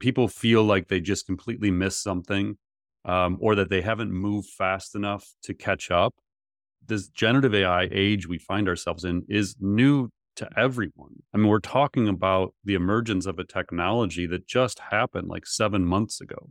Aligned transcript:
people 0.00 0.26
feel 0.26 0.64
like 0.64 0.88
they 0.88 1.00
just 1.00 1.26
completely 1.26 1.70
missed 1.70 2.02
something 2.02 2.56
um, 3.04 3.38
or 3.40 3.54
that 3.54 3.70
they 3.70 3.82
haven't 3.82 4.10
moved 4.10 4.48
fast 4.48 4.94
enough 4.94 5.24
to 5.44 5.54
catch 5.54 5.90
up. 5.90 6.14
This 6.86 7.08
generative 7.08 7.54
AI 7.54 7.88
age 7.92 8.26
we 8.26 8.38
find 8.38 8.68
ourselves 8.68 9.04
in 9.04 9.24
is 9.28 9.56
new 9.60 10.10
to 10.36 10.48
everyone. 10.56 11.22
I 11.32 11.38
mean, 11.38 11.48
we're 11.48 11.60
talking 11.60 12.08
about 12.08 12.54
the 12.64 12.74
emergence 12.74 13.26
of 13.26 13.38
a 13.38 13.44
technology 13.44 14.26
that 14.26 14.46
just 14.46 14.78
happened 14.90 15.28
like 15.28 15.46
seven 15.46 15.84
months 15.84 16.20
ago. 16.20 16.50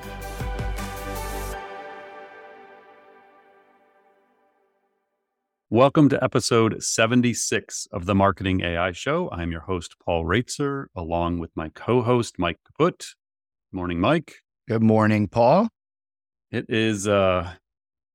Welcome 5.73 6.09
to 6.09 6.21
episode 6.21 6.83
76 6.83 7.87
of 7.93 8.05
the 8.05 8.13
Marketing 8.13 8.59
AI 8.59 8.91
Show. 8.91 9.29
I'm 9.31 9.53
your 9.53 9.61
host, 9.61 9.95
Paul 10.03 10.25
Roetzer, 10.25 10.87
along 10.97 11.39
with 11.39 11.51
my 11.55 11.69
co 11.69 12.01
host, 12.01 12.37
Mike 12.37 12.59
Kaput. 12.67 13.05
Morning, 13.71 13.97
Mike. 13.97 14.39
Good 14.67 14.83
morning, 14.83 15.29
Paul. 15.29 15.69
It 16.51 16.65
is, 16.67 17.07
uh, 17.07 17.53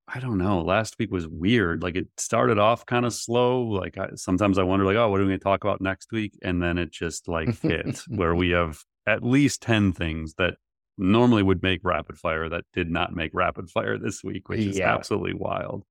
I 0.07 0.21
don't 0.21 0.37
know. 0.37 0.61
Last 0.61 0.97
week 0.99 1.11
was 1.11 1.27
weird. 1.27 1.83
Like 1.83 1.97
it 1.97 2.09
started 2.19 2.59
off 2.59 2.85
kind 2.85 3.07
of 3.07 3.15
slow. 3.15 3.63
Like 3.63 3.97
I, 3.97 4.09
sometimes 4.17 4.59
I 4.59 4.63
wonder, 4.63 4.85
like, 4.85 4.97
oh, 4.97 5.09
what 5.09 5.19
are 5.19 5.25
we 5.25 5.31
going 5.31 5.41
to 5.41 5.43
talk 5.43 5.65
about 5.65 5.81
next 5.81 6.13
week? 6.13 6.39
And 6.43 6.63
then 6.63 6.77
it 6.77 6.93
just 6.93 7.27
like 7.27 7.59
hit 7.63 8.03
where 8.09 8.35
we 8.35 8.51
have 8.51 8.81
at 9.07 9.25
least 9.25 9.63
10 9.63 9.95
things 9.95 10.35
that 10.37 10.57
normally 10.99 11.43
would 11.43 11.63
make 11.63 11.81
rapid 11.85 12.19
fire 12.19 12.51
that 12.51 12.65
did 12.75 12.91
not 12.91 13.17
make 13.17 13.31
rapid 13.33 13.71
fire 13.71 13.97
this 13.97 14.23
week, 14.23 14.51
which 14.51 14.61
is 14.61 14.77
yeah. 14.77 14.95
absolutely 14.95 15.33
wild. 15.33 15.85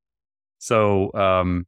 So, 0.60 1.14
um, 1.14 1.66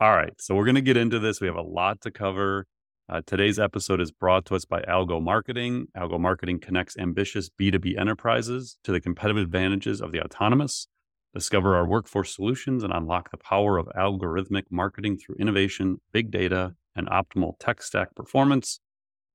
all 0.00 0.14
right. 0.14 0.32
So 0.40 0.54
we're 0.54 0.64
going 0.64 0.74
to 0.74 0.80
get 0.80 0.96
into 0.96 1.18
this. 1.18 1.40
We 1.40 1.46
have 1.46 1.56
a 1.56 1.62
lot 1.62 2.00
to 2.02 2.10
cover. 2.10 2.66
Uh, 3.08 3.20
today's 3.26 3.58
episode 3.58 4.00
is 4.00 4.10
brought 4.10 4.46
to 4.46 4.54
us 4.54 4.64
by 4.64 4.80
Algomarketing. 4.82 5.84
Algo 5.96 6.18
Marketing 6.18 6.58
connects 6.58 6.96
ambitious 6.96 7.50
B2B 7.60 7.98
enterprises 7.98 8.78
to 8.84 8.92
the 8.92 9.00
competitive 9.00 9.42
advantages 9.42 10.00
of 10.00 10.10
the 10.10 10.20
autonomous. 10.20 10.86
Discover 11.34 11.76
our 11.76 11.86
workforce 11.86 12.34
solutions 12.34 12.82
and 12.82 12.92
unlock 12.92 13.30
the 13.30 13.36
power 13.36 13.76
of 13.76 13.86
algorithmic 13.96 14.64
marketing 14.70 15.18
through 15.18 15.34
innovation, 15.38 16.00
big 16.12 16.30
data, 16.30 16.74
and 16.96 17.08
optimal 17.08 17.54
tech 17.58 17.82
stack 17.82 18.14
performance. 18.14 18.80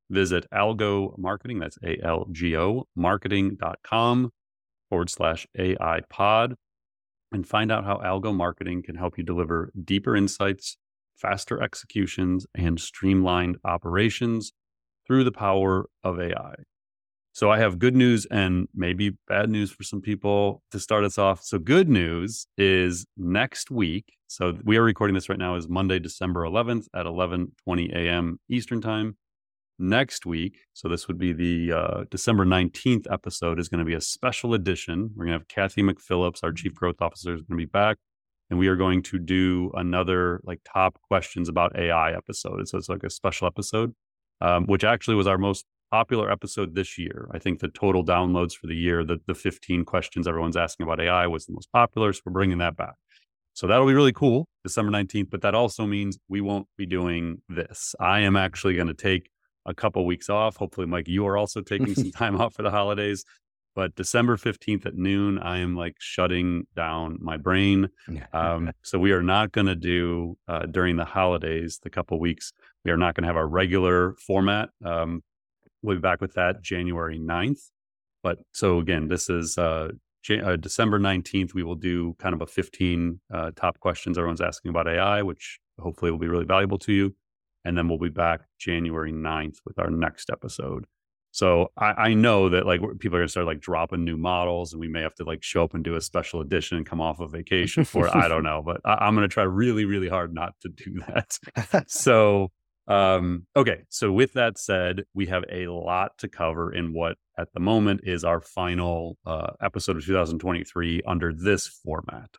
Visit 0.09 0.47
Algomarketing, 0.51 1.59
that's 1.59 1.77
A 1.83 2.03
L 2.03 2.25
G 2.31 2.57
O 2.57 2.87
marketing.com 2.95 4.31
forward 4.89 5.09
slash 5.09 5.45
AI 5.57 6.01
pod 6.09 6.55
and 7.31 7.47
find 7.47 7.71
out 7.71 7.85
how 7.85 7.97
Algomarketing 7.97 8.83
can 8.83 8.95
help 8.95 9.17
you 9.17 9.23
deliver 9.23 9.71
deeper 9.83 10.15
insights, 10.15 10.77
faster 11.15 11.61
executions, 11.61 12.45
and 12.55 12.79
streamlined 12.79 13.57
operations 13.63 14.51
through 15.05 15.23
the 15.23 15.31
power 15.31 15.87
of 16.03 16.19
AI. 16.19 16.55
So, 17.31 17.51
I 17.51 17.59
have 17.59 17.79
good 17.79 17.95
news 17.95 18.25
and 18.25 18.67
maybe 18.73 19.11
bad 19.27 19.49
news 19.49 19.71
for 19.71 19.83
some 19.83 20.01
people 20.01 20.63
to 20.71 20.79
start 20.79 21.03
us 21.03 21.17
off. 21.17 21.41
So, 21.43 21.59
good 21.59 21.87
news 21.87 22.47
is 22.57 23.05
next 23.15 23.71
week. 23.71 24.13
So, 24.27 24.57
we 24.63 24.77
are 24.77 24.83
recording 24.83 25.13
this 25.13 25.29
right 25.29 25.37
now 25.37 25.55
is 25.55 25.69
Monday, 25.69 25.99
December 25.99 26.41
11th 26.41 26.87
at 26.93 27.05
11 27.05 27.53
20 27.63 27.91
a.m. 27.93 28.39
Eastern 28.49 28.81
Time 28.81 29.15
next 29.79 30.25
week, 30.25 30.59
so 30.73 30.87
this 30.87 31.07
would 31.07 31.17
be 31.17 31.33
the 31.33 31.71
uh, 31.71 32.03
December 32.11 32.45
19th 32.45 33.05
episode, 33.11 33.59
is 33.59 33.69
going 33.69 33.79
to 33.79 33.85
be 33.85 33.93
a 33.93 34.01
special 34.01 34.53
edition. 34.53 35.11
We're 35.15 35.25
going 35.25 35.33
to 35.33 35.39
have 35.39 35.47
Kathy 35.47 35.81
McPhillips, 35.81 36.43
our 36.43 36.51
chief 36.51 36.73
growth 36.73 37.01
officer, 37.01 37.33
is 37.33 37.41
going 37.41 37.57
to 37.57 37.65
be 37.65 37.69
back. 37.69 37.97
And 38.49 38.57
we 38.57 38.67
are 38.67 38.75
going 38.75 39.03
to 39.03 39.19
do 39.19 39.71
another 39.75 40.41
like 40.43 40.59
top 40.71 40.99
questions 41.01 41.49
about 41.49 41.77
AI 41.77 42.13
episode. 42.13 42.67
So 42.67 42.77
it's 42.77 42.89
like 42.89 43.03
a 43.03 43.09
special 43.09 43.47
episode, 43.47 43.93
um, 44.41 44.65
which 44.65 44.83
actually 44.83 45.15
was 45.15 45.27
our 45.27 45.37
most 45.37 45.65
popular 45.91 46.31
episode 46.31 46.75
this 46.75 46.97
year. 46.97 47.29
I 47.31 47.39
think 47.39 47.59
the 47.59 47.67
total 47.67 48.03
downloads 48.03 48.53
for 48.53 48.67
the 48.67 48.75
year, 48.75 49.03
the, 49.03 49.19
the 49.27 49.35
15 49.35 49.85
questions 49.85 50.27
everyone's 50.27 50.57
asking 50.57 50.85
about 50.85 50.99
AI 50.99 51.27
was 51.27 51.45
the 51.45 51.53
most 51.53 51.71
popular. 51.71 52.11
So 52.11 52.21
we're 52.25 52.33
bringing 52.33 52.57
that 52.57 52.75
back. 52.75 52.95
So 53.53 53.67
that'll 53.67 53.87
be 53.87 53.93
really 53.93 54.13
cool, 54.13 54.47
December 54.63 54.91
19th. 54.91 55.29
But 55.29 55.41
that 55.41 55.53
also 55.53 55.85
means 55.85 56.17
we 56.27 56.41
won't 56.41 56.67
be 56.77 56.85
doing 56.85 57.41
this. 57.49 57.93
I 57.99 58.21
am 58.21 58.35
actually 58.35 58.75
going 58.75 58.87
to 58.87 58.93
take 58.93 59.29
a 59.65 59.73
couple 59.73 60.05
weeks 60.05 60.29
off. 60.29 60.57
Hopefully, 60.57 60.87
Mike, 60.87 61.07
you 61.07 61.25
are 61.27 61.37
also 61.37 61.61
taking 61.61 61.95
some 61.95 62.11
time 62.11 62.39
off 62.39 62.53
for 62.53 62.63
the 62.63 62.71
holidays. 62.71 63.23
But 63.75 63.95
December 63.95 64.35
15th 64.35 64.85
at 64.87 64.95
noon, 64.95 65.37
I 65.37 65.59
am 65.59 65.75
like 65.75 65.95
shutting 65.99 66.65
down 66.75 67.17
my 67.21 67.37
brain. 67.37 67.89
Um, 68.33 68.71
so 68.83 68.99
we 68.99 69.11
are 69.11 69.23
not 69.23 69.51
going 69.51 69.67
to 69.67 69.75
do 69.75 70.37
uh, 70.47 70.65
during 70.65 70.97
the 70.97 71.05
holidays, 71.05 71.79
the 71.81 71.89
couple 71.89 72.19
weeks, 72.19 72.51
we 72.85 72.91
are 72.91 72.97
not 72.97 73.15
going 73.15 73.23
to 73.23 73.27
have 73.27 73.37
our 73.37 73.47
regular 73.47 74.15
format. 74.25 74.69
Um, 74.83 75.21
we'll 75.81 75.97
be 75.97 76.01
back 76.01 76.21
with 76.21 76.33
that 76.33 76.61
January 76.61 77.19
9th. 77.19 77.69
But 78.23 78.39
so 78.53 78.79
again, 78.79 79.07
this 79.07 79.29
is 79.29 79.57
uh, 79.57 79.89
Jan- 80.23 80.43
uh, 80.43 80.55
December 80.55 80.99
19th. 80.99 81.53
We 81.53 81.63
will 81.63 81.75
do 81.75 82.15
kind 82.19 82.33
of 82.33 82.41
a 82.41 82.47
15 82.47 83.19
uh, 83.33 83.51
top 83.55 83.79
questions 83.79 84.17
everyone's 84.17 84.41
asking 84.41 84.69
about 84.69 84.87
AI, 84.87 85.21
which 85.21 85.59
hopefully 85.79 86.11
will 86.11 86.19
be 86.19 86.27
really 86.27 86.45
valuable 86.45 86.79
to 86.79 86.93
you. 86.93 87.15
And 87.65 87.77
then 87.77 87.87
we'll 87.89 87.97
be 87.97 88.09
back 88.09 88.41
January 88.57 89.11
9th 89.11 89.57
with 89.65 89.79
our 89.79 89.89
next 89.89 90.29
episode. 90.29 90.85
So 91.31 91.71
I, 91.77 91.91
I 91.91 92.13
know 92.13 92.49
that 92.49 92.65
like 92.65 92.81
people 92.99 93.17
are 93.17 93.21
gonna 93.21 93.29
start 93.29 93.45
like 93.45 93.59
dropping 93.59 94.03
new 94.03 94.17
models, 94.17 94.73
and 94.73 94.79
we 94.79 94.87
may 94.87 95.01
have 95.01 95.13
to 95.15 95.23
like 95.23 95.43
show 95.43 95.63
up 95.63 95.73
and 95.73 95.83
do 95.83 95.95
a 95.95 96.01
special 96.01 96.41
edition 96.41 96.77
and 96.77 96.85
come 96.85 97.01
off 97.01 97.19
of 97.19 97.31
vacation 97.31 97.85
for 97.85 98.07
it. 98.07 98.15
I 98.15 98.27
don't 98.27 98.43
know, 98.43 98.63
but 98.65 98.81
I, 98.83 99.07
am 99.07 99.13
gonna 99.13 99.27
try 99.27 99.43
really, 99.43 99.85
really 99.85 100.09
hard 100.09 100.33
not 100.33 100.55
to 100.61 100.69
do 100.69 101.01
that. 101.07 101.85
so 101.87 102.51
um, 102.89 103.45
okay, 103.55 103.83
so 103.89 104.11
with 104.11 104.33
that 104.33 104.57
said, 104.57 105.03
we 105.13 105.27
have 105.27 105.43
a 105.51 105.67
lot 105.67 106.17
to 106.17 106.27
cover 106.27 106.73
in 106.73 106.91
what 106.91 107.17
at 107.37 107.53
the 107.53 107.59
moment 107.59 108.01
is 108.03 108.23
our 108.23 108.41
final 108.41 109.17
uh, 109.27 109.51
episode 109.61 109.95
of 109.97 110.05
2023 110.05 111.03
under 111.05 111.31
this 111.31 111.67
format. 111.67 112.31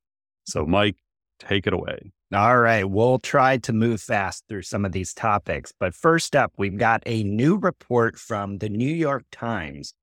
So, 0.45 0.67
Mike, 0.67 0.97
take 1.41 1.67
it 1.67 1.73
away. 1.73 2.13
All 2.33 2.59
right. 2.59 2.89
We'll 2.89 3.19
try 3.19 3.57
to 3.59 3.73
move 3.73 4.01
fast 4.01 4.45
through 4.49 4.63
some 4.63 4.85
of 4.85 4.93
these 4.93 5.13
topics. 5.13 5.73
But 5.79 5.95
first 5.95 6.37
up, 6.37 6.53
we've 6.57 6.79
got 6.79 7.03
a 7.07 7.25
new 7.25 7.57
report 7.57 8.17
from 8.17 8.59
the 8.59 8.69
New 8.69 8.95
York 8.95 9.25
Times 9.33 9.95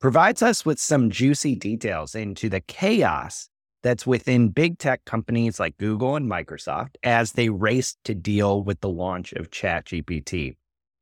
provides 0.00 0.42
us 0.42 0.66
with 0.66 0.80
some 0.80 1.10
juicy 1.10 1.54
details 1.54 2.16
into 2.16 2.48
the 2.48 2.60
chaos 2.60 3.48
that's 3.84 4.04
within 4.04 4.48
big 4.48 4.78
tech 4.78 5.04
companies 5.04 5.60
like 5.60 5.76
Google 5.76 6.16
and 6.16 6.28
Microsoft 6.28 6.96
as 7.04 7.32
they 7.32 7.48
race 7.48 7.96
to 8.04 8.14
deal 8.14 8.62
with 8.62 8.80
the 8.80 8.88
launch 8.88 9.32
of 9.32 9.50
ChatGPT. 9.50 10.56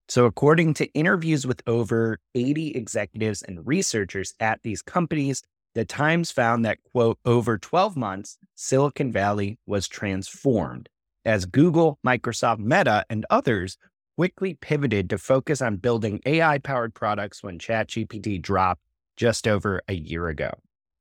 So, 0.09 0.27
according 0.27 0.75
to 0.75 0.87
interviews 0.93 1.47
with 1.47 1.63
over 1.67 2.19
80 2.35 2.73
executives 2.73 3.43
and 3.43 3.67
researchers 3.67 4.35
at 4.41 4.61
these 4.65 4.83
companies, 4.83 5.43
the 5.75 5.85
Times 5.85 6.31
found 6.33 6.65
that, 6.65 6.79
quote, 6.93 7.19
over 7.25 7.57
12 7.57 7.97
months, 7.97 8.39
Silicon 8.55 9.13
Valley 9.13 9.59
was 9.67 9.87
transformed 9.87 10.89
as 11.25 11.45
Google, 11.45 11.99
Microsoft, 12.05 12.59
Meta, 12.59 13.05
and 13.09 13.25
others 13.31 13.79
quickly 14.17 14.55
pivoted 14.55 15.09
to 15.11 15.19
focus 15.19 15.63
on 15.63 15.77
building 15.77 16.21
AI 16.27 16.59
powered 16.59 16.95
products 16.95 17.43
when 17.43 17.59
ChatGPT 17.59 18.43
dropped 18.43 18.83
just 19.17 19.47
over 19.47 19.81
a 19.87 19.95
year 19.95 20.29
ago. 20.29 20.51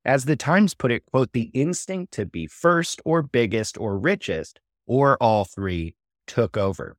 As 0.04 0.24
the 0.24 0.36
Times 0.36 0.74
put 0.74 0.92
it, 0.92 1.04
quote, 1.06 1.32
the 1.32 1.50
instinct 1.52 2.12
to 2.14 2.24
be 2.24 2.46
first 2.46 3.02
or 3.04 3.22
biggest 3.22 3.76
or 3.76 3.98
richest, 3.98 4.60
or 4.86 5.16
all 5.20 5.44
three, 5.44 5.96
took 6.26 6.56
over. 6.56 6.96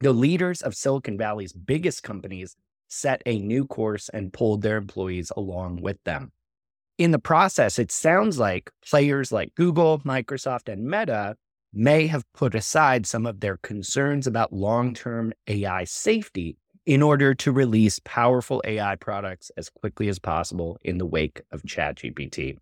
The 0.00 0.12
leaders 0.12 0.62
of 0.62 0.74
Silicon 0.74 1.18
Valley's 1.18 1.52
biggest 1.52 2.02
companies 2.02 2.56
set 2.88 3.22
a 3.26 3.38
new 3.38 3.66
course 3.66 4.08
and 4.08 4.32
pulled 4.32 4.62
their 4.62 4.78
employees 4.78 5.30
along 5.36 5.80
with 5.82 6.02
them 6.04 6.32
in 6.98 7.10
the 7.10 7.18
process, 7.18 7.78
it 7.78 7.90
sounds 7.90 8.38
like 8.38 8.70
players 8.88 9.32
like 9.32 9.54
Google, 9.54 10.00
Microsoft, 10.00 10.72
and 10.72 10.84
Meta 10.84 11.36
may 11.72 12.06
have 12.06 12.24
put 12.34 12.54
aside 12.54 13.06
some 13.06 13.26
of 13.26 13.40
their 13.40 13.56
concerns 13.58 14.26
about 14.26 14.52
long 14.52 14.94
term 14.94 15.32
AI 15.46 15.84
safety 15.84 16.56
in 16.84 17.02
order 17.02 17.34
to 17.34 17.52
release 17.52 18.00
powerful 18.04 18.60
AI 18.64 18.96
products 18.96 19.50
as 19.56 19.70
quickly 19.70 20.08
as 20.08 20.18
possible 20.18 20.78
in 20.82 20.98
the 20.98 21.06
wake 21.06 21.40
of 21.52 21.62
ChatGPT. 21.62 22.58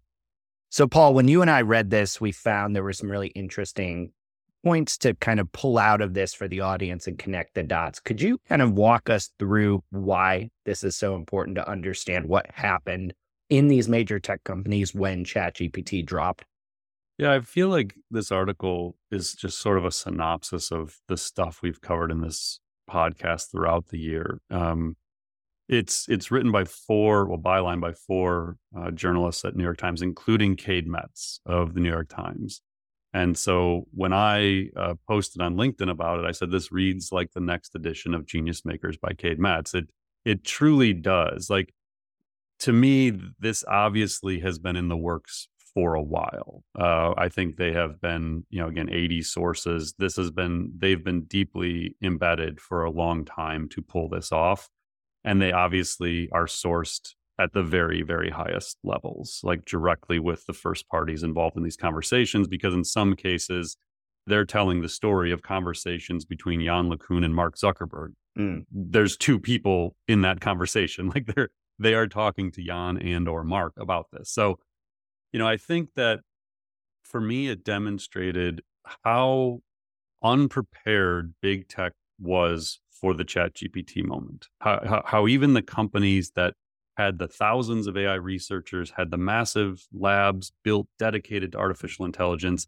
So, 0.68 0.86
Paul, 0.86 1.14
when 1.14 1.26
you 1.26 1.42
and 1.42 1.50
I 1.50 1.62
read 1.62 1.90
this, 1.90 2.20
we 2.20 2.30
found 2.30 2.76
there 2.76 2.84
were 2.84 2.92
some 2.92 3.10
really 3.10 3.28
interesting 3.28 4.12
points 4.62 4.98
to 4.98 5.14
kind 5.14 5.40
of 5.40 5.50
pull 5.52 5.78
out 5.78 6.00
of 6.00 6.14
this 6.14 6.34
for 6.34 6.46
the 6.46 6.60
audience 6.60 7.06
and 7.06 7.18
connect 7.18 7.54
the 7.54 7.62
dots. 7.62 7.98
Could 7.98 8.20
you 8.20 8.38
kind 8.48 8.62
of 8.62 8.72
walk 8.72 9.08
us 9.08 9.30
through 9.38 9.82
why 9.90 10.50
this 10.66 10.84
is 10.84 10.96
so 10.96 11.16
important 11.16 11.56
to 11.56 11.68
understand 11.68 12.26
what 12.26 12.46
happened 12.52 13.14
in 13.50 13.68
these 13.68 13.88
major 13.88 14.18
tech 14.18 14.42
companies 14.44 14.94
when 14.94 15.24
ChatGPT 15.24 16.06
dropped? 16.06 16.44
Yeah, 17.18 17.34
I 17.34 17.40
feel 17.40 17.68
like 17.68 17.94
this 18.10 18.32
article 18.32 18.96
is 19.10 19.34
just 19.34 19.58
sort 19.58 19.76
of 19.76 19.84
a 19.84 19.90
synopsis 19.90 20.72
of 20.72 20.96
the 21.08 21.18
stuff 21.18 21.60
we've 21.62 21.80
covered 21.80 22.10
in 22.10 22.22
this 22.22 22.60
podcast 22.88 23.50
throughout 23.50 23.88
the 23.88 23.98
year. 23.98 24.40
Um, 24.50 24.96
it's 25.68 26.08
it's 26.08 26.30
written 26.30 26.50
by 26.50 26.64
four, 26.64 27.26
well, 27.26 27.38
byline 27.38 27.80
by 27.80 27.92
four 27.92 28.56
uh, 28.76 28.90
journalists 28.90 29.44
at 29.44 29.54
New 29.54 29.62
York 29.62 29.76
Times, 29.76 30.02
including 30.02 30.56
Cade 30.56 30.88
Metz 30.88 31.40
of 31.44 31.74
the 31.74 31.80
New 31.80 31.90
York 31.90 32.08
Times. 32.08 32.62
And 33.12 33.36
so 33.36 33.86
when 33.92 34.12
I 34.12 34.68
uh, 34.76 34.94
posted 35.08 35.42
on 35.42 35.56
LinkedIn 35.56 35.90
about 35.90 36.20
it, 36.20 36.24
I 36.24 36.32
said 36.32 36.50
this 36.50 36.72
reads 36.72 37.12
like 37.12 37.32
the 37.32 37.40
next 37.40 37.74
edition 37.74 38.14
of 38.14 38.26
Genius 38.26 38.64
Makers 38.64 38.96
by 38.96 39.12
Cade 39.12 39.38
Metz. 39.38 39.74
It 39.74 39.90
it 40.24 40.44
truly 40.44 40.92
does. 40.92 41.50
Like 41.50 41.72
to 42.60 42.72
me, 42.72 43.12
this 43.38 43.64
obviously 43.66 44.40
has 44.40 44.58
been 44.58 44.76
in 44.76 44.88
the 44.88 44.96
works 44.96 45.48
for 45.74 45.94
a 45.94 46.02
while. 46.02 46.62
Uh, 46.78 47.14
I 47.16 47.28
think 47.28 47.56
they 47.56 47.72
have 47.72 48.00
been, 48.00 48.44
you 48.50 48.60
know, 48.60 48.68
again, 48.68 48.88
80 48.90 49.22
sources. 49.22 49.94
This 49.98 50.16
has 50.16 50.30
been, 50.30 50.72
they've 50.76 51.02
been 51.02 51.22
deeply 51.24 51.96
embedded 52.02 52.60
for 52.60 52.84
a 52.84 52.90
long 52.90 53.24
time 53.24 53.68
to 53.70 53.82
pull 53.82 54.08
this 54.08 54.32
off. 54.32 54.68
And 55.24 55.40
they 55.40 55.52
obviously 55.52 56.28
are 56.32 56.46
sourced 56.46 57.14
at 57.38 57.52
the 57.52 57.62
very, 57.62 58.02
very 58.02 58.30
highest 58.30 58.78
levels, 58.84 59.40
like 59.42 59.64
directly 59.64 60.18
with 60.18 60.44
the 60.46 60.52
first 60.52 60.88
parties 60.88 61.22
involved 61.22 61.56
in 61.56 61.62
these 61.62 61.76
conversations, 61.76 62.48
because 62.48 62.74
in 62.74 62.84
some 62.84 63.14
cases, 63.14 63.76
they're 64.26 64.44
telling 64.44 64.82
the 64.82 64.88
story 64.88 65.32
of 65.32 65.42
conversations 65.42 66.24
between 66.24 66.60
Yann 66.60 66.90
LeCun 66.90 67.24
and 67.24 67.34
Mark 67.34 67.56
Zuckerberg. 67.56 68.12
Mm. 68.38 68.64
There's 68.70 69.16
two 69.16 69.38
people 69.38 69.96
in 70.06 70.22
that 70.22 70.40
conversation. 70.40 71.10
Like 71.14 71.26
they're 71.34 71.50
they 71.80 71.94
are 71.94 72.06
talking 72.06 72.52
to 72.52 72.62
Yann 72.62 72.98
and 72.98 73.26
or 73.28 73.42
Mark 73.42 73.72
about 73.76 74.06
this. 74.12 74.30
So 74.30 74.58
you 75.32 75.38
know, 75.38 75.46
I 75.46 75.56
think 75.56 75.90
that 75.94 76.20
for 77.02 77.20
me, 77.20 77.48
it 77.48 77.64
demonstrated 77.64 78.62
how 79.04 79.60
unprepared 80.22 81.34
big 81.40 81.68
tech 81.68 81.92
was 82.18 82.80
for 82.90 83.14
the 83.14 83.24
chat 83.24 83.54
GPT 83.54 84.04
moment. 84.04 84.48
How, 84.60 84.80
how, 84.84 85.02
how, 85.06 85.28
even 85.28 85.54
the 85.54 85.62
companies 85.62 86.32
that 86.36 86.54
had 86.96 87.18
the 87.18 87.28
thousands 87.28 87.86
of 87.86 87.96
AI 87.96 88.14
researchers, 88.14 88.92
had 88.96 89.10
the 89.10 89.16
massive 89.16 89.86
labs 89.92 90.52
built 90.62 90.86
dedicated 90.98 91.52
to 91.52 91.58
artificial 91.58 92.04
intelligence, 92.04 92.66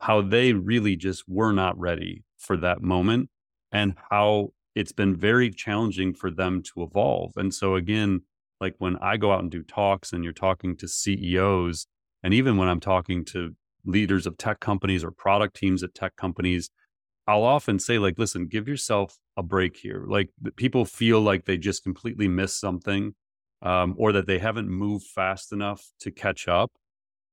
how 0.00 0.20
they 0.20 0.52
really 0.52 0.96
just 0.96 1.28
were 1.28 1.52
not 1.52 1.78
ready 1.78 2.24
for 2.36 2.56
that 2.56 2.82
moment 2.82 3.28
and 3.70 3.94
how 4.10 4.48
it's 4.74 4.92
been 4.92 5.14
very 5.14 5.50
challenging 5.50 6.12
for 6.12 6.30
them 6.30 6.62
to 6.62 6.82
evolve. 6.82 7.32
And 7.36 7.54
so, 7.54 7.76
again, 7.76 8.22
like 8.60 8.74
when 8.78 8.96
I 8.96 9.16
go 9.16 9.32
out 9.32 9.40
and 9.40 9.50
do 9.50 9.62
talks 9.62 10.12
and 10.12 10.24
you're 10.24 10.32
talking 10.32 10.76
to 10.76 10.88
CEOs, 10.88 11.86
and 12.22 12.34
even 12.34 12.56
when 12.56 12.68
I'm 12.68 12.80
talking 12.80 13.24
to 13.26 13.54
leaders 13.84 14.26
of 14.26 14.36
tech 14.36 14.60
companies 14.60 15.04
or 15.04 15.10
product 15.10 15.56
teams 15.56 15.82
at 15.82 15.94
tech 15.94 16.16
companies, 16.16 16.70
I'll 17.26 17.44
often 17.44 17.78
say, 17.78 17.98
like, 17.98 18.18
listen, 18.18 18.46
give 18.46 18.66
yourself 18.66 19.18
a 19.36 19.42
break 19.42 19.76
here. 19.76 20.04
Like, 20.08 20.30
people 20.56 20.84
feel 20.84 21.20
like 21.20 21.44
they 21.44 21.58
just 21.58 21.82
completely 21.82 22.26
missed 22.26 22.58
something 22.58 23.14
um, 23.62 23.94
or 23.98 24.12
that 24.12 24.26
they 24.26 24.38
haven't 24.38 24.68
moved 24.68 25.06
fast 25.06 25.52
enough 25.52 25.84
to 26.00 26.10
catch 26.10 26.48
up. 26.48 26.72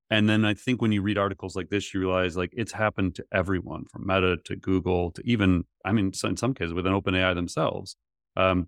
And 0.10 0.30
then 0.30 0.46
I 0.46 0.54
think 0.54 0.82
when 0.82 0.92
you 0.92 1.02
read 1.02 1.18
articles 1.18 1.56
like 1.56 1.70
this, 1.70 1.94
you 1.94 2.00
realize 2.00 2.38
like 2.38 2.52
it's 2.54 2.72
happened 2.72 3.16
to 3.16 3.26
everyone 3.32 3.86
from 3.86 4.06
Meta 4.06 4.38
to 4.46 4.56
Google 4.56 5.12
to 5.12 5.22
even, 5.26 5.64
I 5.84 5.94
mean, 5.94 6.12
in 6.24 6.38
some 6.38 6.54
cases 6.54 6.74
within 6.74 6.94
OpenAI 6.94 7.34
themselves, 7.34 7.96
um, 8.38 8.68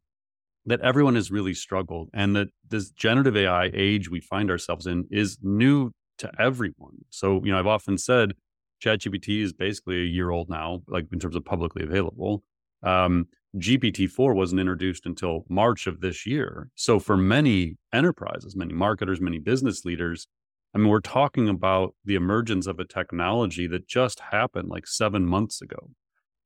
that 0.68 0.82
everyone 0.82 1.16
has 1.16 1.32
really 1.32 1.54
struggled. 1.54 2.10
And 2.14 2.36
that 2.36 2.50
this 2.70 2.92
generative 2.92 3.36
AI 3.36 3.72
age 3.74 4.10
we 4.10 4.20
find 4.20 4.52
ourselves 4.52 4.86
in 4.86 5.06
is 5.10 5.38
new 5.42 5.92
to 6.20 6.30
everyone. 6.40 7.06
So, 7.10 7.42
you 7.44 7.52
know, 7.52 7.60
I've 7.60 7.68
often 7.68 7.98
said 7.98 8.34
ChatGPT 8.84 9.42
is 9.42 9.54
basically 9.54 10.02
a 10.02 10.06
year 10.06 10.30
old 10.30 10.50
now, 10.50 10.82
like 10.88 11.06
in 11.12 11.20
terms 11.20 11.36
of 11.36 11.46
publicly 11.46 11.84
available. 11.84 12.44
Um, 12.84 13.28
GPT-4 13.56 14.36
wasn't 14.36 14.60
introduced 14.60 15.06
until 15.06 15.46
March 15.50 15.88
of 15.88 16.02
this 16.02 16.26
year. 16.26 16.70
So 16.76 17.00
for 17.00 17.18
many 17.18 17.78
enterprises, 17.94 18.56
many 18.56 18.74
marketers, 18.74 19.22
many 19.22 19.40
business 19.40 19.86
leaders, 19.86 20.28
I 20.76 20.80
mean, 20.80 20.90
we're 20.90 21.00
talking 21.00 21.48
about 21.48 21.96
the 22.04 22.16
emergence 22.16 22.68
of 22.68 22.78
a 22.78 22.86
technology 22.86 23.68
that 23.68 23.88
just 23.88 24.20
happened 24.32 24.68
like 24.68 24.86
seven 24.86 25.26
months 25.26 25.62
ago. 25.62 25.92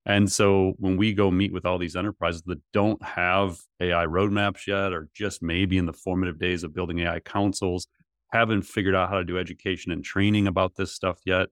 And 0.05 0.31
so 0.31 0.73
when 0.77 0.97
we 0.97 1.13
go 1.13 1.29
meet 1.29 1.53
with 1.53 1.65
all 1.65 1.77
these 1.77 1.95
enterprises 1.95 2.41
that 2.47 2.59
don't 2.73 3.01
have 3.03 3.59
AI 3.79 4.05
roadmaps 4.05 4.65
yet, 4.65 4.93
or 4.93 5.09
just 5.13 5.43
maybe 5.43 5.77
in 5.77 5.85
the 5.85 5.93
formative 5.93 6.39
days 6.39 6.63
of 6.63 6.73
building 6.73 6.99
AI 6.99 7.19
councils, 7.19 7.87
haven't 8.31 8.63
figured 8.63 8.95
out 8.95 9.09
how 9.09 9.17
to 9.17 9.23
do 9.23 9.37
education 9.37 9.91
and 9.91 10.03
training 10.03 10.47
about 10.47 10.75
this 10.75 10.91
stuff 10.91 11.19
yet. 11.25 11.49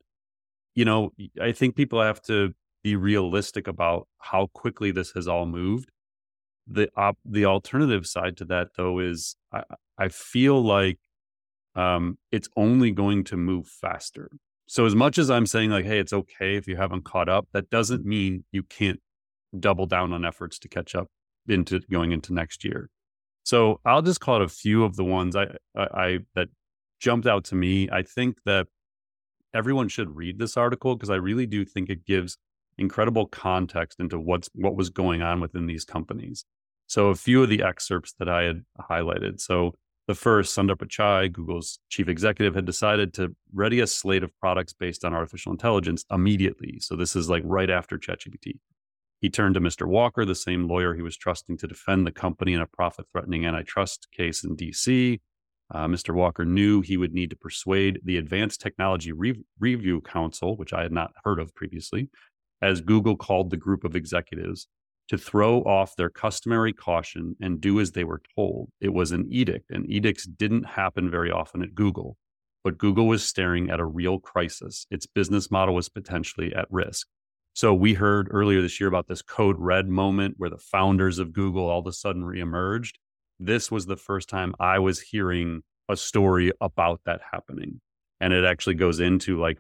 You 0.74 0.86
know, 0.86 1.12
I 1.40 1.52
think 1.52 1.76
people 1.76 2.02
have 2.02 2.22
to 2.24 2.54
be 2.84 2.96
realistic 2.96 3.68
about 3.68 4.08
how 4.20 4.48
quickly 4.54 4.92
this 4.92 5.12
has 5.12 5.28
all 5.28 5.46
moved. 5.46 5.92
The 6.68 6.90
op- 6.96 7.18
the 7.26 7.46
alternative 7.46 8.08
side 8.08 8.38
to 8.38 8.46
that 8.46 8.70
though 8.78 9.00
is 9.00 9.36
I, 9.52 9.64
I 9.98 10.10
feel 10.10 10.62
like 10.62 11.00
um, 11.76 12.18
it's 12.32 12.50
only 12.56 12.92
going 12.92 13.24
to 13.26 13.38
move 13.38 13.68
faster. 13.68 14.30
So 14.70 14.86
as 14.86 14.94
much 14.94 15.18
as 15.18 15.32
I'm 15.32 15.48
saying 15.48 15.72
like, 15.72 15.86
hey, 15.86 15.98
it's 15.98 16.14
okay 16.14 16.56
if 16.56 16.68
you 16.68 16.76
haven't 16.76 17.04
caught 17.04 17.28
up, 17.28 17.48
that 17.54 17.72
doesn't 17.72 18.06
mean 18.06 18.44
you 18.52 18.62
can't 18.62 19.00
double 19.60 19.88
down 19.88 20.14
on 20.14 20.24
efforts 20.24 20.60
to 20.60 20.68
catch 20.68 20.94
up 20.94 21.08
into 21.48 21.80
going 21.90 22.12
into 22.12 22.36
next 22.36 22.64
year. 22.64 22.92
So 23.42 23.80
I'll 23.84 24.04
just 24.04 24.20
call 24.20 24.36
it 24.36 24.44
a 24.44 24.48
few 24.48 24.84
of 24.84 24.96
the 24.96 25.04
ones 25.04 25.36
I, 25.36 25.48
I, 25.76 25.88
I 25.92 26.20
that 26.36 26.50
jumped 27.00 27.26
out 27.26 27.46
to 27.46 27.56
me. 27.56 27.90
I 27.92 28.04
think 28.04 28.38
that 28.46 28.68
everyone 29.56 29.88
should 29.88 30.16
read 30.16 30.38
this 30.38 30.56
article 30.56 30.96
because 30.96 31.10
I 31.10 31.16
really 31.16 31.48
do 31.48 31.66
think 31.66 31.90
it 31.90 32.06
gives 32.06 32.38
incredible 32.78 33.26
context 33.26 34.00
into 34.00 34.20
what's 34.20 34.52
what 34.54 34.76
was 34.76 34.92
going 34.92 35.24
on 35.24 35.42
within 35.42 35.66
these 35.66 35.84
companies. 35.84 36.46
So 36.86 37.08
a 37.08 37.16
few 37.16 37.42
of 37.42 37.50
the 37.50 37.64
excerpts 37.64 38.14
that 38.20 38.30
I 38.30 38.44
had 38.44 38.62
highlighted. 38.80 39.42
So 39.42 39.74
the 40.10 40.16
first, 40.16 40.58
Sundar 40.58 40.76
Pichai, 40.76 41.32
Google's 41.32 41.78
chief 41.90 42.08
executive, 42.08 42.56
had 42.56 42.66
decided 42.66 43.14
to 43.14 43.36
ready 43.54 43.80
a 43.80 43.86
slate 43.86 44.24
of 44.24 44.36
products 44.40 44.74
based 44.74 45.06
on 45.06 45.14
artificial 45.14 45.52
intelligence 45.52 46.04
immediately. 46.10 46.80
So 46.80 46.96
this 46.96 47.16
is 47.16 47.30
like 47.30 47.44
right 47.46 47.70
after 47.70 48.00
ChatGPT. 48.00 48.54
He 49.22 49.30
turned 49.30 49.54
to 49.54 49.62
Mr. 49.62 49.88
Walker, 49.88 50.26
the 50.26 50.34
same 50.34 50.68
lawyer 50.68 50.96
he 50.96 51.04
was 51.04 51.16
trusting 51.16 51.58
to 51.58 51.68
defend 51.68 52.08
the 52.08 52.12
company 52.12 52.54
in 52.54 52.60
a 52.62 52.66
profit 52.66 53.06
threatening 53.12 53.46
antitrust 53.46 54.08
case 54.12 54.44
in 54.44 54.58
DC. 54.58 55.20
Uh, 55.72 55.86
Mr. 55.86 56.16
Walker 56.16 56.44
knew 56.44 56.82
he 56.82 56.98
would 56.98 57.14
need 57.14 57.30
to 57.30 57.36
persuade 57.36 58.02
the 58.04 58.18
Advanced 58.18 58.62
Technology 58.62 59.12
Re- 59.12 59.44
Review 59.60 60.02
Council, 60.02 60.58
which 60.58 60.74
I 60.74 60.82
had 60.82 60.92
not 60.92 61.12
heard 61.24 61.38
of 61.38 61.54
previously, 61.54 62.10
as 62.64 62.82
Google 62.82 63.16
called 63.16 63.52
the 63.52 63.58
group 63.58 63.84
of 63.84 63.96
executives, 63.96 64.68
to 65.10 65.18
throw 65.18 65.62
off 65.62 65.96
their 65.96 66.10
customary 66.10 66.74
caution 66.74 67.36
and 67.42 67.60
do 67.60 67.80
as 67.80 67.92
they 67.92 68.04
were 68.04 68.22
told. 68.36 68.70
It 68.80 68.94
was 68.94 69.12
an 69.12 69.28
edict, 69.30 69.72
and 69.72 69.90
edicts 69.90 70.26
didn't 70.26 70.64
happen 70.64 71.10
very 71.10 71.32
often 71.32 71.62
at 71.62 71.76
Google. 71.76 72.18
But 72.64 72.78
Google 72.78 73.08
was 73.08 73.24
staring 73.24 73.70
at 73.70 73.80
a 73.80 73.86
real 73.86 74.20
crisis. 74.20 74.86
Its 74.92 75.06
business 75.06 75.50
model 75.50 75.76
was 75.76 75.90
potentially 75.90 76.54
at 76.54 76.68
risk. 76.70 77.08
So 77.54 77.74
we 77.74 77.94
heard 77.94 78.28
earlier 78.32 78.62
this 78.62 78.80
year 78.80 78.88
about 78.88 79.08
this 79.08 79.22
code 79.22 79.56
red 79.60 79.88
moment 79.88 80.36
where 80.38 80.50
the 80.50 80.58
founders 80.58 81.20
of 81.20 81.34
Google 81.34 81.68
all 81.70 81.80
of 81.80 81.88
a 81.88 81.92
sudden 81.92 82.24
reemerged 82.24 82.94
this 83.40 83.72
was 83.72 83.86
the 83.86 83.96
first 83.96 84.30
time 84.30 84.54
I 84.60 84.80
was 84.80 85.00
hearing 85.00 85.64
a 85.88 85.96
story 85.96 86.52
about 86.60 87.02
that 87.06 87.22
happening. 87.32 87.80
And 88.20 88.34
it 88.34 88.44
actually 88.44 88.76
goes 88.76 89.00
into 89.00 89.40
like 89.40 89.60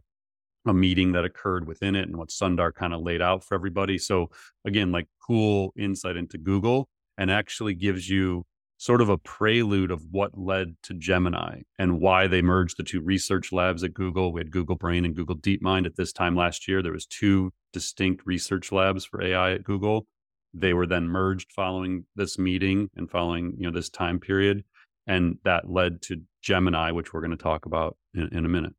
a 0.70 0.74
meeting 0.74 1.12
that 1.14 1.26
occurred 1.26 1.68
within 1.68 1.96
it 1.96 2.08
and 2.08 2.18
what 2.18 2.30
Sundar 2.30 2.74
kind 2.74 2.94
of 2.94 3.02
laid 3.02 3.22
out 3.22 3.44
for 3.44 3.56
everybody. 3.56 3.98
So 3.98 4.30
again, 4.66 4.92
like 4.92 5.08
cool 5.26 5.74
insight 5.78 6.16
into 6.16 6.38
Google 6.38 6.90
and 7.18 7.30
actually 7.30 7.74
gives 7.74 8.10
you 8.10 8.46
sort 8.78 9.02
of 9.02 9.10
a 9.10 9.18
prelude 9.18 9.92
of 9.92 10.02
what 10.10 10.38
led 10.38 10.74
to 10.84 10.94
Gemini 10.94 11.60
and 11.78 12.00
why 12.00 12.28
they 12.28 12.42
merged 12.42 12.78
the 12.78 12.84
two 12.84 13.02
research 13.02 13.52
labs 13.52 13.84
at 13.84 13.94
Google. 13.94 14.32
We 14.32 14.40
had 14.40 14.52
Google 14.52 14.78
Brain 14.78 15.04
and 15.04 15.14
Google 15.14 15.36
DeepMind 15.36 15.86
at 15.86 15.98
this 15.98 16.14
time 16.14 16.36
last 16.36 16.68
year. 16.68 16.82
There 16.82 16.94
was 16.94 17.06
two 17.06 17.52
distinct 17.74 18.26
research 18.26 18.72
labs 18.72 19.04
for 19.04 19.22
AI 19.22 19.52
at 19.52 19.66
Google. 19.66 20.08
They 20.54 20.74
were 20.74 20.88
then 20.88 21.10
merged 21.10 21.52
following 21.52 22.06
this 22.16 22.40
meeting 22.40 22.90
and 22.96 23.12
following 23.12 23.54
you 23.58 23.68
know 23.68 23.72
this 23.72 23.90
time 23.90 24.20
period, 24.20 24.64
and 25.06 25.38
that 25.44 25.70
led 25.70 26.02
to 26.04 26.22
Gemini, 26.42 26.92
which 26.92 27.14
we're 27.14 27.22
going 27.22 27.38
to 27.38 27.38
talk 27.38 27.66
about 27.66 27.98
in, 28.16 28.30
in 28.32 28.46
a 28.46 28.50
minute. 28.50 28.74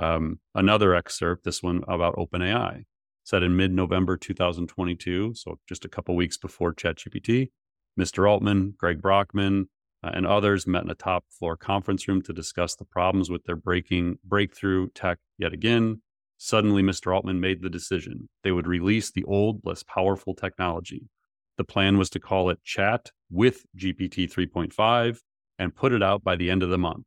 Um, 0.00 0.40
another 0.54 0.94
excerpt, 0.94 1.44
this 1.44 1.62
one 1.62 1.84
about 1.86 2.16
OpenAI, 2.16 2.84
said 3.22 3.42
in 3.42 3.54
mid-November 3.54 4.16
2022, 4.16 5.34
so 5.34 5.58
just 5.68 5.84
a 5.84 5.90
couple 5.90 6.16
weeks 6.16 6.38
before 6.38 6.72
ChatGPT, 6.72 7.50
Mr. 7.98 8.28
Altman, 8.28 8.74
Greg 8.78 9.02
Brockman, 9.02 9.68
uh, 10.02 10.12
and 10.14 10.26
others 10.26 10.66
met 10.66 10.84
in 10.84 10.90
a 10.90 10.94
top 10.94 11.24
floor 11.30 11.54
conference 11.54 12.08
room 12.08 12.22
to 12.22 12.32
discuss 12.32 12.74
the 12.74 12.86
problems 12.86 13.28
with 13.28 13.44
their 13.44 13.56
breaking 13.56 14.18
breakthrough 14.24 14.88
tech 14.94 15.18
yet 15.36 15.52
again. 15.52 16.00
Suddenly, 16.38 16.82
Mr. 16.82 17.14
Altman 17.14 17.38
made 17.38 17.60
the 17.60 17.68
decision. 17.68 18.30
They 18.42 18.52
would 18.52 18.66
release 18.66 19.10
the 19.10 19.24
old, 19.24 19.60
less 19.64 19.82
powerful 19.82 20.34
technology. 20.34 21.10
The 21.58 21.64
plan 21.64 21.98
was 21.98 22.08
to 22.10 22.20
call 22.20 22.48
it 22.48 22.64
Chat 22.64 23.10
with 23.30 23.66
GPT 23.76 24.32
3.5 24.32 25.18
and 25.58 25.76
put 25.76 25.92
it 25.92 26.02
out 26.02 26.24
by 26.24 26.36
the 26.36 26.50
end 26.50 26.62
of 26.62 26.70
the 26.70 26.78
month. 26.78 27.04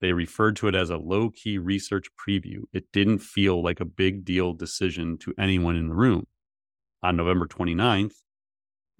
They 0.00 0.12
referred 0.12 0.56
to 0.56 0.68
it 0.68 0.74
as 0.74 0.90
a 0.90 0.98
low 0.98 1.30
key 1.30 1.58
research 1.58 2.08
preview. 2.16 2.64
It 2.72 2.92
didn't 2.92 3.18
feel 3.18 3.62
like 3.62 3.80
a 3.80 3.86
big 3.86 4.24
deal 4.24 4.52
decision 4.52 5.16
to 5.18 5.34
anyone 5.38 5.76
in 5.76 5.88
the 5.88 5.94
room. 5.94 6.26
On 7.02 7.16
November 7.16 7.46
29th, 7.46 8.16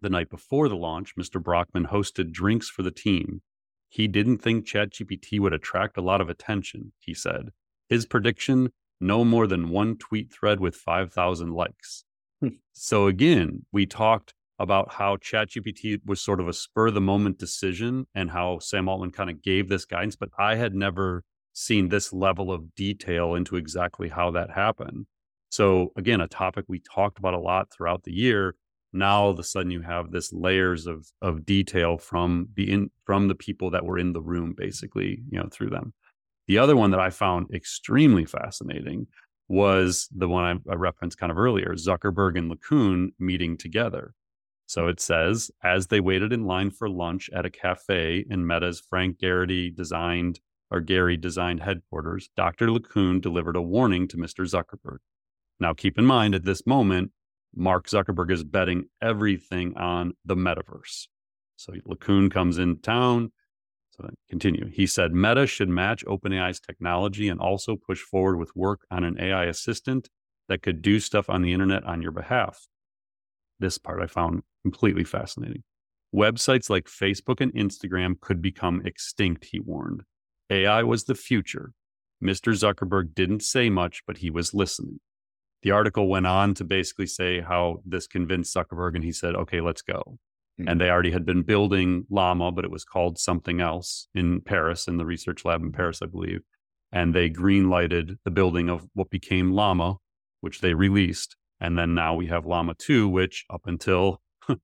the 0.00 0.11
night 0.11 0.31
before 0.31 0.69
the 0.69 0.76
launch, 0.76 1.17
Mr. 1.17 1.43
Brockman 1.43 1.87
hosted 1.87 2.33
drinks 2.33 2.69
for 2.69 2.83
the 2.83 2.91
team. 2.91 3.43
He 3.88 4.09
didn't 4.09 4.38
think 4.38 4.67
ChatGPT 4.67 5.41
would 5.41 5.53
attract 5.53 5.97
a 5.97 6.03
lot 6.03 6.21
of 6.21 6.29
attention, 6.29 6.93
he 6.99 7.15
said. 7.15 7.50
His 7.88 8.07
prediction 8.07 8.71
no 9.00 9.25
more 9.25 9.47
than 9.47 9.71
one 9.71 9.97
tweet 9.97 10.33
thread 10.33 10.61
with 10.61 10.75
5,000 10.76 11.53
likes. 11.53 12.05
Hmm. 12.41 12.49
so 12.73 13.07
again, 13.07 13.65
we 13.73 13.87
talked 13.87 14.35
about 14.59 14.95
how 14.95 15.17
ChatGPT 15.17 16.01
was 16.05 16.21
sort 16.21 16.41
of 16.41 16.49
a 16.49 16.53
spur 16.53 16.89
of 16.89 16.95
the 16.95 17.01
moment 17.01 17.39
decision 17.39 18.07
and 18.15 18.31
how 18.31 18.59
Sam 18.59 18.89
Altman 18.89 19.13
kind 19.13 19.31
of 19.31 19.43
gave 19.43 19.69
this 19.69 19.85
guidance, 19.85 20.17
but 20.17 20.31
I 20.39 20.55
had 20.55 20.75
never 20.75 21.25
seen 21.53 21.89
this 21.89 22.13
level 22.13 22.53
of 22.53 22.75
detail 22.75 23.35
into 23.35 23.57
exactly 23.57 24.09
how 24.09 24.31
that 24.31 24.51
happened. 24.51 25.07
So 25.51 25.93
again, 25.97 26.21
a 26.21 26.29
topic 26.29 26.67
we 26.69 26.81
talked 26.81 27.19
about 27.19 27.35
a 27.35 27.39
lot 27.39 27.73
throughout 27.73 28.05
the 28.05 28.13
year. 28.13 28.55
Now 28.93 29.23
all 29.23 29.31
of 29.31 29.39
a 29.39 29.45
sudden 29.45 29.71
you 29.71 29.83
have 29.83 30.11
this 30.11 30.33
layers 30.33 30.87
of 30.87 31.07
of 31.21 31.45
detail 31.45 31.99
from 31.99 32.49
the 32.55 32.71
in 32.71 32.91
from 33.05 33.29
the 33.29 33.35
people 33.35 33.71
that 33.71 33.85
were 33.85 33.99
in 33.99 34.13
the 34.13 34.23
room, 34.23 34.55
basically, 34.57 35.23
you 35.31 35.39
know, 35.39 35.49
through 35.51 35.71
them. 35.71 35.93
The 36.47 36.59
other 36.59 36.77
one 36.77 36.91
that 36.93 37.01
I 37.01 37.11
found 37.11 37.53
extremely 37.53 38.25
fascinating 38.25 39.07
was 39.49 40.09
the 40.15 40.29
one 40.29 40.45
I, 40.45 40.73
I 40.73 40.75
referenced 40.75 41.19
kind 41.19 41.31
of 41.31 41.39
earlier, 41.39 41.75
Zuckerberg 41.75 42.39
and 42.39 42.51
LeCun 42.51 43.09
meeting 43.19 43.57
together. 43.57 44.15
So 44.67 44.89
it 44.89 45.01
says, 45.01 45.51
as 45.63 45.87
they 45.87 46.01
waited 46.01 46.33
in 46.33 46.45
line 46.45 46.71
for 46.71 46.89
lunch 46.89 47.31
at 47.33 47.47
a 47.47 47.51
cafe 47.51 48.25
in 48.29 48.47
Meta's 48.47 48.81
Frank 48.81 49.19
Gehry 49.19 49.75
designed 49.75 50.41
or 50.71 50.81
Gary 50.81 51.17
designed 51.17 51.61
headquarters, 51.61 52.29
Dr. 52.37 52.67
LeCun 52.67 53.21
delivered 53.21 53.57
a 53.57 53.63
warning 53.63 54.09
to 54.09 54.17
Mr. 54.17 54.45
Zuckerberg. 54.45 54.99
Now, 55.61 55.73
keep 55.73 55.97
in 55.97 56.05
mind 56.05 56.35
at 56.35 56.45
this 56.45 56.67
moment, 56.67 57.13
Mark 57.55 57.87
Zuckerberg 57.87 58.33
is 58.33 58.43
betting 58.43 58.87
everything 59.01 59.77
on 59.77 60.15
the 60.25 60.35
metaverse. 60.35 61.07
So 61.55 61.73
LeCun 61.89 62.31
comes 62.31 62.59
in 62.59 62.81
town. 62.81 63.33
So 63.91 64.11
continue. 64.29 64.67
He 64.67 64.87
said 64.87 65.13
Meta 65.13 65.47
should 65.47 65.71
match 65.71 66.05
OpenAI's 66.05 66.61
technology 66.61 67.29
and 67.29 67.41
also 67.41 67.77
push 67.77 68.01
forward 68.01 68.37
with 68.37 68.55
work 68.55 68.81
on 68.91 69.05
an 69.05 69.19
AI 69.19 69.45
assistant 69.45 70.11
that 70.49 70.63
could 70.63 70.83
do 70.83 71.01
stuff 71.01 71.31
on 71.31 71.43
the 71.43 71.53
internet 71.53 71.85
on 71.85 72.03
your 72.03 72.13
behalf. 72.13 72.67
This 73.59 73.79
part 73.79 74.03
I 74.03 74.07
found 74.07 74.43
completely 74.63 75.05
fascinating. 75.05 75.63
Websites 76.15 76.71
like 76.71 76.85
Facebook 76.87 77.41
and 77.41 77.53
Instagram 77.55 78.21
could 78.21 78.41
become 78.41 78.83
extinct, 78.85 79.47
he 79.51 79.61
warned. 79.61 80.03
AI 80.51 80.83
was 80.83 81.05
the 81.05 81.15
future. 81.15 81.73
Mr. 82.23 82.53
Zuckerberg 82.55 83.15
didn't 83.15 83.43
say 83.43 83.69
much, 83.69 84.03
but 84.07 84.19
he 84.19 84.31
was 84.31 84.55
listening. 84.55 85.01
The 85.63 85.71
article 85.73 86.09
went 86.09 86.27
on 86.27 86.55
to 86.55 86.65
basically 86.65 87.07
say 87.07 87.41
how 87.41 87.83
this 87.85 88.07
convinced 88.07 88.55
Zuckerberg, 88.55 88.95
and 88.95 89.05
he 89.05 89.13
said, 89.13 89.35
okay, 89.35 89.61
let's 89.61 89.83
go. 89.83 90.19
Mm-hmm. 90.61 90.69
And 90.69 90.81
they 90.81 90.89
already 90.89 91.11
had 91.11 91.27
been 91.27 91.43
building 91.43 92.07
Llama, 92.09 92.53
but 92.53 92.65
it 92.65 92.71
was 92.71 92.85
called 92.85 93.19
something 93.19 93.61
else 93.61 94.09
in 94.15 94.41
Paris, 94.41 94.89
in 94.89 94.97
the 94.97 95.05
research 95.05 95.45
lab 95.45 95.63
in 95.63 95.73
Paris, 95.73 96.01
I 96.03 96.07
believe. 96.07 96.41
And 96.93 97.15
they 97.15 97.29
green 97.29 97.69
lighted 97.69 98.19
the 98.25 98.31
building 98.31 98.69
of 98.71 98.87
what 98.95 99.11
became 99.11 99.53
Llama, 99.53 99.97
which 100.41 100.61
they 100.61 100.73
released. 100.73 101.37
And 101.61 101.79
then 101.79 101.95
now 101.95 102.15
we 102.15 102.27
have 102.27 102.47
Llama 102.47 102.75
2, 102.75 103.09
which 103.09 103.45
up 103.51 103.63
until 103.67 104.21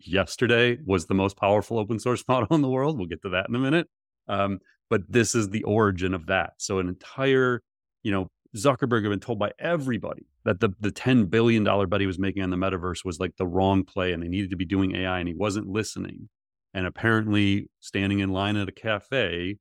yesterday 0.00 0.78
was 0.84 1.06
the 1.06 1.14
most 1.14 1.36
powerful 1.36 1.78
open 1.78 1.98
source 1.98 2.24
model 2.28 2.54
in 2.54 2.62
the 2.62 2.68
world. 2.68 2.98
We'll 2.98 3.06
get 3.06 3.22
to 3.22 3.30
that 3.30 3.48
in 3.48 3.54
a 3.54 3.58
minute. 3.58 3.88
Um, 4.28 4.58
but 4.90 5.02
this 5.08 5.34
is 5.34 5.50
the 5.50 5.62
origin 5.64 6.14
of 6.14 6.26
that. 6.26 6.54
So 6.58 6.78
an 6.78 6.88
entire, 6.88 7.62
you 8.02 8.12
know, 8.12 8.28
Zuckerberg 8.54 9.02
had 9.02 9.10
been 9.10 9.20
told 9.20 9.38
by 9.38 9.52
everybody 9.58 10.26
that 10.44 10.60
the 10.60 10.70
the 10.80 10.90
$10 10.90 11.30
billion 11.30 11.64
bet 11.88 12.00
he 12.00 12.06
was 12.06 12.18
making 12.18 12.42
on 12.42 12.50
the 12.50 12.56
metaverse 12.56 13.04
was 13.04 13.18
like 13.18 13.36
the 13.38 13.46
wrong 13.46 13.84
play 13.84 14.12
and 14.12 14.22
they 14.22 14.28
needed 14.28 14.50
to 14.50 14.56
be 14.56 14.66
doing 14.66 14.94
AI 14.94 15.18
and 15.18 15.28
he 15.28 15.34
wasn't 15.34 15.66
listening. 15.68 16.28
And 16.74 16.86
apparently 16.86 17.70
standing 17.80 18.20
in 18.20 18.30
line 18.30 18.56
at 18.56 18.68
a 18.68 18.72
cafe 18.72 19.56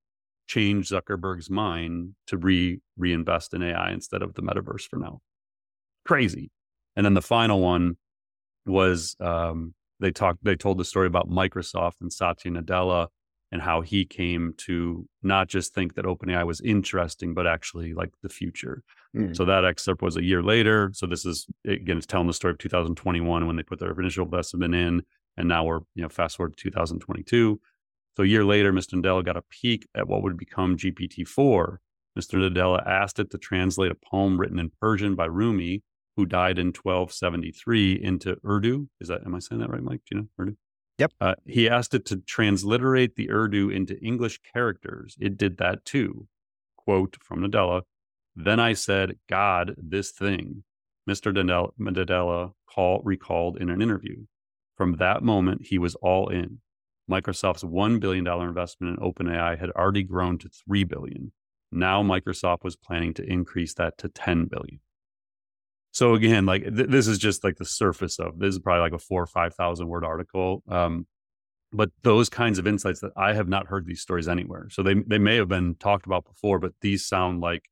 changed 0.48 0.92
Zuckerberg's 0.92 1.50
mind 1.50 2.16
to 2.28 2.38
re 2.38 2.82
reinvest 2.98 3.54
in 3.54 3.64
AI 3.64 3.92
instead 3.92 4.22
of 4.22 4.34
the 4.34 4.42
metaverse 4.42 4.84
for 4.90 4.98
now. 4.98 5.22
Crazy. 6.06 6.52
And 6.96 7.06
then 7.06 7.14
the 7.14 7.22
final 7.22 7.62
one 7.62 7.98
was 8.66 9.16
um, 9.20 9.74
they 10.00 10.12
talked 10.12 10.44
they 10.44 10.56
told 10.56 10.78
the 10.78 10.86
story 10.86 11.08
about 11.08 11.30
Microsoft 11.30 12.02
and 12.02 12.12
Satya 12.12 12.52
Nadella 12.52 13.08
and 13.52 13.62
how 13.62 13.82
he 13.82 14.06
came 14.06 14.54
to 14.58 15.08
not 15.24 15.50
just 15.50 15.74
think 15.74 15.96
that 15.96 16.06
OpenAI 16.06 16.46
was 16.46 16.62
interesting, 16.62 17.34
but 17.34 17.46
actually 17.46 17.94
like 17.94 18.12
the 18.24 18.30
future. 18.30 18.82
Mm. 19.16 19.36
So 19.36 19.44
that 19.46 19.66
excerpt 19.66 20.02
was 20.02 20.16
a 20.16 20.24
year 20.24 20.42
later. 20.42 20.92
So 20.94 21.06
this 21.06 21.26
is 21.26 21.48
again, 21.68 21.98
it's 21.98 22.06
telling 22.06 22.28
the 22.28 22.34
story 22.34 22.52
of 22.52 22.60
2021 22.60 23.46
when 23.46 23.56
they 23.56 23.64
put 23.64 23.80
their 23.80 24.00
initial 24.00 24.26
investment 24.26 24.74
in, 24.74 25.04
and 25.38 25.48
now 25.48 25.66
we're 25.66 25.82
you 25.96 26.02
know 26.02 26.10
fast 26.10 26.38
forward 26.38 26.56
to 26.58 26.64
2022. 26.64 27.60
So 28.18 28.24
a 28.24 28.28
year 28.28 28.44
later, 28.44 28.74
Mr. 28.74 29.02
Nadella 29.02 29.24
got 29.24 29.38
a 29.38 29.44
peek 29.44 29.88
at 29.96 30.08
what 30.08 30.22
would 30.24 30.38
become 30.38 30.76
GPT-4. 30.76 31.78
Mr. 32.20 32.38
Nadella 32.38 32.86
asked 32.86 33.20
it 33.20 33.32
to 33.32 33.38
translate 33.38 33.92
a 33.92 33.96
poem 33.96 34.38
written 34.38 34.60
in 34.60 34.70
Persian 34.82 35.16
by 35.16 35.26
Rumi, 35.26 35.82
who 36.16 36.26
died 36.26 36.58
in 36.58 36.68
1273, 36.68 37.94
into 38.02 38.38
Urdu. 38.46 38.88
Is 39.00 39.08
that 39.08 39.22
am 39.26 39.36
I 39.36 39.40
saying 39.40 39.62
that 39.62 39.70
right, 39.70 39.84
Mike? 39.84 40.02
Do 40.10 40.16
you 40.16 40.22
know 40.22 40.28
Urdu? 40.40 40.58
Yep. 40.98 41.14
Uh, 41.20 41.36
he 41.46 41.70
asked 41.70 41.94
it 41.94 42.06
to 42.08 42.18
transliterate 42.18 43.16
the 43.16 43.32
Urdu 43.32 43.70
into 43.70 44.00
English 44.00 44.40
characters. 44.54 45.16
It 45.20 45.38
did 45.38 45.58
that 45.58 45.84
too. 45.86 46.28
Quote 46.78 47.18
from 47.22 47.42
Nadella 47.42 47.84
Then 48.36 48.60
I 48.60 48.74
said, 48.74 49.18
God, 49.28 49.74
this 49.78 50.12
thing, 50.12 50.64
Mr. 51.10 51.34
Nadella 51.80 52.54
call, 52.70 53.02
recalled 53.04 53.58
in 53.58 53.70
an 53.70 53.82
interview. 53.82 54.26
From 54.78 54.98
that 54.98 55.24
moment, 55.24 55.68
he 55.68 55.78
was 55.78 55.96
all 55.96 56.30
in. 56.30 56.60
Microsoft's 57.10 57.64
$1 57.64 58.00
billion 58.00 58.26
investment 58.28 58.98
in 58.98 59.04
OpenAI 59.04 59.60
had 59.60 59.70
already 59.72 60.04
grown 60.04 60.38
to 60.38 60.50
3 60.50 60.84
billion. 60.84 61.32
Now 61.72 62.04
Microsoft 62.04 62.64
was 62.64 62.76
planning 62.76 63.14
to 63.16 63.24
increase 63.24 63.74
that 63.76 63.98
to 64.00 64.10
$10 64.10 64.50
billion. 64.50 64.80
So 65.92 66.14
again, 66.14 66.46
like 66.46 66.64
th- 66.64 66.90
this 66.90 67.08
is 67.08 67.18
just 67.18 67.44
like 67.44 67.58
the 67.58 67.66
surface 67.66 68.20
of 68.20 68.40
this 68.40 68.56
is 68.56 68.60
probably 68.60 68.82
like 68.82 68.94
a 68.94 69.00
four 69.00 69.22
or 69.22 69.28
five 69.28 69.54
thousand 69.54 69.88
word 69.88 70.06
article. 70.06 70.64
Um, 70.70 71.06
but 71.74 71.90
those 72.04 72.30
kinds 72.30 72.60
of 72.60 72.68
insights 72.68 73.00
that 73.02 73.12
I 73.16 73.34
have 73.34 73.48
not 73.48 73.68
heard 73.68 73.86
these 73.86 74.02
stories 74.02 74.28
anywhere. 74.28 74.68
So 74.70 74.84
they 74.84 74.96
they 74.96 75.18
may 75.18 75.36
have 75.36 75.48
been 75.48 75.76
talked 75.76 76.06
about 76.06 76.26
before, 76.26 76.60
but 76.60 76.74
these 76.82 77.06
sound 77.06 77.42
like 77.42 77.70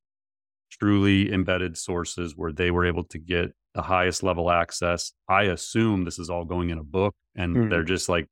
truly 0.70 1.32
embedded 1.32 1.78
sources 1.78 2.36
where 2.36 2.52
they 2.52 2.72
were 2.72 2.86
able 2.86 3.04
to 3.04 3.18
get 3.18 3.52
the 3.74 3.82
highest 3.82 4.24
level 4.24 4.52
access. 4.52 5.14
I 5.28 5.44
assume 5.44 6.04
this 6.04 6.20
is 6.20 6.30
all 6.30 6.46
going 6.46 6.70
in 6.70 6.78
a 6.78 6.84
book, 6.84 7.16
and 7.36 7.56
mm-hmm. 7.56 7.70
they're 7.70 7.84
just 7.84 8.10
like 8.10 8.28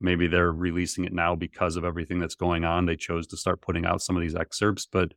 maybe 0.00 0.26
they're 0.26 0.52
releasing 0.52 1.04
it 1.04 1.12
now 1.12 1.34
because 1.34 1.76
of 1.76 1.84
everything 1.84 2.18
that's 2.18 2.34
going 2.34 2.64
on. 2.64 2.86
They 2.86 2.96
chose 2.96 3.26
to 3.28 3.36
start 3.36 3.60
putting 3.62 3.86
out 3.86 4.02
some 4.02 4.16
of 4.16 4.22
these 4.22 4.34
excerpts, 4.34 4.86
but 4.90 5.14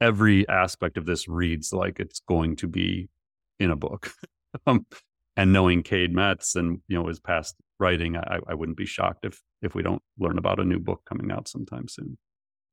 every 0.00 0.46
aspect 0.48 0.98
of 0.98 1.06
this 1.06 1.28
reads 1.28 1.72
like 1.72 2.00
it's 2.00 2.20
going 2.20 2.56
to 2.56 2.68
be 2.68 3.08
in 3.58 3.70
a 3.70 3.76
book. 3.76 4.12
um, 4.66 4.86
and 5.36 5.52
knowing 5.52 5.82
Cade 5.82 6.12
Metz 6.12 6.56
and 6.56 6.80
you 6.88 6.98
know 6.98 7.06
his 7.08 7.20
past 7.20 7.56
writing, 7.78 8.16
I, 8.16 8.38
I 8.48 8.54
wouldn't 8.54 8.78
be 8.78 8.86
shocked 8.86 9.24
if 9.24 9.42
if 9.62 9.74
we 9.74 9.82
don't 9.82 10.02
learn 10.18 10.38
about 10.38 10.60
a 10.60 10.64
new 10.64 10.78
book 10.78 11.02
coming 11.08 11.30
out 11.30 11.48
sometime 11.48 11.88
soon. 11.88 12.18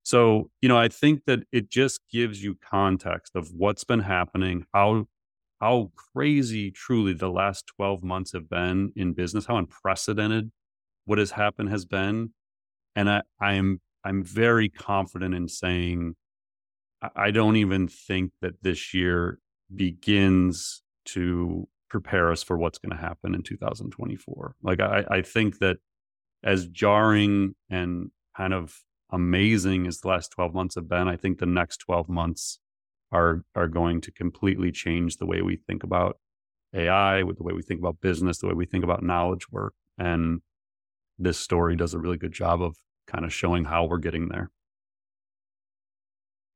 So 0.04 0.50
you 0.62 0.70
know, 0.70 0.78
I 0.78 0.88
think 0.88 1.24
that 1.28 1.42
it 1.52 1.70
just 1.70 2.02
gives 2.12 2.44
you 2.44 2.56
context 2.56 3.36
of 3.36 3.52
what's 3.56 3.84
been 3.84 4.02
happening, 4.02 4.66
how 4.74 5.08
how 5.60 5.92
crazy 6.14 6.72
truly 6.72 7.14
the 7.14 7.30
last 7.30 7.68
12 7.78 8.04
months 8.04 8.34
have 8.34 8.50
been 8.50 8.92
in 8.98 9.14
business, 9.14 9.46
how 9.46 9.58
unprecedented 9.58 10.52
what 11.06 11.20
has 11.20 11.32
happened 11.32 11.70
has 11.70 11.86
been. 11.86 12.34
And 12.96 13.10
I, 13.10 13.22
I 13.40 13.54
am 13.54 13.80
I'm 14.04 14.24
very 14.24 14.70
confident 14.70 15.34
in 15.36 15.48
saying 15.48 16.16
I 17.16 17.32
don't 17.32 17.58
even 17.58 17.88
think 17.88 18.32
that 18.42 18.62
this 18.62 18.94
year 18.94 19.40
begins 19.76 20.82
to 21.06 21.68
prepare 21.90 22.32
us 22.32 22.42
for 22.44 22.58
what's 22.58 22.80
going 22.80 22.96
to 22.96 23.02
happen 23.02 23.36
in 23.36 23.44
2024. 23.44 24.56
Like 24.64 24.80
I, 24.80 25.06
I 25.10 25.22
think 25.22 25.60
that 25.60 25.78
as 26.44 26.68
jarring 26.68 27.56
and 27.70 28.12
kind 28.36 28.54
of 28.54 28.82
amazing 29.12 29.86
as 29.88 30.00
the 30.00 30.08
last 30.08 30.32
12 30.32 30.54
months 30.54 30.76
have 30.76 30.90
been, 30.90 31.08
I 31.08 31.16
think 31.16 31.38
the 31.38 31.46
next 31.46 31.78
12 31.78 32.10
months 32.10 32.60
are 33.12 33.44
are 33.56 33.68
going 33.68 34.02
to 34.02 34.12
completely 34.12 34.72
change 34.72 35.18
the 35.18 35.28
way 35.28 35.42
we 35.42 35.56
think 35.56 35.84
about 35.84 36.18
AI, 36.74 37.22
with 37.24 37.38
the 37.38 37.44
way 37.44 37.54
we 37.54 37.62
think 37.62 37.80
about 37.80 38.02
business, 38.02 38.40
the 38.40 38.48
way 38.48 38.54
we 38.54 38.66
think 38.66 38.84
about 38.84 39.04
knowledge 39.04 39.52
work. 39.52 39.76
And 39.98 40.42
this 41.20 41.40
story 41.40 41.76
does 41.76 41.94
a 41.94 42.00
really 42.00 42.18
good 42.18 42.32
job 42.32 42.62
of 42.62 42.76
kind 43.08 43.24
of 43.24 43.32
showing 43.32 43.66
how 43.66 43.86
we're 43.86 44.00
getting 44.00 44.30
there. 44.30 44.50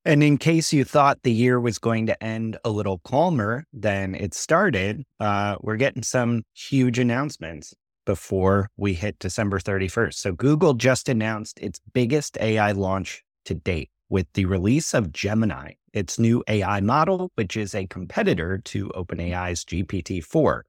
And 0.07 0.23
in 0.23 0.37
case 0.37 0.71
you 0.71 0.85
thought 0.85 1.23
the 1.23 1.33
year 1.33 1.59
was 1.59 1.79
going 1.79 2.05
to 2.05 2.23
end 2.23 2.57
a 2.63 2.69
little 2.69 2.99
calmer 2.99 3.65
than 3.73 4.15
it 4.15 4.33
started, 4.33 5.03
uh, 5.19 5.57
we're 5.59 5.75
getting 5.75 6.01
some 6.01 6.43
huge 6.53 6.97
announcements 6.97 7.73
before 8.05 8.69
we 8.77 8.93
hit 8.93 9.19
December 9.19 9.59
31st. 9.59 10.13
So 10.13 10.31
Google 10.31 10.75
just 10.75 11.09
announced 11.09 11.59
its 11.59 11.81
biggest 11.91 12.37
AI 12.39 12.71
launch 12.71 13.21
to 13.43 13.53
date. 13.53 13.89
with 14.09 14.27
the 14.33 14.45
release 14.45 14.93
of 14.93 15.11
Gemini, 15.11 15.73
its 15.91 16.17
new 16.17 16.41
AI 16.47 16.79
model, 16.79 17.29
which 17.35 17.57
is 17.57 17.75
a 17.75 17.85
competitor 17.87 18.57
to 18.59 18.87
OpenAI's 18.95 19.65
GPT 19.65 20.23
4. 20.23 20.63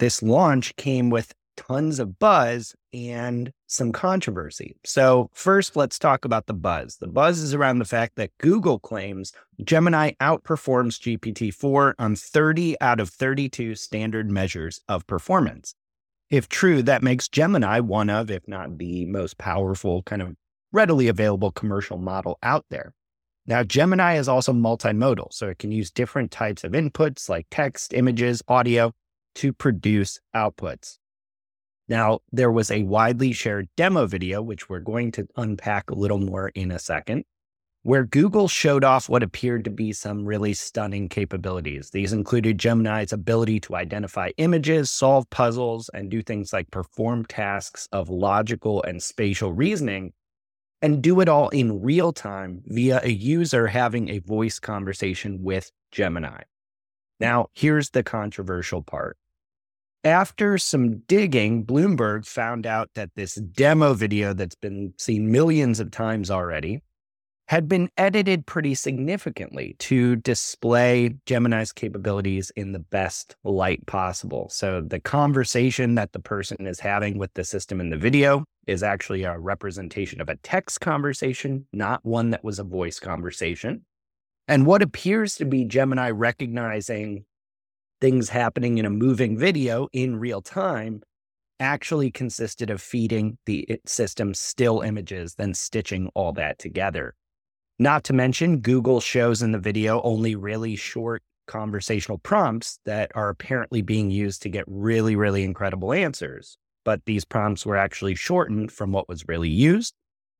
This 0.00 0.20
launch 0.20 0.74
came 0.74 1.10
with 1.10 1.32
tons 1.58 1.98
of 1.98 2.18
buzz 2.18 2.74
and 2.94 3.52
some 3.66 3.92
controversy. 3.92 4.76
So, 4.84 5.28
first, 5.34 5.76
let's 5.76 5.98
talk 5.98 6.24
about 6.24 6.46
the 6.46 6.54
buzz. 6.54 6.96
The 6.96 7.08
buzz 7.08 7.40
is 7.40 7.52
around 7.52 7.80
the 7.80 7.84
fact 7.84 8.14
that 8.16 8.30
Google 8.38 8.78
claims 8.78 9.32
Gemini 9.62 10.12
outperforms 10.20 10.98
GPT 11.00 11.52
4 11.52 11.96
on 11.98 12.14
30 12.14 12.80
out 12.80 13.00
of 13.00 13.10
32 13.10 13.74
standard 13.74 14.30
measures 14.30 14.80
of 14.88 15.06
performance. 15.06 15.74
If 16.30 16.48
true, 16.48 16.82
that 16.82 17.02
makes 17.02 17.28
Gemini 17.28 17.80
one 17.80 18.08
of, 18.08 18.30
if 18.30 18.46
not 18.46 18.78
the 18.78 19.06
most 19.06 19.36
powerful, 19.36 20.02
kind 20.04 20.22
of 20.22 20.36
readily 20.72 21.08
available 21.08 21.50
commercial 21.50 21.98
model 21.98 22.38
out 22.42 22.66
there. 22.70 22.94
Now, 23.46 23.64
Gemini 23.64 24.18
is 24.18 24.28
also 24.28 24.52
multimodal, 24.52 25.32
so 25.32 25.48
it 25.48 25.58
can 25.58 25.72
use 25.72 25.90
different 25.90 26.30
types 26.30 26.64
of 26.64 26.72
inputs 26.72 27.28
like 27.28 27.46
text, 27.50 27.94
images, 27.94 28.42
audio 28.46 28.92
to 29.36 29.52
produce 29.52 30.20
outputs. 30.36 30.98
Now, 31.88 32.20
there 32.30 32.52
was 32.52 32.70
a 32.70 32.82
widely 32.82 33.32
shared 33.32 33.68
demo 33.76 34.06
video, 34.06 34.42
which 34.42 34.68
we're 34.68 34.80
going 34.80 35.10
to 35.12 35.26
unpack 35.36 35.90
a 35.90 35.94
little 35.94 36.18
more 36.18 36.50
in 36.50 36.70
a 36.70 36.78
second, 36.78 37.24
where 37.82 38.04
Google 38.04 38.46
showed 38.46 38.84
off 38.84 39.08
what 39.08 39.22
appeared 39.22 39.64
to 39.64 39.70
be 39.70 39.94
some 39.94 40.26
really 40.26 40.52
stunning 40.52 41.08
capabilities. 41.08 41.88
These 41.90 42.12
included 42.12 42.58
Gemini's 42.58 43.14
ability 43.14 43.60
to 43.60 43.76
identify 43.76 44.32
images, 44.36 44.90
solve 44.90 45.30
puzzles, 45.30 45.88
and 45.94 46.10
do 46.10 46.20
things 46.22 46.52
like 46.52 46.70
perform 46.70 47.24
tasks 47.24 47.88
of 47.90 48.10
logical 48.10 48.82
and 48.82 49.02
spatial 49.02 49.54
reasoning, 49.54 50.12
and 50.82 51.02
do 51.02 51.20
it 51.20 51.28
all 51.28 51.48
in 51.48 51.80
real 51.80 52.12
time 52.12 52.60
via 52.66 53.00
a 53.02 53.10
user 53.10 53.66
having 53.68 54.10
a 54.10 54.18
voice 54.18 54.58
conversation 54.58 55.42
with 55.42 55.72
Gemini. 55.90 56.42
Now, 57.18 57.46
here's 57.54 57.90
the 57.90 58.02
controversial 58.02 58.82
part. 58.82 59.16
After 60.08 60.56
some 60.56 61.00
digging, 61.00 61.66
Bloomberg 61.66 62.26
found 62.26 62.66
out 62.66 62.88
that 62.94 63.10
this 63.14 63.34
demo 63.34 63.92
video 63.92 64.32
that's 64.32 64.54
been 64.54 64.94
seen 64.96 65.30
millions 65.30 65.80
of 65.80 65.90
times 65.90 66.30
already 66.30 66.80
had 67.48 67.68
been 67.68 67.90
edited 67.98 68.46
pretty 68.46 68.74
significantly 68.74 69.76
to 69.80 70.16
display 70.16 71.14
Gemini's 71.26 71.72
capabilities 71.72 72.50
in 72.56 72.72
the 72.72 72.78
best 72.78 73.36
light 73.44 73.84
possible. 73.84 74.48
So 74.48 74.80
the 74.80 74.98
conversation 74.98 75.94
that 75.96 76.12
the 76.12 76.20
person 76.20 76.66
is 76.66 76.80
having 76.80 77.18
with 77.18 77.34
the 77.34 77.44
system 77.44 77.78
in 77.78 77.90
the 77.90 77.98
video 77.98 78.46
is 78.66 78.82
actually 78.82 79.24
a 79.24 79.38
representation 79.38 80.22
of 80.22 80.30
a 80.30 80.36
text 80.36 80.80
conversation, 80.80 81.66
not 81.74 82.02
one 82.02 82.30
that 82.30 82.42
was 82.42 82.58
a 82.58 82.64
voice 82.64 82.98
conversation. 82.98 83.84
And 84.46 84.64
what 84.64 84.80
appears 84.80 85.34
to 85.34 85.44
be 85.44 85.66
Gemini 85.66 86.08
recognizing 86.08 87.26
things 88.00 88.28
happening 88.28 88.78
in 88.78 88.84
a 88.84 88.90
moving 88.90 89.36
video 89.36 89.88
in 89.92 90.16
real 90.16 90.42
time 90.42 91.02
actually 91.60 92.10
consisted 92.10 92.70
of 92.70 92.80
feeding 92.80 93.38
the 93.46 93.80
system 93.84 94.34
still 94.34 94.80
images, 94.80 95.34
then 95.34 95.54
stitching 95.54 96.08
all 96.14 96.32
that 96.32 96.58
together. 96.58 97.14
Not 97.78 98.04
to 98.04 98.12
mention, 98.12 98.58
Google 98.58 99.00
shows 99.00 99.42
in 99.42 99.52
the 99.52 99.58
video 99.58 100.00
only 100.02 100.34
really 100.34 100.76
short 100.76 101.22
conversational 101.46 102.18
prompts 102.18 102.78
that 102.84 103.10
are 103.14 103.28
apparently 103.28 103.82
being 103.82 104.10
used 104.10 104.42
to 104.42 104.48
get 104.48 104.64
really, 104.66 105.16
really 105.16 105.44
incredible 105.44 105.92
answers. 105.92 106.58
But 106.84 107.04
these 107.06 107.24
prompts 107.24 107.64
were 107.64 107.76
actually 107.76 108.14
shortened 108.14 108.72
from 108.72 108.92
what 108.92 109.08
was 109.08 109.28
really 109.28 109.48
used, 109.48 109.94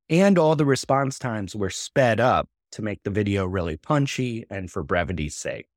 and 0.09 0.37
all 0.37 0.55
the 0.55 0.65
response 0.65 1.17
times 1.17 1.55
were 1.55 1.69
sped 1.69 2.19
up 2.19 2.47
to 2.71 2.81
make 2.81 3.01
the 3.03 3.09
video 3.09 3.45
really 3.45 3.77
punchy 3.77 4.45
and 4.49 4.69
for 4.69 4.83
brevity's 4.83 5.35
sake. 5.35 5.68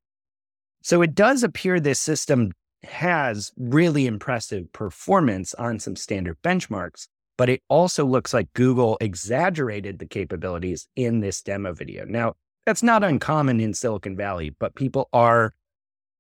So 0.82 1.02
it 1.02 1.14
does 1.14 1.42
appear 1.42 1.80
this 1.80 2.00
system 2.00 2.52
has 2.84 3.52
really 3.56 4.06
impressive 4.06 4.72
performance 4.72 5.54
on 5.54 5.78
some 5.78 5.96
standard 5.96 6.36
benchmarks, 6.42 7.06
but 7.38 7.48
it 7.48 7.62
also 7.68 8.04
looks 8.04 8.34
like 8.34 8.52
Google 8.54 8.98
exaggerated 9.00 9.98
the 9.98 10.06
capabilities 10.06 10.88
in 10.96 11.20
this 11.20 11.40
demo 11.42 11.72
video. 11.72 12.04
Now, 12.04 12.34
that's 12.66 12.82
not 12.82 13.04
uncommon 13.04 13.60
in 13.60 13.74
Silicon 13.74 14.16
Valley, 14.16 14.50
but 14.50 14.74
people 14.74 15.08
are 15.12 15.52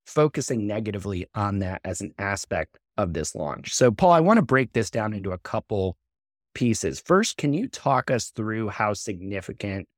focusing 0.06 0.66
negatively 0.66 1.26
on 1.34 1.60
that 1.60 1.80
as 1.84 2.00
an 2.00 2.12
aspect 2.18 2.78
of 2.96 3.12
this 3.12 3.34
launch. 3.34 3.72
So, 3.72 3.90
Paul, 3.90 4.12
I 4.12 4.20
want 4.20 4.38
to 4.38 4.42
break 4.42 4.72
this 4.72 4.90
down 4.90 5.12
into 5.12 5.32
a 5.32 5.38
couple 5.38 5.96
pieces. 6.54 7.00
First, 7.00 7.36
can 7.36 7.52
you 7.52 7.68
talk 7.68 8.10
us 8.10 8.30
through 8.30 8.68
how 8.68 8.92
significant 8.92 9.88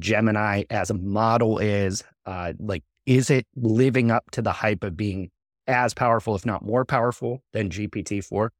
Gemini 0.00 0.64
as 0.70 0.90
a 0.90 0.94
model 0.94 1.58
is? 1.58 2.04
Uh, 2.26 2.52
like, 2.58 2.82
is 3.08 3.30
it 3.30 3.46
living 3.56 4.10
up 4.10 4.30
to 4.32 4.42
the 4.42 4.52
hype 4.52 4.84
of 4.84 4.94
being 4.94 5.30
as 5.66 5.94
powerful, 5.94 6.36
if 6.36 6.44
not 6.44 6.62
more 6.62 6.84
powerful, 6.84 7.42
than 7.54 7.70
GPT 7.70 8.22
4? 8.22 8.52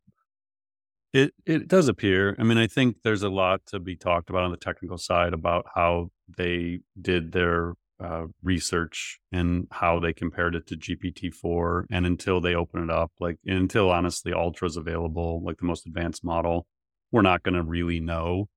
It 1.12 1.34
it 1.44 1.68
does 1.68 1.86
appear. 1.88 2.34
I 2.38 2.44
mean, 2.44 2.56
I 2.56 2.66
think 2.66 2.96
there's 3.04 3.22
a 3.22 3.28
lot 3.28 3.60
to 3.66 3.78
be 3.78 3.94
talked 3.94 4.30
about 4.30 4.44
on 4.44 4.50
the 4.50 4.56
technical 4.56 4.96
side 4.96 5.34
about 5.34 5.66
how 5.74 6.10
they 6.38 6.80
did 7.00 7.32
their 7.32 7.74
uh, 8.02 8.26
research 8.42 9.18
and 9.32 9.66
how 9.70 9.98
they 10.00 10.14
compared 10.14 10.54
it 10.54 10.66
to 10.68 10.76
GPT 10.76 11.32
four. 11.32 11.86
And 11.90 12.06
until 12.06 12.40
they 12.40 12.54
open 12.54 12.82
it 12.84 12.90
up, 12.90 13.12
like 13.20 13.36
until 13.44 13.90
honestly 13.90 14.32
Ultra's 14.32 14.78
available, 14.78 15.42
like 15.44 15.58
the 15.58 15.66
most 15.66 15.86
advanced 15.86 16.24
model, 16.24 16.66
we're 17.12 17.22
not 17.22 17.42
going 17.42 17.54
to 17.54 17.62
really 17.62 18.00
know. 18.00 18.48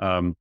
Um, 0.00 0.34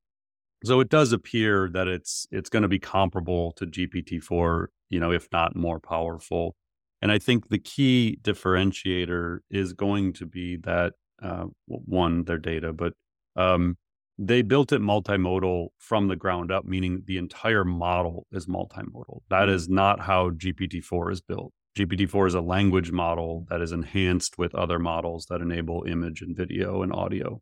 so 0.63 0.79
it 0.79 0.89
does 0.89 1.11
appear 1.11 1.69
that 1.69 1.87
it's 1.87 2.27
it's 2.31 2.49
going 2.49 2.63
to 2.63 2.67
be 2.67 2.79
comparable 2.79 3.51
to 3.53 3.65
GPT 3.65 4.23
four 4.23 4.69
you 4.89 4.99
know, 4.99 5.11
if 5.11 5.27
not 5.31 5.55
more 5.55 5.79
powerful. 5.79 6.55
And 7.01 7.11
I 7.11 7.19
think 7.19 7.49
the 7.49 7.59
key 7.59 8.17
differentiator 8.21 9.39
is 9.51 9.73
going 9.73 10.13
to 10.13 10.25
be 10.25 10.57
that 10.57 10.93
uh, 11.21 11.45
one, 11.67 12.23
their 12.23 12.37
data, 12.37 12.73
but 12.73 12.93
um, 13.35 13.77
they 14.17 14.41
built 14.41 14.71
it 14.71 14.81
multimodal 14.81 15.67
from 15.77 16.07
the 16.07 16.15
ground 16.15 16.51
up, 16.51 16.65
meaning 16.65 17.03
the 17.05 17.17
entire 17.17 17.63
model 17.63 18.25
is 18.31 18.47
multimodal. 18.47 19.21
That 19.29 19.47
mm-hmm. 19.47 19.51
not 19.69 20.01
how 20.01 20.31
GPT-4 20.31 21.11
is 21.11 21.21
built. 21.21 21.53
GPT-4 21.77 22.27
is 22.27 22.33
a 22.33 22.41
language 22.41 22.91
model 22.91 23.45
that 23.49 23.61
is 23.61 23.71
enhanced 23.71 24.39
with 24.39 24.55
other 24.55 24.79
models 24.79 25.27
that 25.29 25.41
enable 25.41 25.83
image 25.83 26.21
and 26.21 26.35
video 26.35 26.81
and 26.81 26.91
audio. 26.91 27.39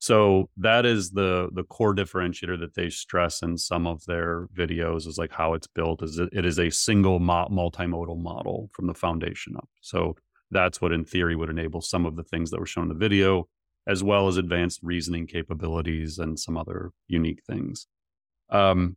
So 0.00 0.48
that 0.56 0.86
is 0.86 1.10
the 1.10 1.50
the 1.52 1.64
core 1.64 1.94
differentiator 1.94 2.58
that 2.60 2.74
they 2.74 2.88
stress 2.88 3.42
in 3.42 3.58
some 3.58 3.86
of 3.86 4.04
their 4.06 4.46
videos 4.56 5.06
is 5.06 5.18
like 5.18 5.32
how 5.32 5.54
it's 5.54 5.66
built 5.66 6.02
is 6.02 6.18
it, 6.18 6.28
it 6.32 6.46
is 6.46 6.58
a 6.58 6.70
single 6.70 7.18
mo- 7.18 7.48
multimodal 7.50 8.20
model 8.20 8.70
from 8.72 8.86
the 8.86 8.94
foundation 8.94 9.56
up. 9.56 9.68
So 9.80 10.14
that's 10.50 10.80
what 10.80 10.92
in 10.92 11.04
theory 11.04 11.34
would 11.34 11.50
enable 11.50 11.80
some 11.80 12.06
of 12.06 12.16
the 12.16 12.22
things 12.22 12.50
that 12.50 12.60
were 12.60 12.66
shown 12.66 12.84
in 12.84 12.88
the 12.88 12.94
video 12.94 13.48
as 13.88 14.04
well 14.04 14.28
as 14.28 14.36
advanced 14.36 14.80
reasoning 14.82 15.26
capabilities 15.26 16.18
and 16.18 16.38
some 16.38 16.56
other 16.56 16.90
unique 17.08 17.42
things. 17.46 17.86
Um, 18.50 18.96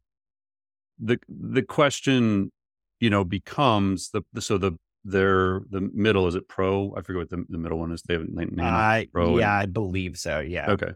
the 1.00 1.18
the 1.28 1.64
question, 1.64 2.52
you 3.00 3.10
know, 3.10 3.24
becomes 3.24 4.12
the, 4.12 4.22
so 4.40 4.58
the 4.58 4.78
their 5.04 5.62
the 5.70 5.82
middle 5.94 6.28
is 6.28 6.36
it 6.36 6.48
pro? 6.48 6.94
I 6.96 7.02
forget 7.02 7.20
what 7.20 7.30
the, 7.30 7.46
the 7.50 7.58
middle 7.58 7.80
one 7.80 7.92
is. 7.92 8.02
They 8.02 8.14
have 8.14 8.28
named 8.28 8.60
uh, 8.60 9.04
pro 9.12 9.38
yeah 9.40 9.60
and, 9.60 9.64
i 9.64 9.66
believe 9.66 10.18
so 10.18 10.40
yeah. 10.40 10.72
Okay. 10.72 10.92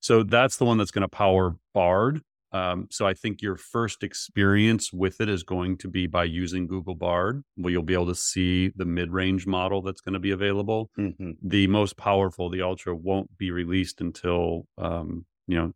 So 0.00 0.22
that's 0.22 0.56
the 0.56 0.64
one 0.64 0.78
that's 0.78 0.92
going 0.92 1.02
to 1.02 1.08
power 1.08 1.56
bard. 1.74 2.22
Um, 2.50 2.86
so 2.90 3.06
i 3.06 3.12
think 3.12 3.42
your 3.42 3.56
first 3.56 4.02
experience 4.02 4.90
with 4.90 5.20
it 5.20 5.28
is 5.28 5.42
going 5.42 5.76
to 5.78 5.88
be 5.88 6.06
by 6.06 6.24
using 6.24 6.66
google 6.66 6.94
bard 6.94 7.42
where 7.56 7.70
you'll 7.70 7.82
be 7.82 7.92
able 7.92 8.06
to 8.06 8.14
see 8.14 8.70
the 8.74 8.86
mid-range 8.86 9.46
model 9.46 9.82
that's 9.82 10.00
going 10.00 10.14
to 10.14 10.18
be 10.18 10.30
available. 10.30 10.88
Mm-hmm. 10.98 11.32
the 11.42 11.66
most 11.66 11.98
powerful 11.98 12.48
the 12.48 12.62
ultra 12.62 12.96
won't 12.96 13.36
be 13.36 13.50
released 13.50 14.00
until 14.00 14.66
um, 14.78 15.26
you 15.46 15.56
know 15.56 15.72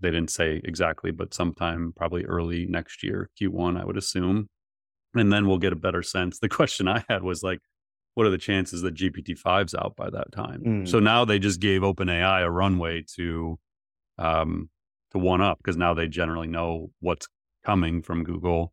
they 0.00 0.10
didn't 0.10 0.30
say 0.30 0.60
exactly 0.64 1.12
but 1.12 1.32
sometime 1.32 1.92
probably 1.96 2.24
early 2.24 2.66
next 2.66 3.04
year 3.04 3.30
q1 3.40 3.80
i 3.80 3.84
would 3.84 3.96
assume 3.96 4.48
and 5.18 5.32
then 5.32 5.46
we'll 5.46 5.58
get 5.58 5.72
a 5.72 5.76
better 5.76 6.02
sense. 6.02 6.38
The 6.38 6.48
question 6.48 6.88
I 6.88 7.04
had 7.08 7.22
was 7.22 7.42
like, 7.42 7.60
what 8.16 8.26
are 8.26 8.30
the 8.30 8.38
chances 8.38 8.80
that 8.80 8.94
GPT 8.94 9.38
5's 9.38 9.74
out 9.74 9.94
by 9.94 10.08
that 10.08 10.32
time? 10.32 10.62
Mm. 10.64 10.88
So 10.88 10.98
now 10.98 11.26
they 11.26 11.38
just 11.38 11.60
gave 11.60 11.82
OpenAI 11.82 12.42
a 12.42 12.50
runway 12.50 13.04
to 13.16 13.58
um, 14.18 14.70
to 15.12 15.18
one 15.18 15.42
up 15.42 15.58
because 15.58 15.76
now 15.76 15.92
they 15.92 16.08
generally 16.08 16.46
know 16.46 16.90
what's 17.00 17.28
coming 17.62 18.00
from 18.02 18.24
Google, 18.24 18.72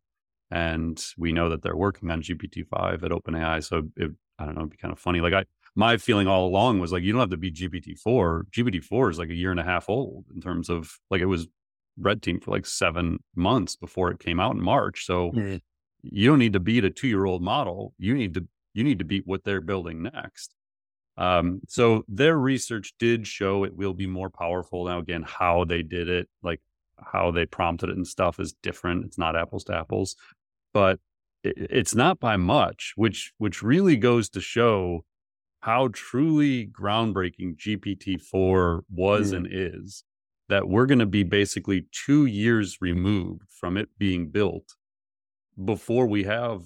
and 0.50 1.02
we 1.18 1.32
know 1.32 1.50
that 1.50 1.62
they're 1.62 1.76
working 1.76 2.10
on 2.10 2.22
GPT 2.22 2.66
5 2.66 3.04
at 3.04 3.10
OpenAI. 3.10 3.62
So 3.62 3.82
it, 3.96 4.12
I 4.38 4.46
don't 4.46 4.54
know, 4.54 4.62
it'd 4.62 4.70
be 4.70 4.78
kind 4.78 4.92
of 4.92 4.98
funny. 4.98 5.20
Like 5.20 5.34
I, 5.34 5.44
my 5.76 5.98
feeling 5.98 6.26
all 6.26 6.46
along 6.46 6.80
was 6.80 6.90
like, 6.90 7.02
you 7.02 7.12
don't 7.12 7.20
have 7.20 7.28
to 7.30 7.36
be 7.36 7.52
GPT 7.52 7.98
4. 7.98 8.46
GPT 8.50 8.82
4 8.82 9.10
is 9.10 9.18
like 9.18 9.28
a 9.28 9.34
year 9.34 9.50
and 9.50 9.60
a 9.60 9.64
half 9.64 9.90
old 9.90 10.24
in 10.34 10.40
terms 10.40 10.70
of 10.70 10.98
like 11.10 11.20
it 11.20 11.26
was 11.26 11.48
red 11.98 12.22
team 12.22 12.40
for 12.40 12.50
like 12.50 12.64
seven 12.64 13.18
months 13.36 13.76
before 13.76 14.10
it 14.10 14.20
came 14.20 14.40
out 14.40 14.54
in 14.54 14.62
March. 14.62 15.04
So. 15.04 15.32
Mm 15.32 15.60
you 16.10 16.28
don't 16.28 16.38
need 16.38 16.52
to 16.52 16.60
beat 16.60 16.84
a 16.84 16.90
two 16.90 17.08
year 17.08 17.24
old 17.24 17.42
model. 17.42 17.94
You 17.98 18.14
need 18.14 18.34
to 18.34 18.46
you 18.74 18.84
need 18.84 18.98
to 18.98 19.04
beat 19.04 19.26
what 19.26 19.44
they're 19.44 19.60
building 19.60 20.02
next. 20.02 20.54
Um, 21.16 21.60
so 21.68 22.04
their 22.08 22.36
research 22.36 22.94
did 22.98 23.26
show 23.26 23.64
it 23.64 23.76
will 23.76 23.94
be 23.94 24.06
more 24.06 24.30
powerful. 24.30 24.84
Now, 24.84 24.98
again, 24.98 25.22
how 25.22 25.64
they 25.64 25.82
did 25.82 26.08
it, 26.08 26.28
like 26.42 26.60
how 26.98 27.30
they 27.30 27.46
prompted 27.46 27.90
it 27.90 27.96
and 27.96 28.06
stuff 28.06 28.40
is 28.40 28.52
different. 28.62 29.04
It's 29.04 29.18
not 29.18 29.36
apples 29.36 29.64
to 29.64 29.76
apples, 29.76 30.16
but 30.72 30.98
it, 31.44 31.54
it's 31.56 31.94
not 31.94 32.18
by 32.18 32.36
much, 32.36 32.92
which 32.96 33.32
which 33.38 33.62
really 33.62 33.96
goes 33.96 34.28
to 34.30 34.40
show 34.40 35.04
how 35.60 35.88
truly 35.92 36.66
groundbreaking 36.66 37.56
GPT-4 37.56 38.82
was 38.90 39.32
mm. 39.32 39.36
and 39.36 39.48
is. 39.50 40.04
That 40.50 40.68
we're 40.68 40.84
going 40.84 40.98
to 40.98 41.06
be 41.06 41.22
basically 41.22 41.86
two 41.90 42.26
years 42.26 42.76
removed 42.82 43.48
from 43.48 43.78
it 43.78 43.88
being 43.96 44.28
built 44.28 44.74
before 45.62 46.06
we 46.06 46.24
have 46.24 46.62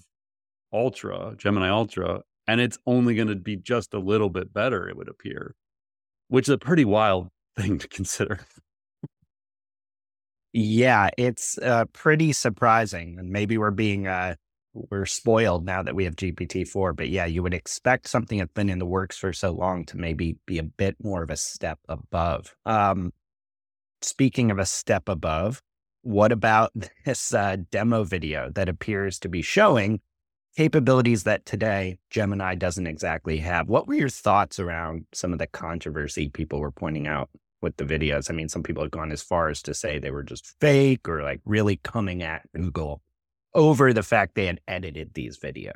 Ultra, 0.72 1.34
Gemini 1.36 1.68
Ultra, 1.68 2.22
and 2.46 2.60
it's 2.60 2.78
only 2.86 3.14
going 3.14 3.28
to 3.28 3.36
be 3.36 3.56
just 3.56 3.94
a 3.94 3.98
little 3.98 4.30
bit 4.30 4.52
better, 4.52 4.88
it 4.88 4.96
would 4.96 5.08
appear, 5.08 5.54
which 6.28 6.48
is 6.48 6.54
a 6.54 6.58
pretty 6.58 6.84
wild 6.84 7.28
thing 7.56 7.78
to 7.78 7.88
consider. 7.88 8.40
Yeah, 10.52 11.10
it's 11.18 11.58
uh, 11.58 11.84
pretty 11.92 12.32
surprising, 12.32 13.18
and 13.18 13.30
maybe 13.30 13.58
we're 13.58 13.70
being 13.70 14.06
uh, 14.06 14.36
we're 14.72 15.06
spoiled 15.06 15.64
now 15.64 15.82
that 15.82 15.94
we 15.94 16.04
have 16.04 16.16
GPT 16.16 16.66
four. 16.66 16.92
But 16.92 17.10
yeah, 17.10 17.26
you 17.26 17.42
would 17.42 17.54
expect 17.54 18.08
something 18.08 18.38
that's 18.38 18.52
been 18.52 18.70
in 18.70 18.78
the 18.78 18.86
works 18.86 19.18
for 19.18 19.32
so 19.32 19.50
long 19.50 19.84
to 19.86 19.96
maybe 19.96 20.36
be 20.46 20.58
a 20.58 20.62
bit 20.62 20.96
more 21.02 21.22
of 21.22 21.30
a 21.30 21.36
step 21.36 21.78
above. 21.88 22.54
Um, 22.64 23.12
speaking 24.02 24.50
of 24.50 24.58
a 24.58 24.66
step 24.66 25.08
above, 25.08 25.62
what 26.02 26.32
about 26.32 26.72
this 27.04 27.34
uh, 27.34 27.56
demo 27.70 28.04
video 28.04 28.50
that 28.50 28.68
appears 28.68 29.18
to 29.20 29.28
be 29.28 29.42
showing 29.42 30.00
capabilities 30.56 31.22
that 31.22 31.46
today 31.46 31.98
Gemini 32.10 32.54
doesn't 32.54 32.86
exactly 32.86 33.38
have? 33.38 33.68
What 33.68 33.86
were 33.86 33.94
your 33.94 34.08
thoughts 34.08 34.58
around 34.58 35.06
some 35.12 35.32
of 35.32 35.38
the 35.38 35.46
controversy 35.46 36.28
people 36.28 36.60
were 36.60 36.72
pointing 36.72 37.06
out? 37.06 37.30
with 37.60 37.76
the 37.76 37.84
videos. 37.84 38.30
I 38.30 38.34
mean, 38.34 38.48
some 38.48 38.62
people 38.62 38.82
have 38.82 38.90
gone 38.90 39.12
as 39.12 39.22
far 39.22 39.48
as 39.48 39.62
to 39.62 39.74
say 39.74 39.98
they 39.98 40.10
were 40.10 40.22
just 40.22 40.54
fake 40.60 41.08
or 41.08 41.22
like 41.22 41.40
really 41.44 41.76
coming 41.76 42.22
at 42.22 42.42
Google 42.54 43.02
over 43.54 43.92
the 43.92 44.02
fact 44.02 44.34
they 44.34 44.46
had 44.46 44.60
edited 44.68 45.14
these 45.14 45.38
videos. 45.38 45.72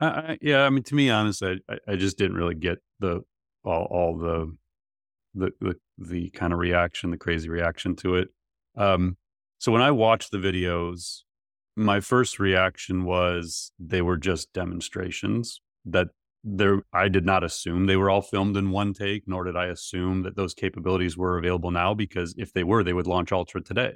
Uh, 0.00 0.36
yeah, 0.40 0.64
I 0.64 0.70
mean, 0.70 0.82
to 0.84 0.94
me, 0.94 1.10
honestly, 1.10 1.60
I, 1.68 1.78
I 1.88 1.96
just 1.96 2.18
didn't 2.18 2.36
really 2.36 2.54
get 2.54 2.78
the 3.00 3.22
all, 3.64 3.84
all 3.90 4.18
the, 4.18 4.56
the 5.34 5.50
the 5.60 5.74
the 5.98 6.30
kind 6.30 6.52
of 6.52 6.58
reaction, 6.58 7.10
the 7.10 7.16
crazy 7.16 7.48
reaction 7.48 7.96
to 7.96 8.16
it. 8.16 8.28
Um, 8.76 9.16
so 9.58 9.72
when 9.72 9.82
I 9.82 9.90
watched 9.90 10.30
the 10.30 10.38
videos, 10.38 11.22
my 11.76 12.00
first 12.00 12.38
reaction 12.38 13.04
was 13.04 13.72
they 13.78 14.02
were 14.02 14.16
just 14.16 14.52
demonstrations 14.52 15.60
that 15.84 16.08
there 16.44 16.82
I 16.92 17.08
did 17.08 17.26
not 17.26 17.44
assume 17.44 17.86
they 17.86 17.96
were 17.96 18.10
all 18.10 18.22
filmed 18.22 18.56
in 18.56 18.70
one 18.70 18.94
take, 18.94 19.26
nor 19.26 19.44
did 19.44 19.56
I 19.56 19.66
assume 19.66 20.22
that 20.22 20.36
those 20.36 20.54
capabilities 20.54 21.16
were 21.16 21.38
available 21.38 21.70
now 21.70 21.94
because 21.94 22.34
if 22.38 22.52
they 22.52 22.64
were, 22.64 22.82
they 22.82 22.92
would 22.92 23.06
launch 23.06 23.32
Ultra 23.32 23.60
today. 23.60 23.94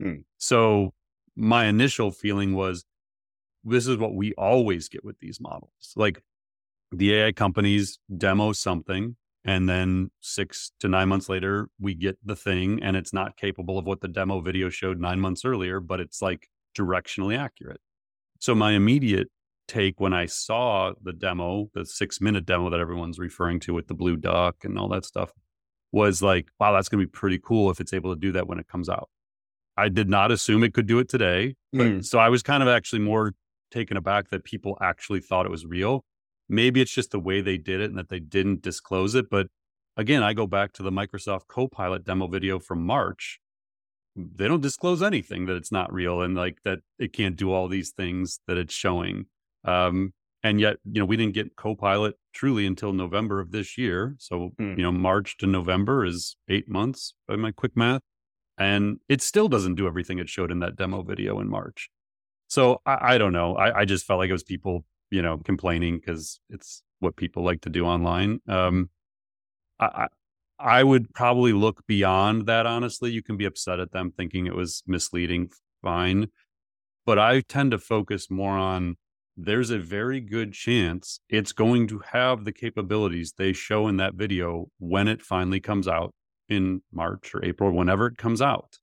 Hmm. 0.00 0.18
So 0.36 0.92
my 1.36 1.66
initial 1.66 2.10
feeling 2.10 2.54
was 2.54 2.84
this 3.64 3.86
is 3.86 3.96
what 3.96 4.14
we 4.14 4.32
always 4.34 4.88
get 4.88 5.04
with 5.04 5.18
these 5.20 5.40
models. 5.40 5.92
Like 5.96 6.22
the 6.92 7.14
AI 7.14 7.32
companies 7.32 7.98
demo 8.16 8.52
something 8.52 9.16
and 9.44 9.68
then 9.68 10.10
6 10.20 10.72
to 10.80 10.88
9 10.88 11.08
months 11.08 11.28
later 11.28 11.68
we 11.80 11.94
get 11.94 12.18
the 12.24 12.36
thing 12.36 12.82
and 12.82 12.96
it's 12.96 13.12
not 13.12 13.36
capable 13.36 13.78
of 13.78 13.86
what 13.86 14.00
the 14.00 14.08
demo 14.08 14.40
video 14.40 14.68
showed 14.68 15.00
9 15.00 15.20
months 15.20 15.44
earlier, 15.44 15.80
but 15.80 16.00
it's 16.00 16.20
like 16.20 16.48
directionally 16.76 17.38
accurate. 17.38 17.80
So 18.40 18.54
my 18.54 18.72
immediate 18.72 19.28
take 19.66 20.00
when 20.00 20.12
I 20.12 20.26
saw 20.26 20.92
the 21.02 21.12
demo, 21.12 21.68
the 21.74 21.84
six 21.84 22.20
minute 22.20 22.46
demo 22.46 22.70
that 22.70 22.80
everyone's 22.80 23.18
referring 23.18 23.60
to 23.60 23.74
with 23.74 23.86
the 23.86 23.94
blue 23.94 24.16
duck 24.16 24.64
and 24.64 24.78
all 24.78 24.88
that 24.88 25.04
stuff, 25.04 25.30
was 25.92 26.22
like, 26.22 26.48
wow, 26.58 26.72
that's 26.72 26.88
going 26.88 27.00
to 27.00 27.06
be 27.06 27.10
pretty 27.10 27.38
cool 27.38 27.70
if 27.70 27.80
it's 27.80 27.92
able 27.92 28.14
to 28.14 28.20
do 28.20 28.32
that 28.32 28.46
when 28.46 28.58
it 28.58 28.66
comes 28.66 28.88
out. 28.88 29.08
I 29.76 29.88
did 29.88 30.08
not 30.08 30.32
assume 30.32 30.64
it 30.64 30.74
could 30.74 30.86
do 30.86 30.98
it 30.98 31.08
today. 31.08 31.54
Mm. 31.74 32.04
So 32.04 32.18
I 32.18 32.30
was 32.30 32.42
kind 32.42 32.62
of 32.62 32.68
actually 32.68 33.00
more 33.00 33.32
taken 33.70 33.96
aback 33.96 34.30
that 34.30 34.44
people 34.44 34.76
actually 34.80 35.20
thought 35.20 35.46
it 35.46 35.52
was 35.52 35.64
real. 35.64 36.04
Maybe 36.48 36.80
it's 36.80 36.92
just 36.92 37.10
the 37.10 37.20
way 37.20 37.40
they 37.40 37.58
did 37.58 37.80
it 37.80 37.90
and 37.90 37.98
that 37.98 38.08
they 38.08 38.20
didn't 38.20 38.62
disclose 38.62 39.14
it. 39.14 39.28
But 39.30 39.48
again, 39.96 40.22
I 40.22 40.32
go 40.32 40.46
back 40.46 40.72
to 40.74 40.82
the 40.82 40.90
Microsoft 40.90 41.46
Copilot 41.48 42.04
demo 42.04 42.26
video 42.26 42.58
from 42.58 42.84
March. 42.84 43.40
They 44.16 44.48
don't 44.48 44.62
disclose 44.62 45.02
anything 45.02 45.46
that 45.46 45.56
it's 45.56 45.70
not 45.70 45.92
real 45.92 46.22
and 46.22 46.34
like 46.34 46.58
that 46.64 46.80
it 46.98 47.12
can't 47.12 47.36
do 47.36 47.52
all 47.52 47.68
these 47.68 47.90
things 47.90 48.40
that 48.46 48.56
it's 48.56 48.74
showing. 48.74 49.26
Um, 49.64 50.12
and 50.42 50.60
yet, 50.60 50.76
you 50.84 51.00
know, 51.00 51.04
we 51.04 51.16
didn't 51.16 51.34
get 51.34 51.56
Copilot 51.56 52.14
truly 52.32 52.66
until 52.66 52.92
November 52.92 53.40
of 53.40 53.50
this 53.50 53.76
year. 53.76 54.14
So, 54.18 54.52
mm. 54.60 54.76
you 54.76 54.82
know, 54.82 54.92
March 54.92 55.36
to 55.38 55.46
November 55.46 56.04
is 56.04 56.36
eight 56.48 56.68
months 56.68 57.14
by 57.26 57.36
my 57.36 57.50
quick 57.50 57.76
math. 57.76 58.02
And 58.56 58.98
it 59.08 59.22
still 59.22 59.48
doesn't 59.48 59.76
do 59.76 59.86
everything 59.86 60.18
it 60.18 60.28
showed 60.28 60.50
in 60.50 60.60
that 60.60 60.76
demo 60.76 61.02
video 61.02 61.40
in 61.40 61.48
March. 61.48 61.90
So 62.48 62.80
I, 62.86 63.14
I 63.14 63.18
don't 63.18 63.32
know. 63.32 63.54
I, 63.54 63.80
I, 63.80 63.84
just 63.84 64.04
felt 64.04 64.18
like 64.18 64.30
it 64.30 64.32
was 64.32 64.42
people, 64.42 64.84
you 65.10 65.22
know, 65.22 65.38
complaining 65.38 65.98
because 65.98 66.40
it's 66.50 66.82
what 67.00 67.16
people 67.16 67.44
like 67.44 67.60
to 67.62 67.70
do 67.70 67.84
online. 67.84 68.40
Um, 68.48 68.90
I, 69.80 70.08
I 70.58 70.82
would 70.82 71.14
probably 71.14 71.52
look 71.52 71.86
beyond 71.86 72.46
that. 72.46 72.66
Honestly, 72.66 73.10
you 73.10 73.22
can 73.22 73.36
be 73.36 73.44
upset 73.44 73.78
at 73.78 73.92
them 73.92 74.10
thinking 74.10 74.46
it 74.46 74.56
was 74.56 74.82
misleading. 74.86 75.50
Fine, 75.82 76.28
but 77.06 77.18
I 77.18 77.40
tend 77.40 77.70
to 77.70 77.78
focus 77.78 78.30
more 78.30 78.58
on 78.58 78.96
there's 79.36 79.70
a 79.70 79.78
very 79.78 80.20
good 80.20 80.52
chance 80.52 81.20
it's 81.28 81.52
going 81.52 81.86
to 81.86 82.00
have 82.10 82.44
the 82.44 82.50
capabilities 82.50 83.34
they 83.38 83.52
show 83.52 83.86
in 83.86 83.96
that 83.98 84.14
video 84.14 84.66
when 84.78 85.06
it 85.06 85.22
finally 85.22 85.60
comes 85.60 85.86
out 85.86 86.12
in 86.48 86.82
March 86.92 87.32
or 87.34 87.44
April, 87.44 87.70
whenever 87.70 88.08
it 88.08 88.18
comes 88.18 88.42
out. 88.42 88.78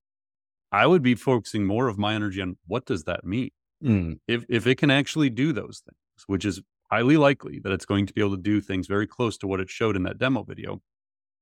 I 0.71 0.88
would 0.88 1.01
be 1.01 1.15
focusing 1.15 1.65
more 1.65 1.89
of 1.89 1.97
my 1.97 2.15
energy 2.15 2.41
on 2.41 2.57
what 2.67 2.85
does 2.85 3.03
that 3.03 3.25
mean? 3.25 3.49
Mm. 3.83 4.19
If 4.27 4.45
if 4.47 4.65
it 4.65 4.77
can 4.77 4.89
actually 4.89 5.29
do 5.29 5.51
those 5.51 5.83
things, 5.85 5.97
which 6.28 6.45
is 6.45 6.62
highly 6.91 7.17
likely 7.17 7.60
that 7.63 7.71
it's 7.71 7.86
going 7.86 8.06
to 8.06 8.13
be 8.13 8.21
able 8.21 8.36
to 8.36 8.41
do 8.41 8.62
things 8.62 8.88
very 8.88 9.08
close 9.08 9.38
to 9.38 9.47
what 9.47 9.60
it 9.60 9.69
showed 9.69 9.95
in 9.95 10.04
that 10.04 10.17
demo 10.17 10.43
video, 10.43 10.82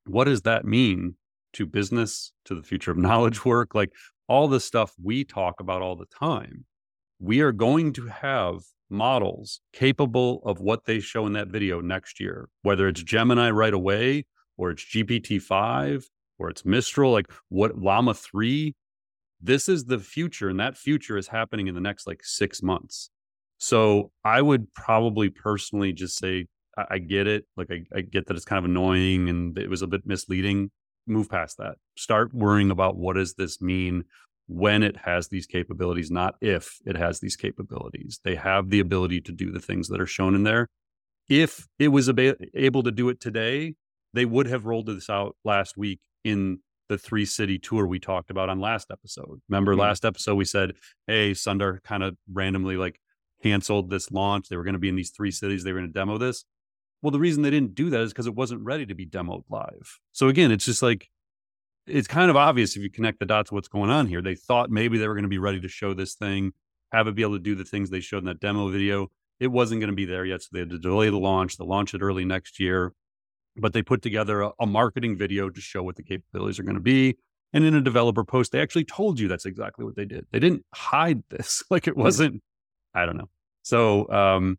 what 0.06 0.26
does 0.26 0.42
that 0.44 0.66
mean 0.66 1.16
to 1.54 1.66
business, 1.66 2.32
to 2.46 2.56
the 2.56 2.64
future 2.64 2.92
of 2.92 2.98
knowledge 3.08 3.46
work, 3.46 3.76
like 3.76 3.92
all 4.28 4.48
the 4.48 4.60
stuff 4.60 4.94
we 5.02 5.24
talk 5.24 5.60
about 5.60 5.82
all 5.82 5.96
the 5.96 6.06
time? 6.18 6.66
We 7.20 7.42
are 7.42 7.52
going 7.52 7.94
to 7.94 8.08
have 8.08 8.62
models 8.90 9.60
capable 9.74 10.42
of 10.46 10.60
what 10.60 10.86
they 10.86 11.00
show 11.00 11.26
in 11.26 11.34
that 11.34 11.48
video 11.48 11.82
next 11.82 12.20
year, 12.20 12.50
whether 12.62 12.88
it's 12.88 13.02
Gemini 13.04 13.50
right 13.50 13.74
away 13.74 14.26
or 14.58 14.72
it's 14.72 14.84
GPT-5 14.84 16.06
or 16.38 16.50
it's 16.50 16.66
Mistral, 16.66 17.12
like 17.12 17.32
what 17.50 17.78
Llama 17.78 18.14
3, 18.14 18.76
this 19.42 19.68
is 19.68 19.86
the 19.86 20.00
future 20.00 20.50
and 20.50 20.60
that 20.60 20.78
future 20.78 21.18
is 21.18 21.28
happening 21.28 21.68
in 21.68 21.76
the 21.76 21.82
next 21.82 22.08
like 22.08 22.24
6 22.24 22.62
months. 22.62 23.10
So, 23.58 24.12
I 24.24 24.42
would 24.42 24.74
probably 24.74 25.30
personally 25.30 25.94
just 25.94 26.18
say 26.18 26.48
I, 26.78 26.86
I 26.92 26.98
get 27.00 27.28
it, 27.28 27.46
like 27.58 27.72
I, 27.72 27.84
I 27.96 28.02
get 28.02 28.28
that 28.28 28.36
it's 28.36 28.46
kind 28.46 28.60
of 28.60 28.66
annoying 28.66 29.30
and 29.30 29.58
it 29.58 29.70
was 29.70 29.82
a 29.82 29.88
bit 29.88 30.06
misleading. 30.06 30.72
Move 31.06 31.30
past 31.30 31.58
that. 31.58 31.76
Start 31.98 32.34
worrying 32.34 32.72
about 32.72 32.96
what 32.96 33.16
does 33.16 33.34
this 33.34 33.62
mean 33.62 34.06
when 34.48 34.84
it 34.84 34.98
has 34.98 35.28
these 35.30 35.46
capabilities, 35.46 36.12
not 36.12 36.36
if 36.42 36.80
it 36.86 36.98
has 36.98 37.20
these 37.20 37.36
capabilities. 37.36 38.20
They 38.24 38.36
have 38.36 38.70
the 38.70 38.80
ability 38.80 39.22
to 39.22 39.32
do 39.32 39.52
the 39.52 39.60
things 39.60 39.88
that 39.90 40.02
are 40.02 40.06
shown 40.06 40.36
in 40.36 40.44
there. 40.44 40.70
If 41.30 41.68
it 41.80 41.90
was 41.90 42.10
ab- 42.10 42.38
able 42.54 42.84
to 42.84 42.92
do 42.92 43.10
it 43.10 43.20
today, 43.20 43.76
they 44.14 44.26
would 44.26 44.48
have 44.48 44.66
rolled 44.66 44.88
this 44.88 45.10
out 45.10 45.36
last 45.44 45.78
week 45.78 46.00
in 46.24 46.60
the 46.90 46.98
three 46.98 47.26
city 47.26 47.58
tour 47.58 47.88
we 47.88 48.00
talked 48.00 48.30
about 48.30 48.50
on 48.50 48.60
last 48.60 48.92
episode. 48.92 49.42
Remember 49.50 49.72
mm-hmm. 49.72 49.82
last 49.82 50.06
episode 50.06 50.36
we 50.36 50.46
said, 50.46 50.74
"Hey, 51.08 51.32
Sundar 51.32 51.82
kind 51.84 52.04
of 52.04 52.16
randomly 52.32 52.78
like 52.78 53.00
canceled 53.44 53.90
this 53.90 54.12
launch. 54.12 54.50
They 54.50 54.58
were 54.58 54.64
going 54.64 54.74
to 54.74 54.80
be 54.80 54.90
in 54.90 54.96
these 54.96 55.12
three 55.12 55.32
cities. 55.32 55.64
They 55.64 55.74
were 55.74 55.80
going 55.80 55.92
to 55.92 56.00
demo 56.00 56.18
this." 56.18 56.46
Well, 57.02 57.12
the 57.12 57.20
reason 57.20 57.44
they 57.44 57.52
didn't 57.52 57.76
do 57.76 57.90
that 57.90 58.00
is 58.00 58.14
because 58.14 58.28
it 58.28 58.36
wasn't 58.36 58.62
ready 58.62 58.86
to 58.86 58.96
be 58.96 59.06
demoed 59.06 59.44
live. 59.50 60.00
So 60.14 60.30
again, 60.30 60.52
it's 60.52 60.66
just 60.66 60.82
like 60.82 61.10
it's 61.86 62.08
kind 62.08 62.30
of 62.30 62.38
obvious 62.38 62.76
if 62.76 62.82
you 62.82 62.90
connect 62.90 63.20
the 63.20 63.26
dots 63.26 63.52
what's 63.52 63.68
going 63.68 63.90
on 63.90 64.08
here. 64.08 64.22
They 64.22 64.36
thought 64.36 64.70
maybe 64.70 64.98
they 64.98 65.08
were 65.08 65.16
going 65.16 65.24
to 65.24 65.30
be 65.30 65.38
ready 65.38 65.60
to 65.60 65.68
show 65.68 65.94
this 65.94 66.16
thing, 66.16 66.54
have 66.92 67.08
it 67.08 67.16
be 67.16 67.22
able 67.22 67.34
to 67.34 67.44
do 67.44 67.56
the 67.56 67.66
things 67.66 67.90
they 67.90 68.00
showed 68.00 68.20
in 68.20 68.26
that 68.26 68.40
demo 68.40 68.70
video. 68.70 69.10
It 69.40 69.48
wasn't 69.48 69.82
going 69.82 69.90
to 69.90 69.96
be 69.96 70.06
there 70.06 70.26
yet, 70.26 70.44
so 70.44 70.50
they 70.54 70.60
had 70.60 70.70
to 70.70 70.80
delay 70.80 71.10
the 71.10 71.18
launch. 71.18 71.58
They'll 71.58 71.68
launch 71.68 71.94
it 71.94 72.02
early 72.02 72.24
next 72.24 72.60
year. 72.60 72.94
But 73.58 73.74
they 73.74 73.82
put 73.82 74.02
together 74.02 74.42
a, 74.42 74.52
a 74.62 74.66
marketing 74.66 75.18
video 75.18 75.50
to 75.50 75.62
show 75.62 75.84
what 75.84 75.96
the 75.96 76.04
capabilities 76.04 76.60
are 76.60 76.64
going 76.64 76.76
to 76.76 76.82
be. 76.82 77.18
And 77.52 77.64
in 77.64 77.76
a 77.76 77.82
developer 77.82 78.24
post, 78.24 78.52
they 78.52 78.62
actually 78.62 78.86
told 78.86 79.20
you 79.20 79.28
that's 79.28 79.46
exactly 79.46 79.86
what 79.86 79.96
they 79.96 80.06
did. 80.06 80.26
They 80.32 80.40
didn't 80.40 80.66
hide 80.74 81.24
this 81.30 81.64
like 81.70 81.88
it 81.88 81.98
wasn't. 81.98 82.42
I 82.94 83.06
don't 83.06 83.18
know. 83.18 83.30
So 83.64 84.10
um, 84.12 84.58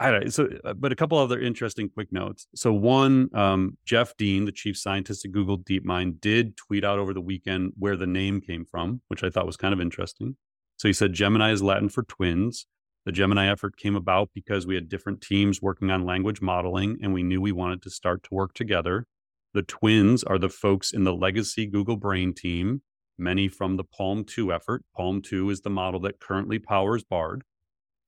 I 0.00 0.10
don't 0.10 0.32
so, 0.32 0.48
uh, 0.64 0.74
but 0.74 0.92
a 0.92 0.96
couple 0.96 1.18
other 1.18 1.40
interesting 1.40 1.88
quick 1.88 2.12
notes. 2.12 2.46
So 2.54 2.72
one, 2.72 3.30
um, 3.34 3.76
Jeff 3.84 4.16
Dean, 4.16 4.44
the 4.44 4.52
chief 4.52 4.76
scientist 4.76 5.24
at 5.24 5.32
Google 5.32 5.58
DeepMind, 5.58 6.20
did 6.20 6.56
tweet 6.56 6.84
out 6.84 6.98
over 6.98 7.12
the 7.12 7.20
weekend 7.20 7.72
where 7.76 7.96
the 7.96 8.06
name 8.06 8.40
came 8.40 8.64
from, 8.64 9.00
which 9.08 9.24
I 9.24 9.30
thought 9.30 9.46
was 9.46 9.56
kind 9.56 9.74
of 9.74 9.80
interesting. 9.80 10.36
So 10.76 10.88
he 10.88 10.92
said 10.92 11.12
Gemini 11.12 11.50
is 11.50 11.62
Latin 11.62 11.88
for 11.88 12.04
twins. 12.04 12.66
The 13.06 13.12
Gemini 13.12 13.50
effort 13.50 13.76
came 13.76 13.96
about 13.96 14.30
because 14.34 14.66
we 14.66 14.74
had 14.76 14.88
different 14.88 15.20
teams 15.20 15.60
working 15.60 15.90
on 15.90 16.04
language 16.04 16.40
modeling, 16.40 16.98
and 17.02 17.12
we 17.12 17.22
knew 17.24 17.40
we 17.40 17.52
wanted 17.52 17.82
to 17.82 17.90
start 17.90 18.22
to 18.24 18.34
work 18.34 18.54
together. 18.54 19.06
The 19.54 19.62
twins 19.62 20.22
are 20.22 20.38
the 20.38 20.50
folks 20.50 20.92
in 20.92 21.04
the 21.04 21.14
legacy 21.14 21.66
Google 21.66 21.96
Brain 21.96 22.34
team, 22.34 22.82
many 23.18 23.48
from 23.48 23.76
the 23.76 23.84
Palm 23.84 24.24
2 24.24 24.52
effort. 24.52 24.84
Palm 24.96 25.20
2 25.22 25.50
is 25.50 25.60
the 25.60 25.70
model 25.70 26.00
that 26.00 26.20
currently 26.20 26.58
powers 26.58 27.04
Bard. 27.04 27.42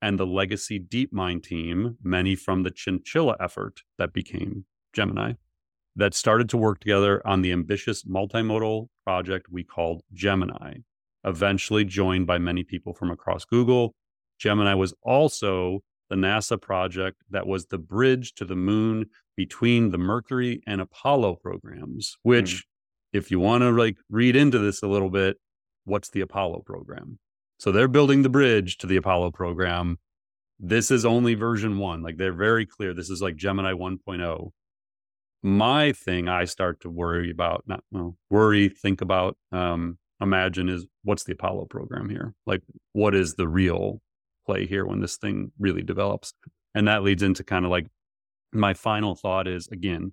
And 0.03 0.19
the 0.19 0.27
legacy 0.27 0.81
DeepMind 0.81 1.43
team, 1.43 1.99
many 2.03 2.35
from 2.35 2.63
the 2.63 2.71
Chinchilla 2.71 3.37
effort 3.39 3.81
that 3.99 4.15
became 4.15 4.65
Gemini, 4.95 5.35
that 5.97 6.15
started 6.15 6.49
to 6.49 6.57
work 6.57 6.81
together 6.81 7.21
on 7.27 7.43
the 7.43 7.53
ambitious 7.53 8.05
multimodal 8.05 8.87
project 9.05 9.49
we 9.51 9.63
called 9.63 10.03
Gemini, 10.13 10.79
eventually 11.25 11.85
joined 11.85 12.27
by 12.27 12.39
many 12.39 12.63
people 12.63 12.95
from 12.95 13.11
across 13.11 13.45
Google. 13.45 13.95
Gemini 14.39 14.75
was 14.75 14.95
also 15.03 15.81
the 16.09 16.17
NASA 16.17 16.61
project 16.61 17.23
that 17.31 17.47
was 17.47 17.67
the 17.67 17.79
bridge 17.79 18.35
to 18.35 18.45
the 18.45 18.57
moon 18.57 19.07
between 19.37 19.91
the 19.91 19.99
Mercury 19.99 20.63
and 20.67 20.81
Apollo 20.81 21.37
programs, 21.37 22.17
which, 22.23 22.57
mm. 22.57 22.63
If 23.13 23.31
you 23.31 23.41
want 23.41 23.63
to 23.63 23.71
like 23.71 23.97
read 24.09 24.37
into 24.37 24.59
this 24.59 24.83
a 24.83 24.89
little 24.89 25.11
bit, 25.11 25.37
what's 25.85 26.11
the 26.11 26.21
Apollo 26.21 26.63
program? 26.67 27.19
So 27.59 27.73
they're 27.73 27.89
building 27.89 28.23
the 28.23 28.29
bridge 28.29 28.79
to 28.79 28.87
the 28.87 28.97
Apollo 28.97 29.33
program. 29.33 29.99
This 30.59 30.91
is 30.91 31.05
only 31.05 31.35
version 31.35 31.79
one. 31.79 32.03
Like 32.03 32.17
they're 32.17 32.33
very 32.33 32.67
clear. 32.67 32.95
This 32.95 33.11
is 33.11 33.21
like 33.21 33.37
Gemini 33.37 33.73
1.0. 33.73 34.51
My 35.43 35.93
thing 35.93 36.29
I 36.29 36.45
start 36.45 36.81
to 36.81 36.91
worry 36.91 37.31
about, 37.31 37.65
not 37.67 37.83
well, 37.91 38.17
worry, 38.29 38.69
think 38.69 39.01
about, 39.01 39.37
um, 39.53 39.99
imagine 40.21 40.69
is 40.69 40.87
what's 41.03 41.25
the 41.25 41.33
Apollo 41.33 41.67
program 41.67 42.11
here? 42.11 42.35
Like, 42.47 42.61
what 42.93 43.15
is 43.15 43.37
the 43.37 43.49
real 43.49 44.03
play 44.51 44.67
here 44.67 44.85
when 44.87 45.01
this 45.01 45.17
thing 45.17 45.53
really 45.59 45.83
develops. 45.83 46.35
And 46.75 46.89
that 46.89 47.03
leads 47.03 47.23
into 47.23 47.45
kind 47.45 47.65
of 47.65 47.71
like 47.71 47.87
my 48.53 48.75
final 48.75 49.15
thought 49.15 49.47
is 49.47 49.69
again, 49.69 50.13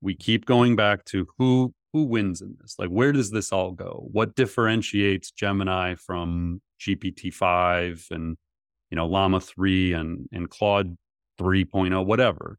we 0.00 0.14
keep 0.14 0.44
going 0.44 0.76
back 0.76 1.04
to 1.06 1.26
who 1.38 1.74
who 1.92 2.04
wins 2.04 2.40
in 2.40 2.56
this? 2.60 2.76
Like 2.78 2.88
where 2.88 3.12
does 3.12 3.30
this 3.30 3.52
all 3.52 3.72
go? 3.72 4.08
What 4.12 4.34
differentiates 4.34 5.30
Gemini 5.30 5.94
from 5.94 6.60
GPT-5 6.80 8.10
and 8.10 8.36
you 8.90 8.96
know 8.96 9.06
Llama 9.06 9.40
3 9.40 9.92
and 9.92 10.28
and 10.32 10.48
Claude 10.48 10.96
3.0 11.40 12.04
whatever. 12.04 12.58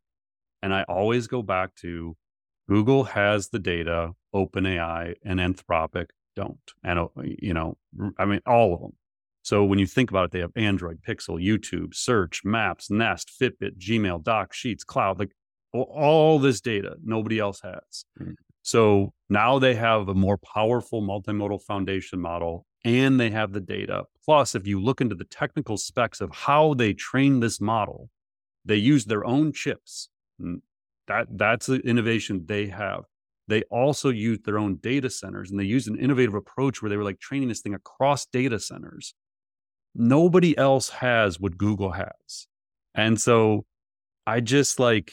And 0.61 0.73
I 0.73 0.83
always 0.83 1.27
go 1.27 1.41
back 1.41 1.75
to 1.81 2.15
Google 2.69 3.03
has 3.03 3.49
the 3.49 3.59
data, 3.59 4.11
OpenAI 4.33 5.15
and 5.25 5.39
Anthropic 5.39 6.07
don't. 6.35 6.57
And 6.83 6.99
uh, 6.99 7.07
you 7.23 7.53
know, 7.53 7.77
I 8.17 8.25
mean 8.25 8.41
all 8.45 8.73
of 8.73 8.81
them. 8.81 8.93
So 9.41 9.65
when 9.65 9.77
you 9.77 9.85
think 9.85 10.09
about 10.09 10.25
it, 10.25 10.31
they 10.31 10.39
have 10.39 10.51
Android, 10.55 10.99
Pixel, 11.05 11.43
YouTube, 11.43 11.93
Search, 11.93 12.45
Maps, 12.45 12.89
Nest, 12.89 13.29
Fitbit, 13.41 13.77
Gmail, 13.77 14.23
Docs, 14.23 14.55
Sheets, 14.55 14.85
Cloud, 14.85 15.19
like 15.19 15.31
all 15.73 16.39
this 16.39 16.61
data 16.61 16.95
nobody 17.03 17.39
else 17.39 17.61
has. 17.61 18.05
Mm-hmm. 18.21 18.31
So 18.63 19.13
now 19.29 19.59
they 19.59 19.75
have 19.75 20.09
a 20.09 20.13
more 20.13 20.37
powerful 20.37 21.01
multimodal 21.01 21.61
foundation 21.61 22.19
model 22.19 22.65
and 22.83 23.19
they 23.19 23.29
have 23.29 23.53
the 23.53 23.61
data. 23.61 24.03
Plus, 24.25 24.55
if 24.55 24.65
you 24.65 24.81
look 24.81 25.01
into 25.01 25.15
the 25.15 25.25
technical 25.25 25.77
specs 25.77 26.21
of 26.21 26.31
how 26.33 26.73
they 26.73 26.93
train 26.93 27.39
this 27.39 27.61
model, 27.61 28.09
they 28.65 28.75
use 28.75 29.05
their 29.05 29.25
own 29.25 29.53
chips. 29.53 30.09
That 31.07 31.27
that's 31.31 31.67
the 31.67 31.79
innovation 31.79 32.45
they 32.45 32.67
have. 32.67 33.03
They 33.47 33.63
also 33.63 34.09
use 34.09 34.39
their 34.43 34.57
own 34.57 34.77
data 34.77 35.09
centers 35.09 35.51
and 35.51 35.59
they 35.59 35.65
use 35.65 35.87
an 35.87 35.99
innovative 35.99 36.33
approach 36.33 36.81
where 36.81 36.89
they 36.89 36.97
were 36.97 37.03
like 37.03 37.19
training 37.19 37.49
this 37.49 37.61
thing 37.61 37.73
across 37.73 38.25
data 38.25 38.57
centers 38.59 39.13
nobody 39.95 40.57
else 40.57 40.89
has 40.89 41.39
what 41.39 41.57
Google 41.57 41.91
has. 41.91 42.47
And 42.95 43.19
so 43.19 43.65
I 44.25 44.39
just 44.39 44.79
like, 44.79 45.11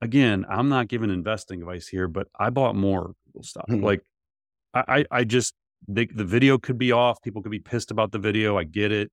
again, 0.00 0.44
I'm 0.48 0.68
not 0.68 0.88
giving 0.88 1.10
investing 1.10 1.60
advice 1.60 1.88
here, 1.88 2.08
but 2.08 2.28
I 2.38 2.50
bought 2.50 2.76
more 2.76 3.12
Google 3.26 3.42
stock. 3.42 3.68
Mm-hmm. 3.68 3.84
Like, 3.84 4.02
I, 4.74 5.04
I 5.10 5.24
just, 5.24 5.54
they, 5.86 6.06
the 6.06 6.24
video 6.24 6.58
could 6.58 6.78
be 6.78 6.92
off. 6.92 7.22
People 7.22 7.42
could 7.42 7.50
be 7.50 7.58
pissed 7.58 7.90
about 7.90 8.12
the 8.12 8.18
video. 8.18 8.58
I 8.58 8.64
get 8.64 8.92
it. 8.92 9.10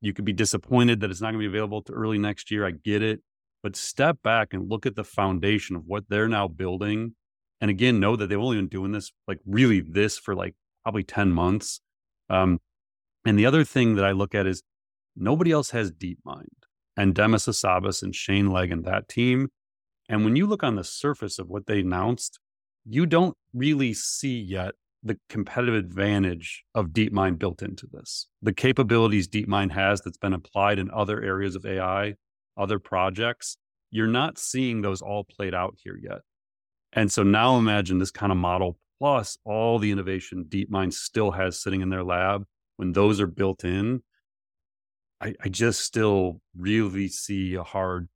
You 0.00 0.12
could 0.12 0.24
be 0.24 0.32
disappointed 0.32 1.00
that 1.00 1.10
it's 1.10 1.20
not 1.20 1.32
going 1.32 1.42
to 1.42 1.48
be 1.48 1.56
available 1.56 1.82
to 1.82 1.92
early 1.92 2.18
next 2.18 2.50
year. 2.50 2.66
I 2.66 2.70
get 2.70 3.02
it. 3.02 3.20
But 3.62 3.74
step 3.74 4.18
back 4.22 4.52
and 4.52 4.70
look 4.70 4.86
at 4.86 4.94
the 4.94 5.02
foundation 5.02 5.74
of 5.74 5.82
what 5.86 6.04
they're 6.08 6.28
now 6.28 6.46
building. 6.46 7.14
And 7.60 7.70
again, 7.70 7.98
know 7.98 8.14
that 8.14 8.28
they've 8.28 8.38
only 8.38 8.56
been 8.56 8.68
doing 8.68 8.92
this, 8.92 9.10
like 9.26 9.40
really 9.44 9.80
this 9.80 10.16
for 10.16 10.36
like 10.36 10.54
probably 10.84 11.02
10 11.02 11.32
months. 11.32 11.80
Um, 12.30 12.60
and 13.24 13.36
the 13.36 13.46
other 13.46 13.64
thing 13.64 13.96
that 13.96 14.04
I 14.04 14.12
look 14.12 14.34
at 14.34 14.46
is 14.46 14.62
nobody 15.16 15.50
else 15.50 15.70
has 15.70 15.90
DeepMind 15.90 16.46
and 16.96 17.14
Demis 17.14 17.46
Hassabis 17.46 18.02
and 18.02 18.14
Shane 18.14 18.50
Legg 18.50 18.70
and 18.70 18.84
that 18.84 19.08
team. 19.08 19.48
And 20.08 20.24
when 20.24 20.36
you 20.36 20.46
look 20.46 20.62
on 20.62 20.76
the 20.76 20.84
surface 20.84 21.38
of 21.38 21.48
what 21.48 21.66
they 21.66 21.80
announced, 21.80 22.38
you 22.84 23.06
don't 23.06 23.36
really 23.52 23.92
see 23.92 24.38
yet 24.38 24.74
the 25.02 25.18
competitive 25.28 25.74
advantage 25.74 26.64
of 26.74 26.88
DeepMind 26.88 27.38
built 27.38 27.62
into 27.62 27.86
this. 27.86 28.26
The 28.42 28.52
capabilities 28.52 29.28
DeepMind 29.28 29.70
has 29.72 30.00
that's 30.00 30.16
been 30.16 30.32
applied 30.32 30.78
in 30.78 30.90
other 30.90 31.22
areas 31.22 31.54
of 31.54 31.64
AI, 31.64 32.14
other 32.56 32.78
projects, 32.78 33.56
you're 33.90 34.06
not 34.06 34.38
seeing 34.38 34.82
those 34.82 35.00
all 35.00 35.24
played 35.24 35.54
out 35.54 35.76
here 35.82 35.98
yet. 36.00 36.20
And 36.92 37.12
so 37.12 37.22
now 37.22 37.56
imagine 37.56 37.98
this 37.98 38.10
kind 38.10 38.32
of 38.32 38.38
model 38.38 38.78
plus 38.98 39.38
all 39.44 39.78
the 39.78 39.90
innovation 39.90 40.46
DeepMind 40.48 40.92
still 40.92 41.30
has 41.30 41.60
sitting 41.60 41.80
in 41.80 41.90
their 41.90 42.02
lab 42.02 42.44
when 42.76 42.92
those 42.92 43.20
are 43.20 43.26
built 43.26 43.64
in, 43.64 44.02
I, 45.20 45.34
I 45.42 45.48
just 45.48 45.80
still 45.80 46.40
really 46.56 47.08
see 47.08 47.54
a 47.54 47.62
hard 47.62 48.08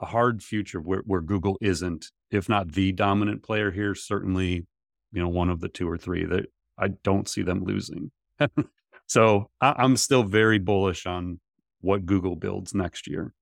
a 0.00 0.06
hard 0.06 0.42
future 0.42 0.80
where, 0.80 1.02
where 1.04 1.20
Google 1.20 1.58
isn't, 1.60 2.10
if 2.30 2.48
not 2.48 2.72
the 2.72 2.92
dominant 2.92 3.42
player 3.42 3.70
here, 3.70 3.94
certainly, 3.94 4.66
you 5.12 5.22
know, 5.22 5.28
one 5.28 5.50
of 5.50 5.60
the 5.60 5.68
two 5.68 5.88
or 5.88 5.98
three 5.98 6.24
that 6.24 6.46
I 6.78 6.88
don't 6.88 7.28
see 7.28 7.42
them 7.42 7.64
losing. 7.64 8.10
so 9.06 9.50
I, 9.60 9.74
I'm 9.76 9.96
still 9.96 10.22
very 10.22 10.58
bullish 10.58 11.06
on 11.06 11.40
what 11.80 12.06
Google 12.06 12.36
builds 12.36 12.74
next 12.74 13.06
year. 13.06 13.34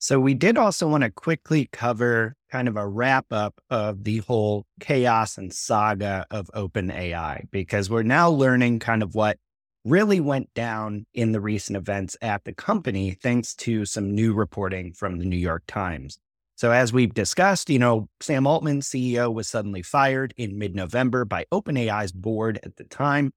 So 0.00 0.20
we 0.20 0.34
did 0.34 0.56
also 0.56 0.86
want 0.86 1.02
to 1.02 1.10
quickly 1.10 1.68
cover 1.72 2.36
kind 2.50 2.68
of 2.68 2.76
a 2.76 2.86
wrap 2.86 3.26
up 3.32 3.60
of 3.68 4.04
the 4.04 4.18
whole 4.18 4.64
chaos 4.80 5.38
and 5.38 5.52
saga 5.52 6.24
of 6.30 6.50
OpenAI 6.54 7.50
because 7.50 7.90
we're 7.90 8.04
now 8.04 8.30
learning 8.30 8.78
kind 8.78 9.02
of 9.02 9.14
what 9.14 9.38
really 9.84 10.20
went 10.20 10.52
down 10.54 11.06
in 11.14 11.32
the 11.32 11.40
recent 11.40 11.76
events 11.76 12.16
at 12.20 12.44
the 12.44 12.52
company 12.52 13.12
thanks 13.12 13.54
to 13.54 13.84
some 13.84 14.14
new 14.14 14.34
reporting 14.34 14.92
from 14.92 15.18
the 15.18 15.24
New 15.24 15.36
York 15.36 15.64
Times. 15.66 16.18
So 16.56 16.72
as 16.72 16.92
we've 16.92 17.14
discussed, 17.14 17.70
you 17.70 17.78
know, 17.78 18.08
Sam 18.20 18.46
Altman, 18.46 18.80
CEO, 18.80 19.32
was 19.32 19.48
suddenly 19.48 19.82
fired 19.82 20.34
in 20.36 20.58
mid-November 20.58 21.24
by 21.24 21.44
OpenAI's 21.52 22.12
board 22.12 22.58
at 22.64 22.76
the 22.76 22.84
time 22.84 23.32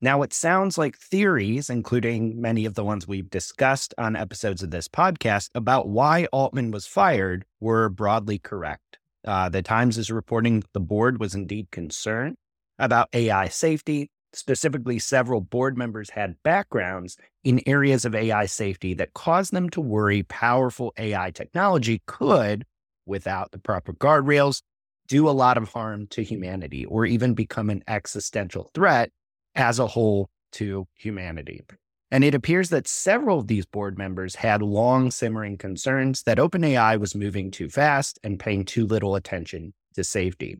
now, 0.00 0.22
it 0.22 0.32
sounds 0.32 0.78
like 0.78 0.96
theories, 0.96 1.68
including 1.68 2.40
many 2.40 2.64
of 2.66 2.74
the 2.74 2.84
ones 2.84 3.08
we've 3.08 3.28
discussed 3.28 3.94
on 3.98 4.14
episodes 4.14 4.62
of 4.62 4.70
this 4.70 4.86
podcast, 4.86 5.50
about 5.56 5.88
why 5.88 6.26
Altman 6.26 6.70
was 6.70 6.86
fired 6.86 7.44
were 7.58 7.88
broadly 7.88 8.38
correct. 8.38 8.98
Uh, 9.26 9.48
the 9.48 9.60
Times 9.60 9.98
is 9.98 10.10
reporting 10.10 10.62
the 10.72 10.80
board 10.80 11.18
was 11.18 11.34
indeed 11.34 11.72
concerned 11.72 12.36
about 12.78 13.08
AI 13.12 13.48
safety. 13.48 14.08
Specifically, 14.34 14.98
several 14.98 15.40
board 15.40 15.78
members 15.78 16.10
had 16.10 16.42
backgrounds 16.42 17.16
in 17.44 17.62
areas 17.66 18.04
of 18.04 18.14
AI 18.14 18.46
safety 18.46 18.92
that 18.94 19.14
caused 19.14 19.52
them 19.52 19.70
to 19.70 19.80
worry 19.80 20.22
powerful 20.24 20.92
AI 20.98 21.30
technology 21.30 22.02
could, 22.06 22.64
without 23.06 23.52
the 23.52 23.58
proper 23.58 23.92
guardrails, 23.92 24.60
do 25.06 25.28
a 25.28 25.30
lot 25.30 25.56
of 25.56 25.70
harm 25.70 26.06
to 26.08 26.22
humanity 26.22 26.84
or 26.84 27.06
even 27.06 27.32
become 27.32 27.70
an 27.70 27.82
existential 27.88 28.70
threat 28.74 29.10
as 29.54 29.78
a 29.78 29.86
whole 29.86 30.28
to 30.52 30.86
humanity. 30.94 31.62
And 32.10 32.22
it 32.22 32.34
appears 32.34 32.70
that 32.70 32.88
several 32.88 33.40
of 33.40 33.48
these 33.48 33.66
board 33.66 33.98
members 33.98 34.34
had 34.36 34.62
long 34.62 35.10
simmering 35.10 35.58
concerns 35.58 36.22
that 36.22 36.38
OpenAI 36.38 36.98
was 37.00 37.14
moving 37.14 37.50
too 37.50 37.68
fast 37.68 38.18
and 38.22 38.38
paying 38.38 38.64
too 38.64 38.86
little 38.86 39.14
attention 39.14 39.74
to 39.94 40.04
safety. 40.04 40.58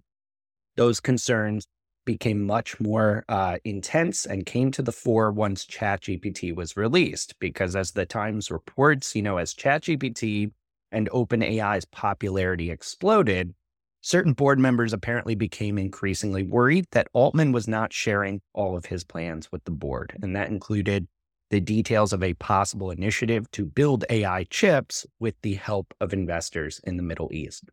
Those 0.77 1.01
concerns 1.01 1.67
became 2.09 2.43
much 2.43 2.81
more 2.81 3.23
uh, 3.29 3.59
intense 3.67 4.25
and 4.25 4.47
came 4.47 4.71
to 4.71 4.81
the 4.81 4.93
fore 4.93 5.31
once 5.31 5.67
ChatGPT 5.67 6.57
was 6.57 6.75
released. 6.75 7.39
Because 7.39 7.77
as 7.77 7.91
the 7.91 8.07
Times 8.07 8.51
reports, 8.51 9.15
you 9.15 9.21
know, 9.21 9.37
as 9.37 9.53
ChatGPT 9.53 10.51
and 10.91 11.11
OpenAI's 11.11 11.85
popularity 11.85 12.71
exploded, 12.71 13.53
Certain 14.01 14.33
board 14.33 14.61
members 14.61 14.93
apparently 14.93 15.35
became 15.35 15.77
increasingly 15.77 16.45
worried 16.45 16.87
that 16.93 17.09
Altman 17.13 17.51
was 17.51 17.67
not 17.67 17.93
sharing 17.93 18.41
all 18.55 18.77
of 18.77 18.87
his 18.87 19.03
plans 19.05 19.51
with 19.51 19.65
the 19.65 19.73
board, 19.73 20.17
and 20.23 20.37
that 20.37 20.49
included 20.49 21.09
the 21.51 21.61
details 21.61 22.13
of 22.13 22.23
a 22.23 22.35
possible 22.35 22.91
initiative 22.91 23.51
to 23.51 23.67
build 23.67 24.05
AI 24.09 24.45
chips 24.45 25.05
with 25.19 25.35
the 25.43 25.55
help 25.55 25.93
of 26.01 26.13
investors 26.13 26.81
in 26.85 26.97
the 26.97 27.03
Middle 27.03 27.29
East. 27.33 27.65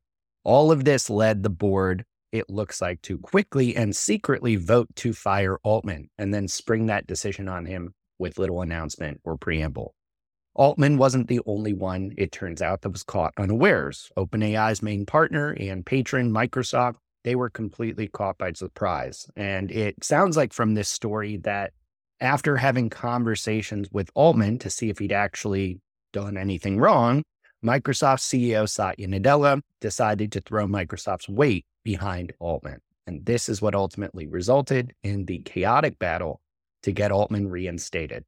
All 0.43 0.71
of 0.71 0.84
this 0.84 1.10
led 1.10 1.43
the 1.43 1.50
board, 1.50 2.06
it 2.38 2.50
looks 2.50 2.82
like, 2.82 3.02
to 3.04 3.17
quickly 3.17 3.76
and 3.76 3.95
secretly 3.95 4.56
vote 4.56 4.88
to 4.95 5.13
fire 5.13 5.58
Altman 5.63 6.10
and 6.17 6.34
then 6.34 6.48
spring 6.48 6.86
that 6.88 7.08
decision 7.08 7.48
on 7.48 7.65
him 7.65 7.93
with 8.19 8.39
little 8.39 8.62
announcement 8.62 9.21
or 9.24 9.38
preamble. 9.38 9.93
Altman 10.56 10.98
wasn't 10.98 11.28
the 11.28 11.41
only 11.45 11.74
one, 11.74 12.13
it 12.17 12.32
turns 12.32 12.62
out, 12.62 12.82
that 12.82 12.89
was 12.89 13.04
caught 13.04 13.34
unawares. 13.38 14.10
OpenAI's 14.17 14.82
main 14.82 15.06
partner 15.06 15.52
and 15.52 15.86
patron, 15.86 16.32
Microsoft, 16.32 16.95
they 17.26 17.36
were 17.36 17.50
completely 17.50 18.08
caught 18.08 18.38
by 18.38 18.54
surprise. 18.54 19.28
And 19.36 19.69
it 19.71 20.04
sounds 20.04 20.38
like 20.38 20.54
from 20.54 20.74
this 20.74 20.88
story 20.88 21.38
that 21.38 21.74
after 22.21 22.56
having 22.56 22.89
conversations 22.89 23.89
with 23.91 24.10
Altman 24.15 24.60
to 24.60 24.69
see 24.69 24.89
if 24.89 25.00
he'd 25.00 25.12
actually 25.12 25.82
done 26.13 26.38
anything 26.38 26.80
wrong, 26.80 27.24
Microsoft 27.63 28.19
CEO 28.19 28.67
Satya 28.67 29.07
Nadella 29.07 29.61
decided 29.81 30.31
to 30.31 30.41
throw 30.41 30.67
Microsoft's 30.67 31.29
weight 31.29 31.65
behind 31.83 32.33
Altman. 32.39 32.79
And 33.07 33.25
this 33.25 33.49
is 33.49 33.61
what 33.61 33.75
ultimately 33.75 34.27
resulted 34.27 34.93
in 35.03 35.25
the 35.25 35.39
chaotic 35.39 35.99
battle 35.99 36.41
to 36.83 36.91
get 36.91 37.11
Altman 37.11 37.49
reinstated. 37.49 38.25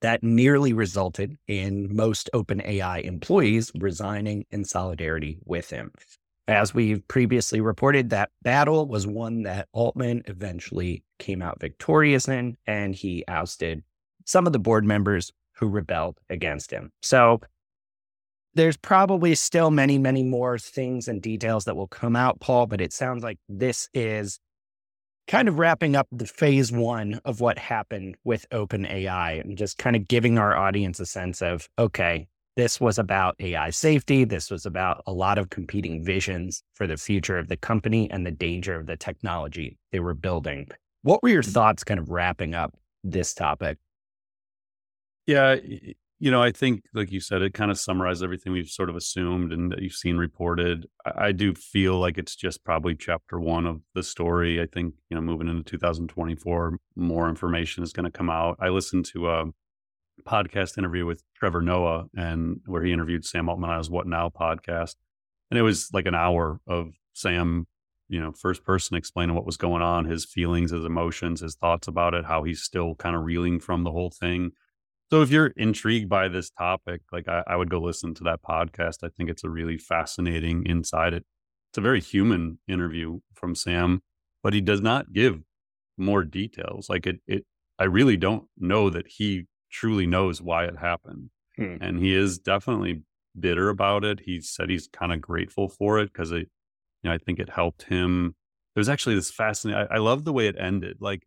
That 0.00 0.22
nearly 0.22 0.72
resulted 0.72 1.36
in 1.46 1.94
most 1.94 2.28
OpenAI 2.34 3.04
employees 3.04 3.70
resigning 3.76 4.44
in 4.50 4.64
solidarity 4.64 5.38
with 5.44 5.70
him. 5.70 5.92
As 6.46 6.74
we've 6.74 7.06
previously 7.08 7.60
reported, 7.60 8.10
that 8.10 8.30
battle 8.42 8.86
was 8.86 9.06
one 9.06 9.44
that 9.44 9.68
Altman 9.72 10.22
eventually 10.26 11.02
came 11.18 11.40
out 11.40 11.60
victorious 11.60 12.28
in, 12.28 12.56
and 12.66 12.94
he 12.94 13.24
ousted 13.28 13.82
some 14.26 14.46
of 14.46 14.52
the 14.52 14.58
board 14.58 14.84
members 14.84 15.32
who 15.52 15.68
rebelled 15.68 16.18
against 16.28 16.70
him. 16.70 16.90
So 17.00 17.40
there's 18.54 18.76
probably 18.76 19.34
still 19.34 19.70
many, 19.70 19.98
many 19.98 20.22
more 20.22 20.58
things 20.58 21.08
and 21.08 21.20
details 21.20 21.64
that 21.64 21.76
will 21.76 21.88
come 21.88 22.16
out, 22.16 22.40
Paul, 22.40 22.66
but 22.66 22.80
it 22.80 22.92
sounds 22.92 23.22
like 23.22 23.38
this 23.48 23.88
is 23.94 24.38
kind 25.26 25.48
of 25.48 25.58
wrapping 25.58 25.96
up 25.96 26.06
the 26.12 26.26
phase 26.26 26.70
one 26.70 27.20
of 27.24 27.40
what 27.40 27.58
happened 27.58 28.16
with 28.24 28.48
OpenAI 28.50 29.40
and 29.40 29.56
just 29.56 29.78
kind 29.78 29.96
of 29.96 30.06
giving 30.06 30.38
our 30.38 30.56
audience 30.56 31.00
a 31.00 31.06
sense 31.06 31.42
of, 31.42 31.68
okay, 31.78 32.26
this 32.56 32.80
was 32.80 32.98
about 32.98 33.34
AI 33.40 33.70
safety. 33.70 34.24
This 34.24 34.50
was 34.50 34.64
about 34.64 35.02
a 35.06 35.12
lot 35.12 35.38
of 35.38 35.50
competing 35.50 36.04
visions 36.04 36.62
for 36.74 36.86
the 36.86 36.96
future 36.96 37.38
of 37.38 37.48
the 37.48 37.56
company 37.56 38.08
and 38.10 38.24
the 38.24 38.30
danger 38.30 38.76
of 38.76 38.86
the 38.86 38.96
technology 38.96 39.76
they 39.90 39.98
were 39.98 40.14
building. 40.14 40.68
What 41.02 41.22
were 41.22 41.30
your 41.30 41.42
mm. 41.42 41.52
thoughts 41.52 41.82
kind 41.82 41.98
of 41.98 42.10
wrapping 42.10 42.54
up 42.54 42.74
this 43.02 43.34
topic? 43.34 43.78
Yeah, 45.26 45.56
you 46.20 46.30
know, 46.30 46.42
I 46.42 46.52
think, 46.52 46.84
like 46.94 47.10
you 47.10 47.20
said, 47.20 47.42
it 47.42 47.54
kind 47.54 47.70
of 47.70 47.78
summarized 47.78 48.22
everything 48.22 48.52
we've 48.52 48.68
sort 48.68 48.88
of 48.88 48.96
assumed 48.96 49.52
and 49.52 49.72
that 49.72 49.82
you've 49.82 49.92
seen 49.92 50.16
reported. 50.16 50.86
I, 51.04 51.26
I 51.26 51.32
do 51.32 51.54
feel 51.54 51.98
like 51.98 52.18
it's 52.18 52.36
just 52.36 52.64
probably 52.64 52.94
chapter 52.94 53.40
one 53.40 53.66
of 53.66 53.80
the 53.94 54.02
story. 54.02 54.60
I 54.60 54.66
think, 54.66 54.94
you 55.10 55.16
know, 55.16 55.20
moving 55.20 55.48
into 55.48 55.64
2024, 55.64 56.78
more 56.96 57.28
information 57.28 57.82
is 57.82 57.92
going 57.92 58.04
to 58.04 58.16
come 58.16 58.30
out. 58.30 58.56
I 58.60 58.68
listened 58.68 59.06
to 59.06 59.28
a 59.28 59.44
podcast 60.24 60.78
interview 60.78 61.04
with 61.04 61.22
Trevor 61.36 61.60
Noah 61.60 62.06
and 62.16 62.60
where 62.66 62.84
he 62.84 62.92
interviewed 62.92 63.24
Sam 63.24 63.48
Altman 63.48 63.70
on 63.70 63.78
his 63.78 63.90
What 63.90 64.06
Now 64.06 64.28
podcast. 64.30 64.94
And 65.50 65.58
it 65.58 65.62
was 65.62 65.90
like 65.92 66.06
an 66.06 66.14
hour 66.14 66.60
of 66.66 66.92
Sam, 67.12 67.66
you 68.08 68.20
know, 68.20 68.32
first 68.32 68.64
person 68.64 68.96
explaining 68.96 69.34
what 69.34 69.46
was 69.46 69.56
going 69.56 69.82
on, 69.82 70.04
his 70.04 70.24
feelings, 70.24 70.70
his 70.70 70.84
emotions, 70.84 71.40
his 71.40 71.56
thoughts 71.56 71.88
about 71.88 72.14
it, 72.14 72.24
how 72.24 72.44
he's 72.44 72.62
still 72.62 72.94
kind 72.94 73.16
of 73.16 73.24
reeling 73.24 73.58
from 73.58 73.82
the 73.82 73.90
whole 73.90 74.10
thing 74.10 74.52
so 75.10 75.22
if 75.22 75.30
you're 75.30 75.52
intrigued 75.56 76.08
by 76.08 76.28
this 76.28 76.50
topic, 76.50 77.02
like 77.12 77.28
I, 77.28 77.42
I, 77.46 77.56
would 77.56 77.70
go 77.70 77.78
listen 77.78 78.14
to 78.14 78.24
that 78.24 78.42
podcast. 78.42 79.04
I 79.04 79.08
think 79.08 79.30
it's 79.30 79.44
a 79.44 79.50
really 79.50 79.76
fascinating 79.76 80.64
inside 80.66 81.12
it. 81.12 81.24
It's 81.70 81.78
a 81.78 81.82
very 81.82 82.00
human 82.00 82.58
interview 82.66 83.20
from 83.34 83.54
Sam, 83.54 84.02
but 84.42 84.54
he 84.54 84.60
does 84.60 84.80
not 84.80 85.12
give 85.12 85.40
more 85.98 86.24
details. 86.24 86.88
Like 86.88 87.06
it, 87.06 87.20
it 87.26 87.44
I 87.78 87.84
really 87.84 88.16
don't 88.16 88.44
know 88.56 88.90
that 88.90 89.06
he 89.08 89.46
truly 89.70 90.06
knows 90.06 90.40
why 90.40 90.64
it 90.64 90.78
happened. 90.78 91.30
Hmm. 91.56 91.76
And 91.80 91.98
he 91.98 92.14
is 92.14 92.38
definitely 92.38 93.02
bitter 93.38 93.68
about 93.68 94.04
it. 94.04 94.20
He 94.24 94.40
said 94.40 94.70
he's 94.70 94.88
kind 94.88 95.12
of 95.12 95.20
grateful 95.20 95.68
for 95.68 95.98
it 95.98 96.12
because 96.12 96.32
it, 96.32 96.48
you 97.02 97.10
know, 97.10 97.12
I 97.12 97.18
think 97.18 97.38
it 97.38 97.50
helped 97.50 97.84
him. 97.84 98.34
There's 98.74 98.88
actually 98.88 99.16
this 99.16 99.30
fascinating, 99.30 99.86
I, 99.90 99.96
I 99.96 99.98
love 99.98 100.24
the 100.24 100.32
way 100.32 100.46
it 100.46 100.56
ended. 100.58 100.98
Like 101.00 101.26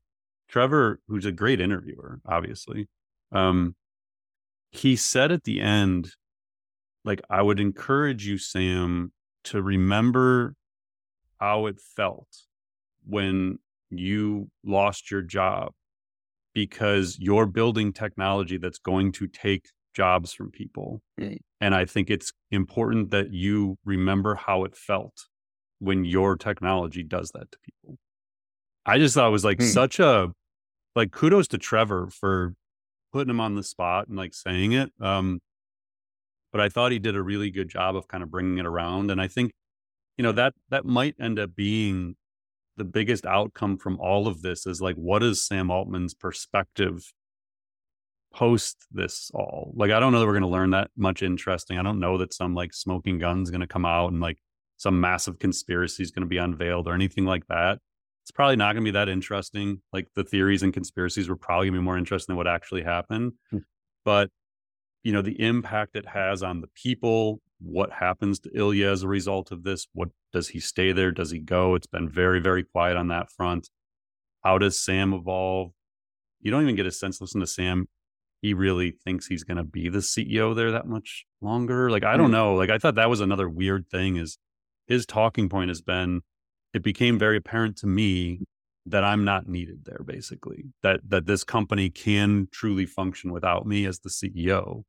Trevor, 0.50 1.00
who's 1.08 1.26
a 1.26 1.32
great 1.32 1.62
interviewer, 1.62 2.20
obviously, 2.26 2.88
um, 3.32 3.76
he 4.72 4.96
said 4.96 5.32
at 5.32 5.44
the 5.44 5.62
end, 5.62 6.12
like, 7.04 7.22
I 7.30 7.42
would 7.42 7.60
encourage 7.60 8.28
you, 8.28 8.38
Sam, 8.38 9.12
to 9.46 9.62
remember 9.62 10.56
how 11.40 11.68
it 11.68 11.80
felt 11.80 12.28
when 13.06 13.60
you 13.90 14.50
lost 14.66 15.10
your 15.10 15.22
job 15.22 15.72
because 16.54 17.18
you're 17.20 17.46
building 17.46 17.94
technology 17.94 18.58
that's 18.58 18.80
going 18.80 19.12
to 19.13 19.28
take 19.28 19.68
jobs 19.94 20.34
from 20.34 20.52
people. 20.52 21.02
Mm. 21.20 21.38
And 21.62 21.76
I 21.76 21.86
think 21.86 22.10
it's 22.10 22.34
important 22.52 23.12
that 23.12 23.32
you 23.32 23.78
remember 23.86 24.36
how 24.36 24.63
it 24.63 24.76
felt 24.76 25.28
when 25.80 26.06
your 26.06 26.36
technology 26.36 27.04
does 27.04 27.32
that 27.34 27.52
to 27.52 27.58
people. 27.63 27.98
I 28.86 28.98
just 29.00 29.16
thought 29.16 29.28
it 29.28 29.32
was 29.32 29.46
like 29.46 29.60
mm. 29.60 29.66
such 29.66 30.00
a 30.00 30.32
like 30.96 31.12
kudos 31.12 31.48
to 31.50 31.58
Trevor 31.58 32.10
for 32.10 32.54
putting 33.12 33.30
him 33.30 33.39
on 33.39 33.56
the 33.56 33.63
spot 33.63 34.08
and 34.08 34.17
like 34.17 34.34
saying 34.34 34.74
it. 34.74 34.91
Um, 35.00 35.41
but 36.52 36.62
I 36.62 36.70
thought 36.70 36.91
he 36.91 37.00
did 37.00 37.15
a 37.15 37.22
really 37.22 37.52
good 37.52 37.70
job 37.70 37.96
of 37.96 38.08
kind 38.08 38.24
of 38.24 38.32
bringing 38.32 38.58
it 38.58 38.65
around. 38.65 39.12
And 39.12 39.22
I 39.22 39.28
think, 39.28 39.52
you 40.17 40.24
know, 40.24 40.32
that 40.34 40.54
that 40.70 40.86
might 40.86 41.15
end 41.20 41.39
up 41.39 41.56
being 41.56 42.15
the 42.78 42.84
biggest 42.84 43.26
outcome 43.26 43.78
from 43.78 44.00
all 44.00 44.28
of 44.28 44.41
this 44.41 44.65
is 44.65 44.82
like, 44.82 44.96
what 44.96 45.24
is 45.24 45.46
Sam 45.46 45.70
Altman's 45.70 46.13
perspective 46.13 47.12
post 48.34 48.86
this 48.91 49.32
all? 49.34 49.74
Like, 49.76 49.91
I 49.91 50.00
don't 50.00 50.13
know 50.13 50.20
that 50.20 50.26
we're 50.26 50.34
going 50.34 50.41
to 50.43 50.48
learn 50.48 50.72
that 50.72 50.91
much 50.96 51.24
interesting. 51.24 51.78
I 51.78 51.84
don't 51.84 52.00
know 52.00 52.17
that 52.20 52.34
some 52.34 52.54
like 52.56 52.74
smoking 52.74 53.20
guns 53.20 53.50
going 53.50 53.62
to 53.62 53.67
come 53.67 53.86
out 53.86 54.12
and 54.12 54.22
like 54.22 54.38
some 54.78 55.02
massive 55.02 55.39
conspiracy 55.39 56.04
is 56.04 56.12
going 56.12 56.22
to 56.22 56.30
be 56.30 56.38
unveiled 56.38 56.88
or 56.88 56.93
anything 56.93 57.26
like 57.26 57.48
that 57.48 57.80
it's 58.28 58.32
probably 58.34 58.58
not 58.58 58.74
going 58.74 58.84
to 58.84 58.92
be 58.92 58.92
that 58.92 59.08
interesting. 59.08 59.82
Like 59.94 60.10
the 60.13 60.24
theories 60.26 60.62
and 60.62 60.74
conspiracies 60.74 61.30
were 61.30 61.38
probably 61.38 61.68
going 61.68 61.76
to 61.76 61.80
be 61.80 61.86
more 61.86 61.98
interesting 61.98 62.34
than 62.34 62.38
what 62.38 62.46
actually 62.46 62.84
happened. 62.84 63.32
Hmm. 63.52 63.60
But, 64.04 64.32
you 65.02 65.13
know, 65.13 65.22
the 65.22 65.42
impact 65.42 65.96
it 65.96 66.06
has 66.08 66.44
on 66.44 66.60
the 66.60 66.68
people, 66.76 67.40
what 67.62 67.90
happens 67.90 68.42
to 68.42 68.50
Ilya 68.54 68.92
as 68.92 69.04
a 69.04 69.08
result 69.08 69.54
of 69.54 69.63
this? 69.63 69.88
What 69.94 70.10
does 70.34 70.50
he 70.50 70.60
stay 70.60 70.92
there? 70.92 71.12
Does 71.12 71.32
he 71.32 71.40
go? 71.40 71.74
It's 71.76 71.88
been 71.88 72.10
very, 72.10 72.42
very 72.42 72.66
quiet 72.66 72.98
on 72.98 73.08
that 73.08 73.32
front. 73.32 73.70
How 74.44 74.58
does 74.58 74.78
Sam 74.78 75.13
evolve? 75.13 75.72
You 76.42 76.52
don't 76.52 76.63
even 76.63 76.76
get 76.76 76.86
a 76.86 76.92
sense, 76.92 77.22
listen 77.22 77.40
to 77.40 77.48
Sam. 77.48 77.88
He 78.42 78.54
really 78.54 78.92
thinks 78.92 79.28
he's 79.28 79.46
going 79.46 79.56
to 79.56 79.63
be 79.63 79.88
the 79.88 80.00
CEO 80.00 80.54
there 80.54 80.74
that 80.74 80.86
much 80.86 81.26
longer. 81.40 81.90
Like, 81.90 82.04
I 82.04 82.18
don't 82.18 82.26
hmm. 82.26 82.34
know. 82.34 82.56
Like, 82.56 82.72
I 82.72 82.78
thought 82.78 82.96
that 82.96 83.10
was 83.10 83.22
another 83.22 83.48
weird 83.48 83.88
thing 83.90 84.18
is 84.18 84.38
his 84.86 85.06
talking 85.06 85.48
point 85.48 85.70
has 85.70 85.82
been, 85.82 86.24
it 86.73 86.84
became 86.84 87.17
very 87.17 87.38
apparent 87.38 87.77
to 87.77 87.88
me 87.88 88.41
that 88.86 89.03
I'm 89.03 89.25
not 89.25 89.47
needed 89.47 89.84
there 89.86 90.01
basically 90.06 90.65
that 90.82 91.01
that 91.10 91.25
this 91.25 91.43
company 91.43 91.89
can 91.89 92.47
truly 92.51 92.86
function 92.86 93.32
without 93.32 93.65
me 93.65 93.86
as 93.86 93.99
the 93.99 94.10
CEO. 94.10 94.84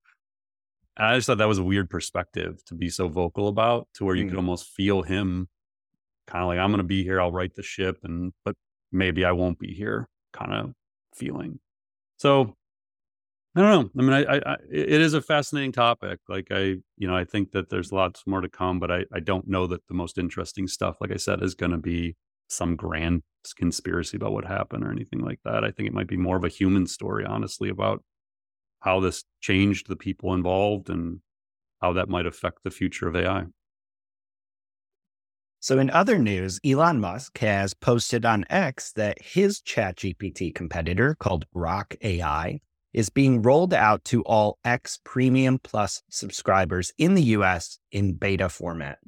And 0.96 1.06
I 1.06 1.16
just 1.16 1.26
thought 1.26 1.38
that 1.38 1.48
was 1.48 1.58
a 1.58 1.64
weird 1.64 1.90
perspective 1.90 2.64
to 2.66 2.74
be 2.74 2.90
so 2.90 3.08
vocal 3.08 3.48
about 3.48 3.88
to 3.94 4.04
where 4.04 4.14
you 4.14 4.24
mm. 4.24 4.30
could 4.30 4.36
almost 4.36 4.68
feel 4.68 5.02
him 5.02 5.48
kind 6.26 6.42
of 6.42 6.48
like 6.48 6.58
I'm 6.58 6.70
going 6.70 6.78
to 6.78 6.84
be 6.84 7.02
here 7.02 7.20
I'll 7.20 7.32
right 7.32 7.54
the 7.54 7.62
ship 7.62 7.98
and 8.04 8.32
but 8.44 8.54
maybe 8.92 9.24
I 9.24 9.32
won't 9.32 9.58
be 9.58 9.74
here 9.74 10.08
kind 10.32 10.52
of 10.52 10.72
feeling. 11.14 11.58
So 12.18 12.54
I 13.58 13.62
don't 13.62 13.96
know. 13.96 14.00
I 14.00 14.06
mean, 14.06 14.26
I, 14.28 14.36
I, 14.52 14.56
it 14.70 15.00
is 15.00 15.14
a 15.14 15.20
fascinating 15.20 15.72
topic. 15.72 16.20
Like 16.28 16.46
I, 16.52 16.76
you 16.96 17.08
know, 17.08 17.16
I 17.16 17.24
think 17.24 17.50
that 17.50 17.70
there's 17.70 17.90
lots 17.90 18.22
more 18.24 18.40
to 18.40 18.48
come, 18.48 18.78
but 18.78 18.92
I, 18.92 19.04
I 19.12 19.18
don't 19.18 19.48
know 19.48 19.66
that 19.66 19.84
the 19.88 19.94
most 19.94 20.16
interesting 20.16 20.68
stuff, 20.68 20.98
like 21.00 21.10
I 21.10 21.16
said, 21.16 21.42
is 21.42 21.56
going 21.56 21.72
to 21.72 21.78
be 21.78 22.14
some 22.46 22.76
grand 22.76 23.24
conspiracy 23.56 24.16
about 24.16 24.30
what 24.30 24.44
happened 24.44 24.84
or 24.84 24.92
anything 24.92 25.18
like 25.18 25.40
that. 25.44 25.64
I 25.64 25.72
think 25.72 25.88
it 25.88 25.92
might 25.92 26.06
be 26.06 26.16
more 26.16 26.36
of 26.36 26.44
a 26.44 26.48
human 26.48 26.86
story, 26.86 27.24
honestly, 27.24 27.68
about 27.68 28.04
how 28.78 29.00
this 29.00 29.24
changed 29.40 29.88
the 29.88 29.96
people 29.96 30.34
involved 30.34 30.88
and 30.88 31.18
how 31.80 31.92
that 31.94 32.08
might 32.08 32.26
affect 32.26 32.62
the 32.62 32.70
future 32.70 33.08
of 33.08 33.16
AI. 33.16 33.46
So, 35.58 35.80
in 35.80 35.90
other 35.90 36.20
news, 36.20 36.60
Elon 36.64 37.00
Musk 37.00 37.38
has 37.38 37.74
posted 37.74 38.24
on 38.24 38.44
X 38.50 38.92
that 38.92 39.20
his 39.20 39.60
ChatGPT 39.60 40.54
competitor 40.54 41.16
called 41.18 41.44
Grok 41.52 41.96
AI 42.02 42.60
is 42.92 43.10
being 43.10 43.42
rolled 43.42 43.74
out 43.74 44.04
to 44.04 44.22
all 44.22 44.58
X 44.64 44.98
Premium 45.04 45.58
Plus 45.62 46.02
subscribers 46.10 46.92
in 46.98 47.14
the 47.14 47.22
US 47.22 47.78
in 47.92 48.14
beta 48.14 48.48
format. 48.48 48.98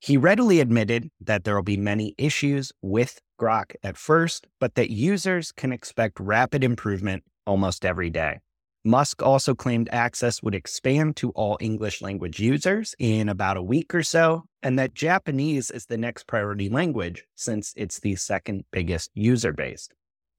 He 0.00 0.16
readily 0.16 0.60
admitted 0.60 1.10
that 1.20 1.44
there 1.44 1.54
will 1.54 1.62
be 1.62 1.78
many 1.78 2.14
issues 2.18 2.72
with 2.82 3.20
Grok 3.40 3.74
at 3.82 3.96
first, 3.96 4.46
but 4.60 4.74
that 4.74 4.90
users 4.90 5.50
can 5.50 5.72
expect 5.72 6.20
rapid 6.20 6.62
improvement 6.62 7.24
almost 7.46 7.84
every 7.84 8.10
day. 8.10 8.40
Musk 8.86 9.22
also 9.22 9.54
claimed 9.54 9.88
access 9.90 10.42
would 10.42 10.54
expand 10.54 11.16
to 11.16 11.30
all 11.30 11.56
English 11.58 12.02
language 12.02 12.38
users 12.38 12.94
in 12.98 13.30
about 13.30 13.56
a 13.56 13.62
week 13.62 13.94
or 13.94 14.02
so, 14.02 14.44
and 14.62 14.78
that 14.78 14.92
Japanese 14.92 15.70
is 15.70 15.86
the 15.86 15.96
next 15.96 16.26
priority 16.26 16.68
language 16.68 17.24
since 17.34 17.72
it's 17.76 18.00
the 18.00 18.14
second 18.14 18.64
biggest 18.70 19.10
user 19.14 19.54
base. 19.54 19.88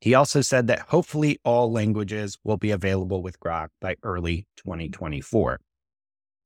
He 0.01 0.13
also 0.13 0.41
said 0.41 0.67
that 0.67 0.79
hopefully 0.79 1.39
all 1.43 1.71
languages 1.71 2.37
will 2.43 2.57
be 2.57 2.71
available 2.71 3.21
with 3.21 3.39
Grok 3.39 3.69
by 3.81 3.95
early 4.03 4.47
2024. 4.57 5.59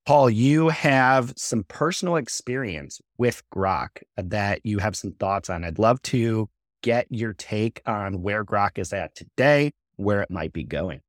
Paul, 0.06 0.30
you 0.30 0.70
have 0.70 1.34
some 1.36 1.64
personal 1.66 2.16
experience 2.16 3.02
with 3.18 3.43
Grok 3.54 4.02
that 4.18 4.62
you 4.64 4.80
have 4.80 4.95
some 4.95 5.12
thoughts 5.12 5.50
on. 5.50 5.64
I'd 5.64 5.78
love 5.78 6.02
to 6.04 6.50
get 6.82 7.08
your 7.10 7.34
take 7.34 7.82
on 7.86 8.22
where 8.22 8.45
Grok 8.45 8.78
is 8.78 8.93
at 8.93 9.14
today, 9.16 9.72
where 9.97 10.22
it 10.22 10.32
might 10.32 10.54
be 10.54 10.64
going. 10.64 11.02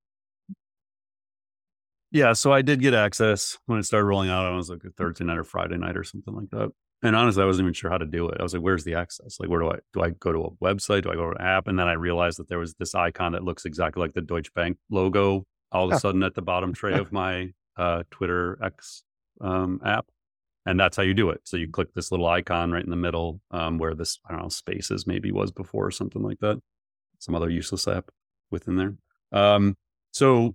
Yeah, 2.13 2.33
so 2.33 2.53
I 2.53 2.63
did 2.63 2.81
get 2.81 2.93
access 2.93 3.57
when 3.67 3.79
it 3.79 3.85
started 3.85 4.07
rolling 4.07 4.31
out. 4.31 4.45
I 4.45 4.51
was 4.51 4.69
like 4.69 4.83
a 4.85 4.91
Thursday 4.91 5.25
night 5.25 5.39
or 5.39 5.45
Friday 5.45 5.77
night 5.77 5.97
or 5.97 6.03
something 6.03 6.35
like 6.35 6.51
that. 6.51 6.71
And 7.03 7.17
honestly, 7.17 7.43
I 7.43 7.47
wasn't 7.47 7.65
even 7.65 7.73
sure 7.73 7.91
how 7.91 7.97
to 7.99 8.07
do 8.07 8.29
it. 8.29 8.37
I 8.39 8.43
was 8.43 8.53
like, 8.53 8.63
"Where's 8.63 8.85
the 8.85 8.95
access? 8.95 9.41
Like, 9.41 9.49
where 9.49 9.61
do 9.61 9.71
I 9.71 9.79
do 9.93 10.03
I 10.03 10.11
go 10.11 10.33
to 10.33 10.45
a 10.45 10.51
website? 10.63 11.03
Do 11.03 11.11
I 11.11 11.15
go 11.15 11.31
to 11.31 11.37
an 11.39 11.41
app?" 11.41 11.67
And 11.67 11.79
then 11.79 11.89
I 11.89 11.93
realized 11.93 12.39
that 12.39 12.49
there 12.49 12.59
was 12.59 12.75
this 12.75 12.95
icon 12.95 13.33
that 13.33 13.45
looks 13.45 13.65
exactly 13.65 14.03
like 14.03 14.13
the 14.13 14.21
Deutsche 14.21 14.53
Bank 14.55 14.77
logo. 14.91 15.47
All 15.73 15.87
of 15.87 15.97
a 15.97 16.01
sudden, 16.01 16.23
at 16.23 16.35
the 16.35 16.43
bottom 16.43 16.75
tray 16.75 16.95
of 16.95 17.13
my 17.13 17.53
uh, 17.77 18.03
Twitter 18.11 18.59
X 18.63 19.05
um, 19.41 19.81
app, 19.85 20.07
and 20.67 20.79
that's 20.79 20.97
how 20.97 21.03
you 21.03 21.15
do 21.15 21.31
it. 21.31 21.41
So 21.45 21.57
you 21.57 21.69
click 21.69 21.95
this 21.95 22.11
little 22.11 22.27
icon 22.27 22.71
right 22.71 22.85
in 22.85 22.91
the 22.91 22.97
middle 22.97 23.41
um, 23.51 23.79
where 23.79 23.95
this 23.95 24.19
I 24.29 24.33
don't 24.33 24.43
know 24.43 24.49
Spaces 24.49 25.07
maybe 25.07 25.33
was 25.33 25.53
before 25.53 25.87
or 25.87 25.91
something 25.91 26.23
like 26.23 26.41
that. 26.41 26.61
Some 27.19 27.35
other 27.35 27.49
useless 27.49 27.89
app 27.89 28.11
within 28.51 28.77
there. 28.77 28.95
Um, 29.33 29.77
so 30.13 30.55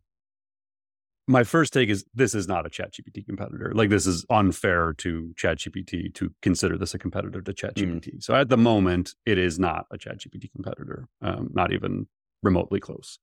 my 1.27 1.43
first 1.43 1.73
take 1.73 1.89
is 1.89 2.05
this 2.13 2.35
is 2.35 2.47
not 2.47 2.65
a 2.65 2.69
ChatGPT 2.69 3.25
competitor. 3.25 3.71
Like 3.73 3.89
this 3.89 4.05
is 4.05 4.25
unfair 4.29 4.93
to 4.99 5.33
ChatGPT 5.35 6.13
to 6.13 6.31
consider 6.41 6.77
this 6.77 6.93
a 6.93 6.99
competitor 6.99 7.41
to 7.41 7.53
ChatGPT. 7.53 8.15
Mm. 8.15 8.23
So 8.23 8.35
at 8.35 8.49
the 8.49 8.57
moment, 8.57 9.15
it 9.25 9.37
is 9.37 9.57
not 9.57 9.85
a 9.91 9.97
ChatGPT 9.97 10.51
competitor, 10.51 11.07
um, 11.21 11.49
not 11.53 11.73
even 11.73 12.07
remotely 12.43 12.79
close. 12.79 13.17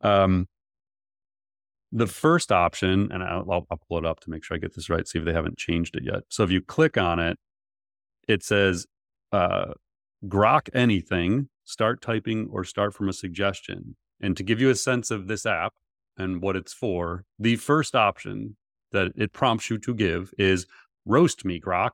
Um, 0.00 0.46
the 1.92 2.06
first 2.06 2.52
option, 2.52 3.10
and 3.10 3.22
I'll, 3.22 3.66
I'll, 3.68 3.80
pull 3.88 3.98
it 3.98 4.06
up 4.06 4.20
to 4.20 4.30
make 4.30 4.44
sure 4.44 4.56
I 4.56 4.58
get 4.58 4.76
this 4.76 4.88
right, 4.88 5.06
see 5.06 5.18
if 5.18 5.24
they 5.24 5.32
haven't 5.32 5.58
changed 5.58 5.96
it 5.96 6.04
yet. 6.04 6.22
So 6.28 6.44
if 6.44 6.50
you 6.52 6.60
click 6.60 6.96
on 6.96 7.18
it, 7.18 7.36
it 8.28 8.44
says 8.44 8.86
uh, 9.32 9.72
Grok 10.24 10.68
anything, 10.72 11.48
start 11.64 12.00
typing 12.00 12.48
or 12.52 12.62
start 12.62 12.94
from 12.94 13.08
a 13.08 13.12
suggestion. 13.12 13.96
And 14.20 14.36
to 14.36 14.44
give 14.44 14.60
you 14.60 14.70
a 14.70 14.76
sense 14.76 15.10
of 15.10 15.26
this 15.26 15.44
app 15.44 15.74
and 16.20 16.42
what 16.42 16.56
it's 16.56 16.72
for, 16.72 17.24
the 17.38 17.56
first 17.56 17.94
option 17.94 18.56
that 18.92 19.12
it 19.16 19.32
prompts 19.32 19.70
you 19.70 19.78
to 19.78 19.94
give 19.94 20.32
is 20.38 20.66
roast 21.06 21.44
me, 21.44 21.60
Grok. 21.60 21.92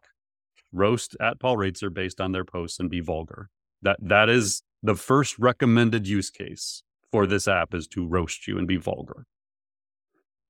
Roast 0.73 1.17
at 1.21 1.39
Paul 1.39 1.57
Roetzer 1.57 1.95
based 1.95 2.21
on 2.21 2.33
their 2.33 2.45
posts 2.45 2.81
and 2.81 2.91
be 2.91 3.01
vulgar. 3.01 3.49
That 3.83 3.99
that 4.03 4.29
is 4.29 4.63
the 4.83 4.97
first 4.97 5.39
recommended 5.39 6.07
use 6.09 6.29
case 6.29 6.83
for 7.13 7.27
this 7.27 7.47
app 7.47 7.73
is 7.73 7.87
to 7.89 8.07
roast 8.07 8.47
you 8.47 8.59
and 8.59 8.67
be 8.67 8.77
vulgar. 8.77 9.27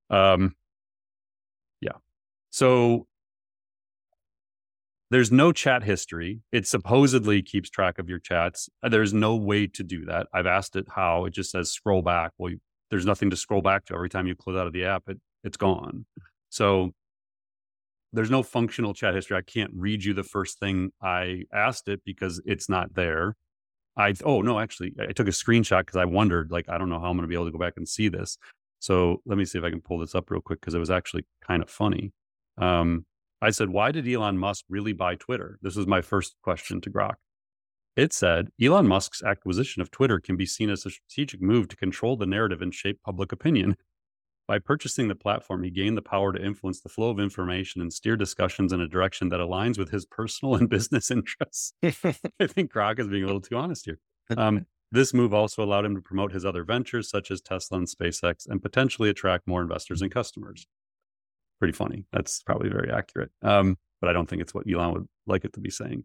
Um, 0.09 0.55
yeah. 1.81 1.97
So 2.49 3.07
there's 5.11 5.31
no 5.31 5.51
chat 5.51 5.83
history. 5.83 6.41
It 6.51 6.67
supposedly 6.67 7.41
keeps 7.41 7.69
track 7.69 7.99
of 7.99 8.09
your 8.09 8.19
chats. 8.19 8.69
There's 8.81 9.13
no 9.13 9.35
way 9.35 9.67
to 9.67 9.83
do 9.83 10.03
that. 10.05 10.27
I've 10.33 10.47
asked 10.47 10.75
it 10.75 10.87
how. 10.93 11.25
It 11.25 11.31
just 11.31 11.51
says 11.51 11.71
scroll 11.71 12.01
back. 12.01 12.31
Well, 12.37 12.53
there's 12.89 13.05
nothing 13.05 13.29
to 13.29 13.35
scroll 13.35 13.61
back 13.61 13.85
to. 13.85 13.93
Every 13.93 14.09
time 14.09 14.27
you 14.27 14.35
close 14.35 14.57
out 14.57 14.67
of 14.67 14.73
the 14.73 14.85
app, 14.85 15.03
it 15.07 15.19
it's 15.43 15.57
gone. 15.57 16.05
So 16.49 16.91
there's 18.13 18.31
no 18.31 18.43
functional 18.43 18.93
chat 18.93 19.13
history. 19.13 19.37
I 19.37 19.41
can't 19.41 19.71
read 19.73 20.03
you 20.03 20.13
the 20.13 20.23
first 20.23 20.59
thing 20.59 20.91
I 21.01 21.43
asked 21.53 21.87
it 21.87 22.01
because 22.05 22.41
it's 22.45 22.69
not 22.69 22.93
there. 22.95 23.35
I 23.97 24.13
oh 24.23 24.41
no, 24.41 24.59
actually, 24.59 24.93
I 24.99 25.11
took 25.11 25.27
a 25.27 25.31
screenshot 25.31 25.79
because 25.79 25.97
I 25.97 26.05
wondered, 26.05 26.51
like, 26.51 26.69
I 26.69 26.77
don't 26.77 26.89
know 26.89 26.99
how 26.99 27.09
I'm 27.09 27.17
going 27.17 27.23
to 27.23 27.27
be 27.27 27.35
able 27.35 27.45
to 27.45 27.51
go 27.51 27.57
back 27.57 27.73
and 27.77 27.87
see 27.87 28.09
this. 28.09 28.37
So 28.79 29.21
let 29.25 29.37
me 29.37 29.45
see 29.45 29.57
if 29.57 29.63
I 29.63 29.71
can 29.71 29.81
pull 29.81 29.99
this 29.99 30.15
up 30.15 30.29
real 30.29 30.41
quick 30.41 30.61
because 30.61 30.75
it 30.75 30.79
was 30.79 30.91
actually 30.91 31.25
kind 31.45 31.63
of 31.63 31.69
funny. 31.69 32.11
Um, 32.57 33.05
I 33.41 33.49
said, 33.49 33.69
Why 33.69 33.91
did 33.91 34.07
Elon 34.07 34.37
Musk 34.37 34.65
really 34.69 34.93
buy 34.93 35.15
Twitter? 35.15 35.57
This 35.61 35.75
was 35.75 35.87
my 35.87 36.01
first 36.01 36.35
question 36.43 36.81
to 36.81 36.89
Grok. 36.89 37.15
It 37.97 38.13
said, 38.13 38.49
Elon 38.61 38.87
Musk's 38.87 39.23
acquisition 39.23 39.81
of 39.81 39.89
Twitter 39.89 40.19
can 40.19 40.37
be 40.37 40.45
seen 40.45 40.69
as 40.69 40.85
a 40.85 40.91
strategic 40.91 41.41
move 41.41 41.67
to 41.69 41.75
control 41.75 42.15
the 42.15 42.27
narrative 42.27 42.61
and 42.61 42.71
shape 42.71 43.01
public 43.03 43.31
opinion. 43.31 43.75
By 44.47 44.59
purchasing 44.59 45.07
the 45.07 45.15
platform, 45.15 45.63
he 45.63 45.71
gained 45.71 45.97
the 45.97 46.03
power 46.03 46.31
to 46.31 46.41
influence 46.41 46.79
the 46.79 46.89
flow 46.89 47.09
of 47.09 47.19
information 47.19 47.81
and 47.81 47.91
steer 47.91 48.15
discussions 48.15 48.71
in 48.71 48.79
a 48.81 48.87
direction 48.87 49.29
that 49.29 49.39
aligns 49.39 49.79
with 49.79 49.89
his 49.89 50.05
personal 50.05 50.53
and 50.59 50.69
business 50.69 51.09
interests. 51.09 51.73
I 51.83 52.47
think 52.47 52.71
Grok 52.71 52.99
is 52.99 53.07
being 53.07 53.23
a 53.23 53.25
little 53.25 53.41
too 53.41 53.57
honest 53.57 53.85
here. 53.85 53.99
Um, 54.37 54.67
this 54.91 55.11
move 55.11 55.33
also 55.33 55.63
allowed 55.63 55.85
him 55.85 55.95
to 55.95 56.01
promote 56.01 56.31
his 56.31 56.45
other 56.45 56.63
ventures, 56.63 57.09
such 57.09 57.31
as 57.31 57.41
Tesla 57.41 57.79
and 57.79 57.87
SpaceX, 57.87 58.47
and 58.47 58.61
potentially 58.61 59.09
attract 59.09 59.47
more 59.47 59.63
investors 59.63 60.03
and 60.03 60.11
customers. 60.11 60.67
Pretty 61.57 61.73
funny. 61.73 62.05
That's 62.13 62.43
probably 62.43 62.69
very 62.69 62.91
accurate. 62.91 63.31
Um, 63.41 63.75
but 63.99 64.09
I 64.09 64.13
don't 64.13 64.29
think 64.29 64.43
it's 64.43 64.53
what 64.53 64.69
Elon 64.71 64.93
would 64.93 65.07
like 65.25 65.45
it 65.45 65.53
to 65.53 65.59
be 65.59 65.71
saying. 65.71 66.03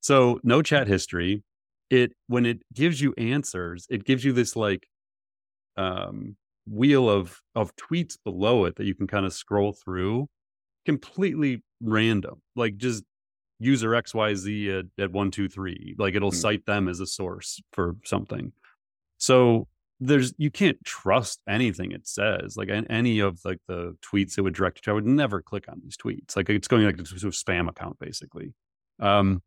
So, 0.00 0.40
no 0.42 0.62
chat 0.62 0.88
history. 0.88 1.42
It 1.90 2.12
when 2.28 2.46
it 2.46 2.62
gives 2.72 3.00
you 3.00 3.14
answers, 3.18 3.86
it 3.90 4.04
gives 4.04 4.24
you 4.24 4.32
this 4.32 4.54
like 4.54 4.86
um, 5.76 6.36
wheel 6.68 7.08
of 7.08 7.40
of 7.54 7.74
tweets 7.76 8.16
below 8.24 8.64
it 8.64 8.76
that 8.76 8.86
you 8.86 8.94
can 8.94 9.06
kind 9.06 9.26
of 9.26 9.32
scroll 9.32 9.72
through, 9.72 10.28
completely 10.86 11.62
random, 11.80 12.40
like 12.54 12.76
just 12.76 13.04
user 13.58 13.90
XYZ 13.90 14.78
at, 14.78 14.86
at 15.02 15.12
one, 15.12 15.30
two, 15.30 15.48
three. 15.48 15.94
Like 15.98 16.14
it'll 16.14 16.30
mm-hmm. 16.30 16.40
cite 16.40 16.66
them 16.66 16.88
as 16.88 17.00
a 17.00 17.06
source 17.06 17.60
for 17.72 17.96
something. 18.04 18.52
So 19.18 19.68
there's 20.00 20.32
you 20.38 20.50
can't 20.50 20.82
trust 20.84 21.42
anything 21.48 21.92
it 21.92 22.08
says. 22.08 22.56
Like 22.56 22.70
any 22.88 23.20
of 23.20 23.38
like 23.44 23.58
the 23.68 23.96
tweets 24.02 24.38
it 24.38 24.42
would 24.42 24.54
direct 24.54 24.78
you 24.78 24.82
to, 24.82 24.90
I 24.90 24.94
would 24.94 25.06
never 25.06 25.42
click 25.42 25.66
on 25.68 25.80
these 25.82 25.96
tweets. 25.96 26.36
Like 26.36 26.48
it's 26.48 26.68
going 26.68 26.84
like 26.84 26.96
to 26.96 27.02
a 27.02 27.30
spam 27.30 27.68
account 27.68 27.98
basically. 27.98 28.54
Um 28.98 29.42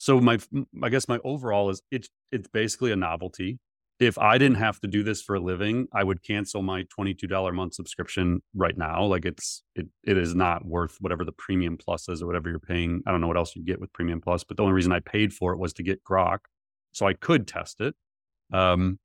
so 0.00 0.20
my 0.20 0.38
I 0.82 0.88
guess 0.88 1.06
my 1.06 1.20
overall 1.22 1.70
is 1.70 1.82
it's 1.90 2.08
it's 2.32 2.48
basically 2.48 2.90
a 2.90 2.96
novelty 2.96 3.60
if 4.00 4.16
I 4.18 4.38
didn't 4.38 4.56
have 4.56 4.80
to 4.80 4.88
do 4.88 5.02
this 5.02 5.20
for 5.20 5.34
a 5.34 5.40
living, 5.40 5.86
I 5.92 6.04
would 6.04 6.22
cancel 6.22 6.62
my 6.62 6.84
$22 6.84 7.48
a 7.48 7.52
month 7.52 7.74
subscription 7.74 8.40
right 8.54 8.76
now. 8.76 9.04
Like 9.04 9.26
it's 9.26 9.62
it 9.76 9.88
it 10.02 10.16
is 10.16 10.34
not 10.34 10.64
worth 10.64 10.96
whatever 11.00 11.22
the 11.22 11.32
premium 11.32 11.76
plus 11.76 12.08
is 12.08 12.22
or 12.22 12.26
whatever 12.26 12.48
you're 12.48 12.58
paying. 12.58 13.02
I 13.06 13.10
don't 13.10 13.20
know 13.20 13.28
what 13.28 13.36
else 13.36 13.54
you 13.54 13.62
get 13.62 13.78
with 13.78 13.92
premium 13.92 14.22
plus, 14.22 14.42
but 14.42 14.56
the 14.56 14.62
only 14.62 14.72
reason 14.72 14.90
I 14.90 15.00
paid 15.00 15.34
for 15.34 15.52
it 15.52 15.58
was 15.58 15.74
to 15.74 15.82
get 15.82 16.02
Grok. 16.02 16.38
So 16.92 17.06
I 17.06 17.12
could 17.12 17.46
test 17.46 17.82
it. 17.82 17.94
Um 18.52 18.98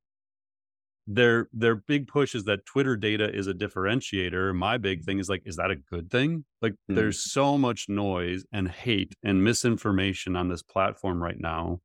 their 1.08 1.50
their 1.54 1.76
big 1.76 2.08
push 2.08 2.34
is 2.34 2.46
that 2.46 2.66
Twitter 2.66 2.96
data 2.96 3.32
is 3.32 3.48
a 3.48 3.54
differentiator. 3.54 4.56
My 4.56 4.78
big 4.78 5.04
thing 5.04 5.20
is 5.20 5.30
like, 5.30 5.44
is 5.46 5.58
that 5.58 5.72
a 5.72 5.76
good 5.76 6.10
thing? 6.10 6.46
Like 6.62 6.74
mm. 6.90 6.96
there's 6.96 7.32
so 7.32 7.58
much 7.58 7.88
noise 7.88 8.44
and 8.52 8.68
hate 8.68 9.14
and 9.24 9.44
misinformation 9.44 10.36
on 10.36 10.50
this 10.50 10.64
platform 10.64 11.22
right 11.22 11.40
now 11.40 11.80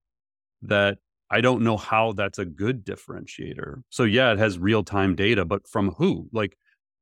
that 0.63 0.99
I 1.31 1.41
don't 1.41 1.63
know 1.63 1.77
how 1.77 2.13
that's 2.13 2.39
a 2.39 2.45
good 2.45 2.85
differentiator. 2.85 3.83
So 3.91 4.05
yeah, 4.05 4.33
it 4.33 4.39
has 4.39 4.59
real 4.59 4.83
time 4.83 5.15
data, 5.15 5.45
but 5.45 5.69
from 5.69 5.91
who? 5.99 6.29
Like 6.33 6.57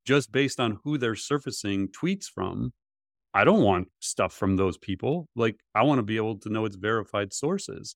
just 0.04 0.32
based 0.32 0.58
on 0.58 0.78
who 0.84 0.98
they're 0.98 1.14
surfacing 1.14 1.88
tweets 1.88 2.24
from, 2.24 2.72
I 3.32 3.44
don't 3.44 3.62
want 3.62 3.88
stuff 4.00 4.32
from 4.32 4.56
those 4.56 4.76
people. 4.76 5.28
Like 5.36 5.56
I 5.74 5.82
want 5.82 6.00
to 6.00 6.02
be 6.02 6.16
able 6.16 6.38
to 6.40 6.48
know 6.48 6.64
it's 6.64 6.76
verified 6.76 7.32
sources. 7.32 7.94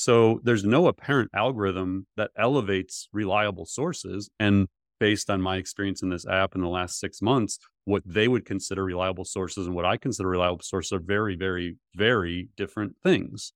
So 0.00 0.40
there's 0.42 0.64
no 0.64 0.86
apparent 0.86 1.30
algorithm 1.34 2.06
that 2.16 2.30
elevates 2.34 3.06
reliable 3.12 3.66
sources. 3.66 4.30
And 4.40 4.66
based 4.98 5.28
on 5.28 5.42
my 5.42 5.58
experience 5.58 6.00
in 6.00 6.08
this 6.08 6.26
app 6.26 6.54
in 6.54 6.62
the 6.62 6.68
last 6.68 6.98
six 6.98 7.20
months, 7.20 7.58
what 7.84 8.02
they 8.06 8.26
would 8.26 8.46
consider 8.46 8.82
reliable 8.82 9.26
sources 9.26 9.66
and 9.66 9.76
what 9.76 9.84
I 9.84 9.98
consider 9.98 10.30
reliable 10.30 10.62
sources 10.62 10.92
are 10.92 11.00
very, 11.00 11.36
very, 11.36 11.76
very 11.94 12.48
different 12.56 12.96
things. 13.02 13.52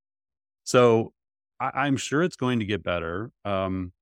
So 0.65 1.15
I, 1.59 1.87
am 1.87 1.97
sure 1.97 2.23
it's 2.23 2.37
going 2.37 2.59
to 2.59 2.67
get 2.67 2.83
better. 2.83 3.31
Um, 3.47 3.95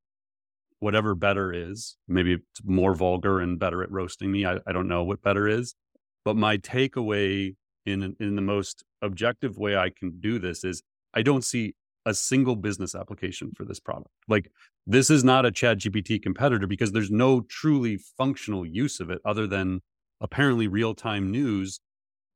whatever 0.81 1.15
better 1.15 1.53
is, 1.53 1.97
maybe 2.09 2.33
it's 2.33 2.65
more 2.65 2.97
vulgar 2.97 3.39
and 3.39 3.57
better 3.57 3.85
at 3.85 3.93
roasting 3.93 4.33
me. 4.33 4.47
I, 4.47 4.59
I 4.67 4.73
don't 4.73 4.89
know 4.89 5.05
what 5.05 5.23
better 5.23 5.47
is, 5.47 5.77
but 6.25 6.35
my 6.35 6.59
takeaway 6.59 7.55
in 7.87 8.17
in 8.19 8.35
the 8.35 8.43
most 8.43 8.83
objective 9.01 9.59
way 9.59 9.77
I 9.77 9.91
can 9.91 10.19
do 10.19 10.41
this 10.41 10.65
is 10.65 10.83
I 11.15 11.23
don't 11.23 11.45
see 11.45 11.77
a 12.05 12.15
single 12.15 12.57
business 12.57 12.95
application 12.95 13.53
for 13.57 13.65
this 13.65 13.81
product. 13.81 14.11
Like 14.29 14.51
this 14.87 15.11
is 15.11 15.23
not 15.23 15.47
a 15.47 15.51
Chat 15.51 15.79
GPT 15.79 16.23
competitor 16.23 16.67
because 16.67 16.93
there's 16.93 17.11
no 17.11 17.43
truly 17.43 17.97
functional 17.97 18.67
use 18.67 19.01
of 19.01 19.11
it 19.11 19.21
other 19.25 19.47
than 19.47 19.81
apparently 20.21 20.69
real 20.69 20.95
time 20.95 21.31
news 21.31 21.81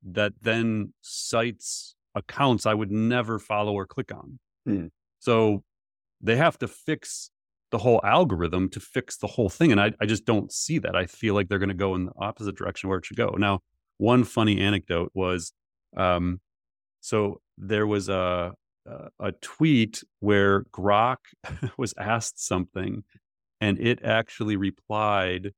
that 0.03 0.33
then 0.41 0.93
cites 1.01 1.95
accounts 2.15 2.65
I 2.65 2.73
would 2.73 2.91
never 2.91 3.39
follow 3.39 3.73
or 3.73 3.85
click 3.85 4.11
on. 4.13 4.39
Hmm. 4.65 4.87
So 5.19 5.63
they 6.21 6.35
have 6.35 6.57
to 6.59 6.67
fix 6.67 7.31
the 7.71 7.77
whole 7.77 7.99
algorithm 8.03 8.69
to 8.69 8.79
fix 8.79 9.17
the 9.17 9.27
whole 9.27 9.49
thing. 9.49 9.71
And 9.71 9.81
I, 9.81 9.91
I 10.01 10.05
just 10.05 10.25
don't 10.25 10.51
see 10.51 10.79
that. 10.79 10.95
I 10.95 11.05
feel 11.05 11.33
like 11.33 11.49
they're 11.49 11.59
going 11.59 11.69
to 11.69 11.75
go 11.75 11.95
in 11.95 12.05
the 12.05 12.13
opposite 12.17 12.55
direction 12.55 12.89
where 12.89 12.99
it 12.99 13.05
should 13.05 13.17
go. 13.17 13.35
Now, 13.37 13.59
one 13.97 14.23
funny 14.23 14.59
anecdote 14.61 15.11
was 15.13 15.51
um, 15.95 16.39
so 17.01 17.41
there 17.57 17.87
was 17.87 18.09
a, 18.09 18.53
a 19.19 19.31
tweet 19.33 20.03
where 20.19 20.63
Grok 20.65 21.17
was 21.77 21.93
asked 21.97 22.45
something 22.45 23.03
and 23.59 23.79
it 23.79 24.03
actually 24.03 24.55
replied 24.55 25.53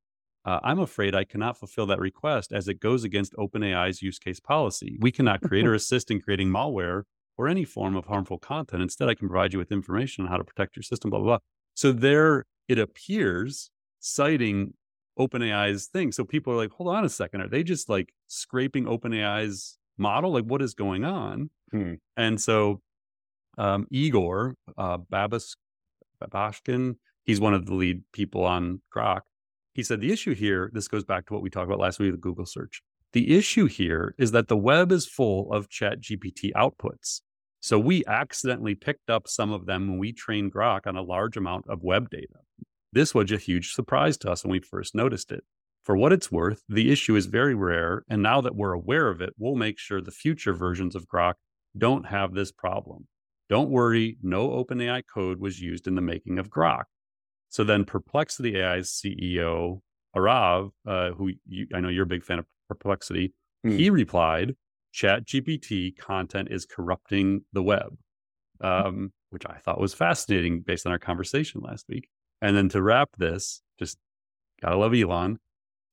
uh, 0.45 0.59
I'm 0.63 0.80
afraid 0.80 1.13
I 1.13 1.25
cannot 1.25 1.57
fulfill 1.57 1.86
that 1.88 1.99
request 1.99 2.51
as 2.51 2.67
it 2.67 2.80
goes 2.80 3.03
against 3.03 3.34
OpenAI's 3.34 4.01
use 4.01 4.17
case 4.17 4.39
policy. 4.39 4.97
We 4.99 5.11
cannot 5.11 5.41
create 5.41 5.67
or 5.67 5.73
assist 5.75 6.09
in 6.09 6.21
creating 6.21 6.49
malware 6.49 7.03
or 7.38 7.47
any 7.47 7.65
form 7.65 7.95
of 7.95 8.05
harmful 8.05 8.39
content. 8.39 8.82
Instead, 8.82 9.09
I 9.09 9.15
can 9.15 9.27
provide 9.27 9.53
you 9.53 9.59
with 9.59 9.71
information 9.71 10.23
on 10.23 10.32
how 10.32 10.38
to 10.38 10.43
protect 10.43 10.75
your 10.75 10.84
system, 10.84 11.09
blah, 11.09 11.19
blah, 11.19 11.27
blah. 11.27 11.38
So 11.73 11.91
there 11.91 12.45
it 12.67 12.80
appears 12.80 13.69
citing 13.99 14.73
OpenAI's 15.19 15.88
thing. 15.88 16.11
So 16.11 16.23
people 16.23 16.53
are 16.53 16.57
like, 16.57 16.71
hold 16.71 16.93
on 16.95 17.03
a 17.03 17.09
second. 17.09 17.41
Are 17.41 17.49
they 17.49 17.63
just 17.63 17.89
like 17.89 18.13
scraping 18.27 18.86
OpenAI's 18.86 19.77
model? 19.97 20.32
Like, 20.34 20.45
what 20.45 20.61
is 20.61 20.73
going 20.73 21.03
on? 21.03 21.49
Hmm. 21.71 21.95
And 22.15 22.39
so 22.39 22.82
um, 23.58 23.88
Igor 23.89 24.56
uh, 24.78 24.97
Babas, 24.97 25.56
Babuschkin, 26.22 26.95
he's 27.24 27.39
one 27.39 27.54
of 27.54 27.66
the 27.66 27.74
lead 27.74 28.04
people 28.14 28.45
on 28.45 28.82
Grok. 28.95 29.22
He 29.74 29.84
said 29.84 30.02
the 30.02 30.12
issue 30.12 30.36
here, 30.36 30.70
this 30.74 30.88
goes 30.88 31.04
back 31.04 31.26
to 31.28 31.34
what 31.34 31.41
we 31.41 31.50
talked 31.50 31.68
about 31.68 31.80
last 31.80 32.00
week 32.00 32.12
with 32.12 32.22
Google 32.22 32.45
search. 32.45 32.82
The 33.14 33.36
issue 33.36 33.66
here 33.66 34.14
is 34.18 34.32
that 34.32 34.47
the 34.47 34.58
web 34.58 34.91
is 34.91 35.06
full 35.06 35.52
of 35.52 35.70
chat 35.70 36.02
GPT 36.02 36.52
outputs. 36.54 37.22
So 37.60 37.78
we 37.80 38.06
accidentally 38.06 38.76
picked 38.76 39.10
up 39.10 39.28
some 39.28 39.52
of 39.52 39.66
them 39.66 39.88
when 39.88 39.97
we 39.97 40.14
trained 40.14 40.54
Grok 40.54 40.88
on 40.88 40.95
a 40.95 41.02
large 41.02 41.36
amount 41.36 41.66
of 41.68 41.84
web 41.84 42.10
data. 42.10 42.39
This 42.93 43.14
was 43.14 43.32
a 43.32 43.38
huge 43.38 43.74
surprise 43.74 44.18
to 44.20 44.32
us 44.32 44.43
when 44.43 44.52
we 44.52 44.60
first 44.60 44.95
noticed 44.95 45.32
it. 45.32 45.43
For 45.84 45.95
what 45.97 46.14
it's 46.14 46.32
worth, 46.32 46.64
the 46.70 46.91
issue 46.91 47.16
is 47.16 47.26
very 47.26 47.56
rare, 47.56 48.04
and 48.10 48.22
now 48.22 48.41
that 48.41 48.56
we're 48.56 48.74
aware 48.74 49.10
of 49.10 49.22
it, 49.22 49.34
we'll 49.38 49.56
make 49.56 49.80
sure 49.80 50.02
the 50.02 50.12
future 50.12 50.54
versions 50.54 50.95
of 50.95 51.08
Grok 51.08 51.36
don't 51.78 52.06
have 52.08 52.34
this 52.34 52.52
problem. 52.52 53.08
Don't 53.50 53.72
worry, 53.72 54.18
no 54.22 54.50
OpenAI 54.50 55.04
code 55.12 55.39
was 55.39 55.60
used 55.60 55.88
in 55.88 55.95
the 55.95 56.02
making 56.02 56.38
of 56.38 56.50
Grok. 56.50 56.84
So 57.50 57.64
then 57.64 57.84
Perplexity 57.84 58.62
AI's 58.62 58.91
CEO, 58.91 59.82
Arav, 60.16 60.70
uh, 60.88 61.12
who 61.12 61.32
you, 61.47 61.68
I 61.74 61.80
know 61.80 61.89
you're 61.89 62.04
a 62.04 62.08
big 62.08 62.24
fan 62.24 62.39
of 62.39 62.45
Perplexity, 62.68 63.34
mm. 63.66 63.76
he 63.76 63.89
replied, 63.89 64.56
Chat 64.91 65.26
GPT 65.26 65.97
content 65.97 66.50
is 66.52 66.66
corrupting 66.66 67.41
the 67.54 67.64
web, 67.64 67.97
um, 68.62 69.12
which 69.32 69.45
I 69.47 69.58
thought 69.58 69.80
was 69.80 69.93
fascinating 69.93 70.62
based 70.62 70.86
on 70.86 70.91
our 70.91 71.00
conversation 71.00 71.62
last 71.62 71.86
week. 71.89 72.08
And 72.41 72.56
then 72.56 72.70
to 72.70 72.82
wrap 72.82 73.10
this, 73.18 73.62
just 73.80 73.97
gotta 74.62 74.78
love 74.78 74.93
Elon. 74.93 75.39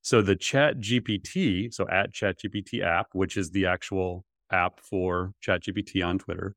So 0.02 0.22
the 0.22 0.36
Chat 0.36 0.78
GPT, 0.78 1.72
so 1.72 1.88
at 1.88 2.12
Chat 2.12 2.38
GPT 2.38 2.82
app, 2.84 3.08
which 3.12 3.36
is 3.36 3.50
the 3.50 3.66
actual 3.66 4.24
app 4.52 4.80
for 4.80 5.32
Chat 5.40 5.62
GPT 5.62 6.06
on 6.06 6.18
Twitter, 6.18 6.54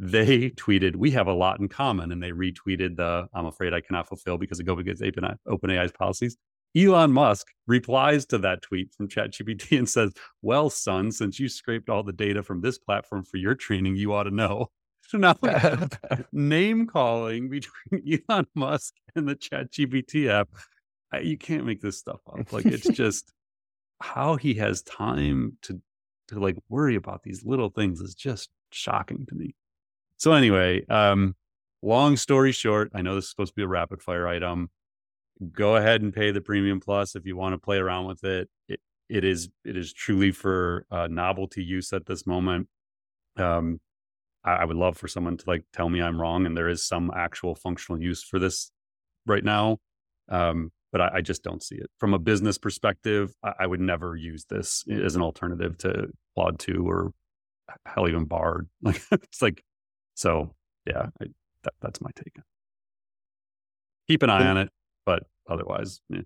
they 0.00 0.50
tweeted, 0.50 0.96
"We 0.96 1.10
have 1.10 1.26
a 1.26 1.32
lot 1.32 1.60
in 1.60 1.68
common," 1.68 2.10
and 2.10 2.22
they 2.22 2.32
retweeted 2.32 2.96
the 2.96 3.28
"I'm 3.34 3.44
afraid 3.44 3.74
I 3.74 3.82
cannot 3.82 4.08
fulfill 4.08 4.38
because 4.38 4.58
it 4.58 4.64
goes 4.64 4.78
against 4.78 5.02
OpenAI's 5.02 5.92
policies." 5.92 6.38
Elon 6.74 7.12
Musk 7.12 7.48
replies 7.66 8.24
to 8.26 8.38
that 8.38 8.62
tweet 8.62 8.94
from 8.94 9.08
ChatGPT 9.08 9.76
and 9.78 9.88
says, 9.88 10.12
"Well, 10.40 10.70
son, 10.70 11.12
since 11.12 11.38
you 11.38 11.48
scraped 11.48 11.90
all 11.90 12.02
the 12.02 12.14
data 12.14 12.42
from 12.42 12.62
this 12.62 12.78
platform 12.78 13.24
for 13.24 13.36
your 13.36 13.54
training, 13.54 13.96
you 13.96 14.14
ought 14.14 14.24
to 14.24 14.30
know." 14.30 14.70
So 15.10 15.18
now 15.18 15.34
name 16.32 16.86
calling 16.86 17.48
between 17.48 18.22
Elon 18.28 18.46
Musk 18.54 18.94
and 19.16 19.28
the 19.28 19.34
ChatGPT 19.34 20.28
app, 20.28 20.48
you 21.20 21.36
can't 21.36 21.66
make 21.66 21.80
this 21.80 21.98
stuff 21.98 22.20
up. 22.28 22.52
Like 22.52 22.64
it's 22.64 22.86
just 22.86 23.32
how 24.00 24.36
he 24.36 24.54
has 24.54 24.82
time 24.82 25.58
to 25.62 25.80
to 26.28 26.38
like 26.38 26.56
worry 26.68 26.94
about 26.94 27.24
these 27.24 27.44
little 27.44 27.70
things 27.70 28.00
is 28.00 28.14
just 28.14 28.50
shocking 28.70 29.26
to 29.26 29.34
me. 29.34 29.56
So 30.20 30.34
anyway, 30.34 30.84
um, 30.90 31.34
long 31.80 32.18
story 32.18 32.52
short, 32.52 32.90
I 32.94 33.00
know 33.00 33.14
this 33.14 33.24
is 33.24 33.30
supposed 33.30 33.52
to 33.52 33.56
be 33.56 33.62
a 33.62 33.68
rapid 33.68 34.02
fire 34.02 34.28
item. 34.28 34.68
Go 35.50 35.76
ahead 35.76 36.02
and 36.02 36.12
pay 36.12 36.30
the 36.30 36.42
premium 36.42 36.78
plus 36.78 37.16
if 37.16 37.24
you 37.24 37.38
want 37.38 37.54
to 37.54 37.58
play 37.58 37.78
around 37.78 38.04
with 38.04 38.22
it. 38.22 38.50
It, 38.68 38.80
it 39.08 39.24
is 39.24 39.48
it 39.64 39.78
is 39.78 39.94
truly 39.94 40.30
for 40.30 40.84
uh, 40.90 41.08
novelty 41.10 41.64
use 41.64 41.94
at 41.94 42.04
this 42.04 42.26
moment. 42.26 42.68
Um, 43.38 43.80
I, 44.44 44.56
I 44.56 44.64
would 44.66 44.76
love 44.76 44.98
for 44.98 45.08
someone 45.08 45.38
to 45.38 45.44
like 45.46 45.64
tell 45.72 45.88
me 45.88 46.02
I'm 46.02 46.20
wrong 46.20 46.44
and 46.44 46.54
there 46.54 46.68
is 46.68 46.86
some 46.86 47.10
actual 47.16 47.54
functional 47.54 48.02
use 48.02 48.22
for 48.22 48.38
this 48.38 48.70
right 49.26 49.42
now. 49.42 49.78
Um, 50.28 50.70
but 50.92 51.00
I, 51.00 51.10
I, 51.14 51.20
just 51.22 51.42
don't 51.42 51.62
see 51.62 51.76
it 51.76 51.90
from 51.98 52.12
a 52.12 52.18
business 52.18 52.58
perspective. 52.58 53.32
I, 53.42 53.52
I, 53.60 53.66
would 53.66 53.80
never 53.80 54.14
use 54.16 54.44
this 54.44 54.84
as 54.88 55.16
an 55.16 55.22
alternative 55.22 55.78
to 55.78 56.08
Claude 56.34 56.58
2 56.58 56.86
or 56.88 57.12
hell 57.86 58.06
even 58.06 58.26
Bard. 58.26 58.68
Like 58.82 59.02
it's 59.10 59.42
like 59.42 59.64
so 60.20 60.54
yeah, 60.86 61.06
I, 61.18 61.26
that, 61.64 61.72
that's 61.80 62.00
my 62.02 62.10
take. 62.14 62.36
Keep 64.06 64.22
an 64.22 64.28
eye 64.28 64.46
on 64.46 64.58
it, 64.58 64.68
but 65.06 65.22
otherwise, 65.48 66.00
yeah. 66.10 66.20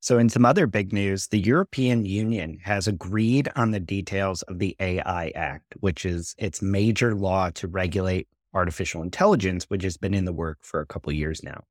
So, 0.00 0.18
in 0.18 0.28
some 0.28 0.44
other 0.44 0.66
big 0.66 0.92
news, 0.92 1.28
the 1.28 1.40
European 1.40 2.04
Union 2.04 2.58
has 2.62 2.86
agreed 2.86 3.50
on 3.56 3.72
the 3.72 3.80
details 3.80 4.42
of 4.42 4.58
the 4.58 4.74
AI 4.80 5.32
Act, 5.34 5.74
which 5.80 6.06
is 6.06 6.34
its 6.38 6.62
major 6.62 7.14
law 7.14 7.50
to 7.54 7.68
regulate 7.68 8.26
artificial 8.54 9.02
intelligence, 9.02 9.64
which 9.64 9.82
has 9.82 9.96
been 9.98 10.14
in 10.14 10.24
the 10.24 10.32
work 10.32 10.58
for 10.62 10.80
a 10.80 10.86
couple 10.86 11.12
years 11.12 11.42
now. 11.42 11.64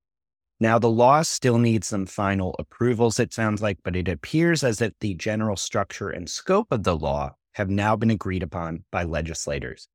Now, 0.60 0.78
the 0.78 0.90
law 0.90 1.24
still 1.24 1.58
needs 1.58 1.88
some 1.88 2.06
final 2.06 2.56
approvals, 2.60 3.20
it 3.20 3.34
sounds 3.34 3.62
like, 3.62 3.80
but 3.84 3.96
it 3.96 4.08
appears 4.08 4.64
as 4.64 4.82
if 4.82 4.94
the 5.00 5.16
general 5.16 5.56
structure 5.56 6.10
and 6.10 6.30
scope 6.30 6.72
of 6.72 6.84
the 6.84 6.96
law 6.96 7.36
have 7.54 7.70
now 7.70 7.96
been 7.96 8.12
agreed 8.12 8.44
upon 8.44 8.84
by 8.92 9.04
legislators. 9.04 9.88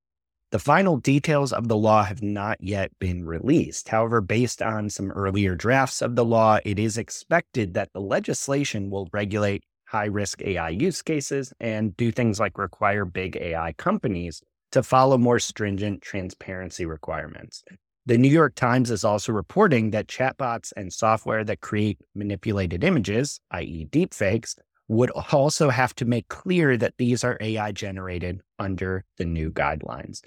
The 0.50 0.58
final 0.58 0.96
details 0.96 1.52
of 1.52 1.68
the 1.68 1.76
law 1.76 2.04
have 2.04 2.22
not 2.22 2.56
yet 2.62 2.90
been 2.98 3.26
released. 3.26 3.90
However, 3.90 4.22
based 4.22 4.62
on 4.62 4.88
some 4.88 5.10
earlier 5.10 5.54
drafts 5.54 6.00
of 6.00 6.16
the 6.16 6.24
law, 6.24 6.58
it 6.64 6.78
is 6.78 6.96
expected 6.96 7.74
that 7.74 7.92
the 7.92 8.00
legislation 8.00 8.88
will 8.88 9.10
regulate 9.12 9.62
high 9.88 10.06
risk 10.06 10.40
AI 10.40 10.70
use 10.70 11.02
cases 11.02 11.52
and 11.60 11.94
do 11.98 12.10
things 12.10 12.40
like 12.40 12.56
require 12.56 13.04
big 13.04 13.36
AI 13.36 13.74
companies 13.74 14.40
to 14.72 14.82
follow 14.82 15.18
more 15.18 15.38
stringent 15.38 16.00
transparency 16.00 16.86
requirements. 16.86 17.62
The 18.06 18.16
New 18.16 18.28
York 18.28 18.54
Times 18.54 18.90
is 18.90 19.04
also 19.04 19.32
reporting 19.32 19.90
that 19.90 20.06
chatbots 20.06 20.72
and 20.74 20.90
software 20.90 21.44
that 21.44 21.60
create 21.60 21.98
manipulated 22.14 22.84
images, 22.84 23.38
i.e., 23.50 23.86
deepfakes, 23.90 24.56
would 24.88 25.10
also 25.10 25.68
have 25.68 25.94
to 25.96 26.06
make 26.06 26.28
clear 26.28 26.78
that 26.78 26.94
these 26.96 27.22
are 27.22 27.36
AI 27.38 27.70
generated 27.72 28.40
under 28.58 29.04
the 29.18 29.26
new 29.26 29.50
guidelines. 29.50 30.22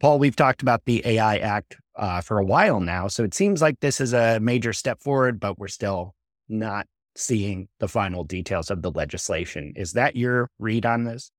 Paul, 0.00 0.18
we've 0.18 0.36
talked 0.36 0.62
about 0.62 0.84
the 0.84 1.02
AI 1.06 1.38
Act 1.38 1.76
uh, 1.96 2.20
for 2.20 2.38
a 2.38 2.44
while 2.44 2.80
now. 2.80 3.08
So 3.08 3.24
it 3.24 3.34
seems 3.34 3.62
like 3.62 3.80
this 3.80 4.00
is 4.00 4.12
a 4.12 4.38
major 4.40 4.72
step 4.72 5.00
forward, 5.00 5.40
but 5.40 5.58
we're 5.58 5.68
still 5.68 6.14
not 6.48 6.86
seeing 7.14 7.68
the 7.80 7.88
final 7.88 8.22
details 8.22 8.70
of 8.70 8.82
the 8.82 8.90
legislation. 8.90 9.72
Is 9.74 9.92
that 9.92 10.16
your 10.16 10.50
read 10.58 10.84
on 10.84 11.04
this? 11.04 11.30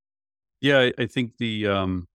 Yeah, 0.60 0.90
I 0.98 1.06
think 1.06 1.36
the, 1.38 1.68
um, 1.68 2.08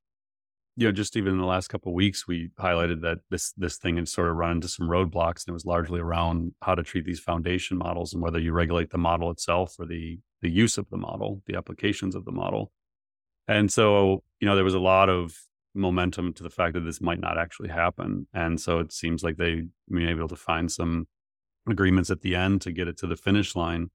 you 0.76 0.88
know, 0.88 0.91
just 0.91 1.16
even 1.16 1.34
in 1.34 1.39
the 1.39 1.46
last 1.46 1.70
couple 1.70 1.91
of 1.91 1.96
weeks, 1.96 2.28
we 2.28 2.50
highlighted 2.60 3.02
that 3.02 3.20
this 3.30 3.54
this 3.56 3.78
thing 3.78 3.96
had 3.96 4.10
sort 4.10 4.30
of 4.30 4.36
run 4.36 4.52
into 4.52 4.68
some 4.68 4.89
roadblocks, 4.89 5.46
and 5.46 5.50
it 5.50 5.54
was 5.54 5.66
largely 5.66 6.00
around 6.00 6.54
how 6.62 6.76
to 6.76 6.84
treat 6.84 7.06
these 7.06 7.20
foundation 7.20 7.78
models 7.78 8.14
and 8.14 8.22
whether 8.22 8.39
you 8.39 8.52
regulate 8.52 8.89
the 8.89 8.98
model 8.98 9.30
itself 9.32 9.76
or 9.80 9.86
the 9.86 10.20
the 10.41 10.50
use 10.50 10.78
of 10.78 10.89
the 10.89 10.98
model, 10.98 11.41
the 11.46 11.56
applications 11.56 12.16
of 12.16 12.26
the 12.26 12.32
model. 12.32 12.72
And 13.48 13.72
so, 13.72 14.24
you 14.39 14.48
know, 14.48 14.56
there 14.56 14.64
was 14.64 14.74
a 14.74 14.80
lot 14.80 15.10
of 15.10 15.36
momentum 15.76 16.34
to 16.34 16.43
the 16.43 16.49
fact 16.49 16.74
that 16.74 16.82
this 16.82 17.01
might 17.01 17.19
not 17.19 17.38
actually 17.38 17.69
happen. 17.69 18.28
And 18.34 18.59
so 18.59 18.80
it 18.80 18.91
seems 18.91 19.24
like 19.24 19.38
they 19.38 19.63
may 19.88 20.05
be 20.05 20.19
able 20.19 20.28
to 20.28 20.36
find 20.36 20.71
some 20.71 21.07
agreements 21.69 22.09
at 22.09 22.21
the 22.21 22.36
end 22.36 22.61
to 22.61 22.71
get 22.71 22.88
it 22.88 22.97
to 22.97 23.07
the 23.07 23.15
finish 23.15 23.55
line. 23.55 23.89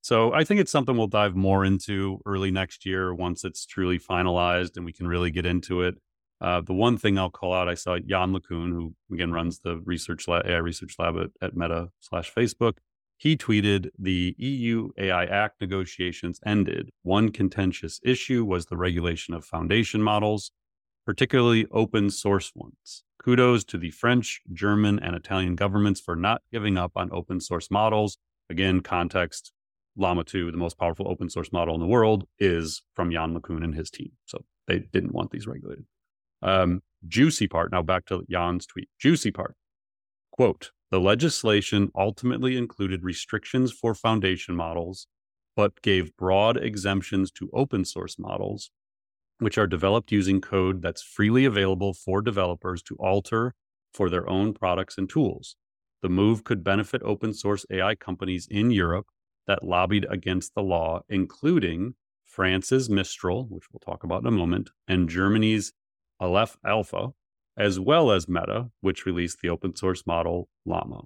So 0.00 0.32
I 0.32 0.44
think 0.44 0.60
it's 0.60 0.72
something 0.72 0.96
we'll 0.96 1.08
dive 1.08 1.34
more 1.34 1.64
into 1.64 2.20
early 2.24 2.50
next 2.50 2.86
year 2.86 3.12
once 3.12 3.44
it's 3.44 3.66
truly 3.66 3.98
finalized 3.98 4.76
and 4.76 4.84
we 4.84 4.92
can 4.92 5.08
really 5.08 5.30
get 5.30 5.44
into 5.44 5.82
it. 5.82 5.96
Uh, 6.40 6.60
the 6.60 6.72
one 6.72 6.96
thing 6.96 7.18
I'll 7.18 7.30
call 7.30 7.52
out, 7.52 7.68
I 7.68 7.74
saw 7.74 7.94
Yann 7.94 8.32
LeCun, 8.32 8.70
who 8.70 8.94
again 9.12 9.32
runs 9.32 9.58
the 9.58 9.78
research 9.84 10.28
lab, 10.28 10.46
AI 10.46 10.58
research 10.58 10.94
lab 10.98 11.16
at, 11.16 11.30
at 11.42 11.56
Meta 11.56 11.88
slash 12.00 12.32
Facebook. 12.32 12.74
He 13.16 13.36
tweeted 13.36 13.90
the 13.98 14.36
EU 14.38 14.90
AI 14.96 15.24
Act 15.24 15.60
negotiations 15.60 16.38
ended. 16.46 16.90
One 17.02 17.30
contentious 17.30 17.98
issue 18.04 18.44
was 18.44 18.66
the 18.66 18.76
regulation 18.76 19.34
of 19.34 19.44
foundation 19.44 20.00
models 20.00 20.52
particularly 21.08 21.66
open 21.70 22.10
source 22.10 22.52
ones. 22.54 23.02
Kudos 23.24 23.64
to 23.64 23.78
the 23.78 23.90
French, 23.90 24.42
German, 24.52 24.98
and 24.98 25.16
Italian 25.16 25.56
governments 25.56 26.02
for 26.02 26.14
not 26.14 26.42
giving 26.52 26.76
up 26.76 26.92
on 26.96 27.08
open 27.14 27.40
source 27.40 27.70
models. 27.70 28.18
Again, 28.50 28.82
context 28.82 29.54
Llama 29.96 30.22
2, 30.24 30.50
the 30.50 30.58
most 30.58 30.76
powerful 30.76 31.08
open 31.08 31.30
source 31.30 31.50
model 31.50 31.74
in 31.74 31.80
the 31.80 31.86
world, 31.86 32.24
is 32.38 32.82
from 32.94 33.10
Yann 33.10 33.34
LeCun 33.34 33.64
and 33.64 33.74
his 33.74 33.90
team. 33.90 34.10
So 34.26 34.44
they 34.66 34.80
didn't 34.80 35.14
want 35.14 35.30
these 35.30 35.46
regulated. 35.46 35.86
Um, 36.42 36.82
juicy 37.08 37.48
part, 37.48 37.72
now 37.72 37.80
back 37.80 38.04
to 38.08 38.26
Yann's 38.28 38.66
tweet. 38.66 38.90
Juicy 39.00 39.30
part. 39.30 39.54
Quote, 40.30 40.72
the 40.90 41.00
legislation 41.00 41.90
ultimately 41.96 42.54
included 42.54 43.02
restrictions 43.02 43.72
for 43.72 43.94
foundation 43.94 44.54
models, 44.54 45.06
but 45.56 45.80
gave 45.80 46.14
broad 46.18 46.58
exemptions 46.58 47.30
to 47.30 47.48
open 47.54 47.86
source 47.86 48.18
models 48.18 48.70
which 49.38 49.58
are 49.58 49.66
developed 49.66 50.12
using 50.12 50.40
code 50.40 50.82
that's 50.82 51.02
freely 51.02 51.44
available 51.44 51.94
for 51.94 52.20
developers 52.20 52.82
to 52.82 52.96
alter 52.96 53.54
for 53.92 54.10
their 54.10 54.28
own 54.28 54.52
products 54.52 54.98
and 54.98 55.08
tools. 55.08 55.56
The 56.02 56.08
move 56.08 56.44
could 56.44 56.62
benefit 56.62 57.02
open 57.04 57.34
source 57.34 57.66
AI 57.70 57.94
companies 57.94 58.46
in 58.50 58.70
Europe 58.70 59.06
that 59.46 59.64
lobbied 59.64 60.06
against 60.08 60.54
the 60.54 60.62
law, 60.62 61.00
including 61.08 61.94
France's 62.24 62.88
Mistral, 62.88 63.46
which 63.48 63.64
we'll 63.72 63.80
talk 63.80 64.04
about 64.04 64.22
in 64.22 64.28
a 64.28 64.30
moment, 64.30 64.70
and 64.86 65.08
Germany's 65.08 65.72
Aleph 66.20 66.56
Alpha, 66.64 67.10
as 67.56 67.80
well 67.80 68.12
as 68.12 68.28
Meta, 68.28 68.70
which 68.80 69.06
released 69.06 69.40
the 69.40 69.48
open 69.48 69.74
source 69.74 70.06
model 70.06 70.48
Llama. 70.64 71.02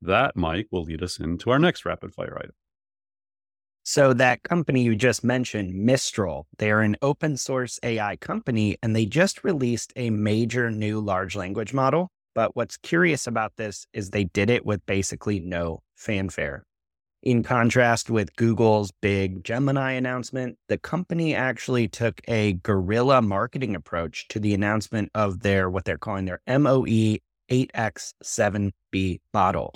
That, 0.00 0.36
Mike, 0.36 0.68
will 0.70 0.84
lead 0.84 1.02
us 1.02 1.18
into 1.18 1.50
our 1.50 1.58
next 1.58 1.84
rapid 1.84 2.14
fire 2.14 2.36
item. 2.38 2.52
So, 3.86 4.14
that 4.14 4.42
company 4.44 4.82
you 4.82 4.96
just 4.96 5.22
mentioned, 5.22 5.74
Mistral, 5.74 6.46
they're 6.56 6.80
an 6.80 6.96
open 7.02 7.36
source 7.36 7.78
AI 7.82 8.16
company, 8.16 8.78
and 8.82 8.96
they 8.96 9.04
just 9.04 9.44
released 9.44 9.92
a 9.94 10.08
major 10.08 10.70
new 10.70 11.00
large 11.00 11.36
language 11.36 11.74
model. 11.74 12.10
But 12.34 12.56
what's 12.56 12.78
curious 12.78 13.26
about 13.26 13.56
this 13.56 13.86
is 13.92 14.08
they 14.08 14.24
did 14.24 14.48
it 14.48 14.64
with 14.64 14.84
basically 14.86 15.38
no 15.38 15.82
fanfare. 15.96 16.64
In 17.22 17.42
contrast 17.42 18.08
with 18.08 18.34
Google's 18.36 18.90
big 19.02 19.44
Gemini 19.44 19.92
announcement, 19.92 20.56
the 20.68 20.78
company 20.78 21.34
actually 21.34 21.86
took 21.86 22.22
a 22.26 22.54
guerrilla 22.54 23.20
marketing 23.20 23.76
approach 23.76 24.28
to 24.28 24.40
the 24.40 24.54
announcement 24.54 25.10
of 25.14 25.40
their 25.40 25.68
what 25.68 25.84
they're 25.84 25.98
calling 25.98 26.24
their 26.24 26.40
MOE 26.48 27.18
8X7B 27.50 29.20
model. 29.34 29.74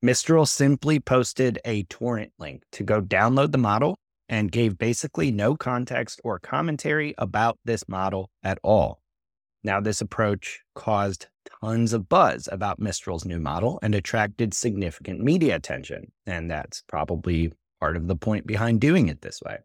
Mistral 0.00 0.46
simply 0.46 1.00
posted 1.00 1.58
a 1.64 1.82
torrent 1.84 2.32
link 2.38 2.62
to 2.72 2.84
go 2.84 3.02
download 3.02 3.50
the 3.50 3.58
model 3.58 3.98
and 4.28 4.52
gave 4.52 4.78
basically 4.78 5.32
no 5.32 5.56
context 5.56 6.20
or 6.22 6.38
commentary 6.38 7.14
about 7.18 7.58
this 7.64 7.88
model 7.88 8.30
at 8.44 8.58
all. 8.62 9.00
Now, 9.64 9.80
this 9.80 10.00
approach 10.00 10.60
caused 10.76 11.26
tons 11.60 11.92
of 11.92 12.08
buzz 12.08 12.48
about 12.52 12.78
Mistral's 12.78 13.24
new 13.24 13.40
model 13.40 13.80
and 13.82 13.92
attracted 13.92 14.54
significant 14.54 15.20
media 15.20 15.56
attention. 15.56 16.12
And 16.26 16.48
that's 16.48 16.84
probably 16.86 17.52
part 17.80 17.96
of 17.96 18.06
the 18.06 18.16
point 18.16 18.46
behind 18.46 18.80
doing 18.80 19.08
it 19.08 19.22
this 19.22 19.40
way. 19.42 19.58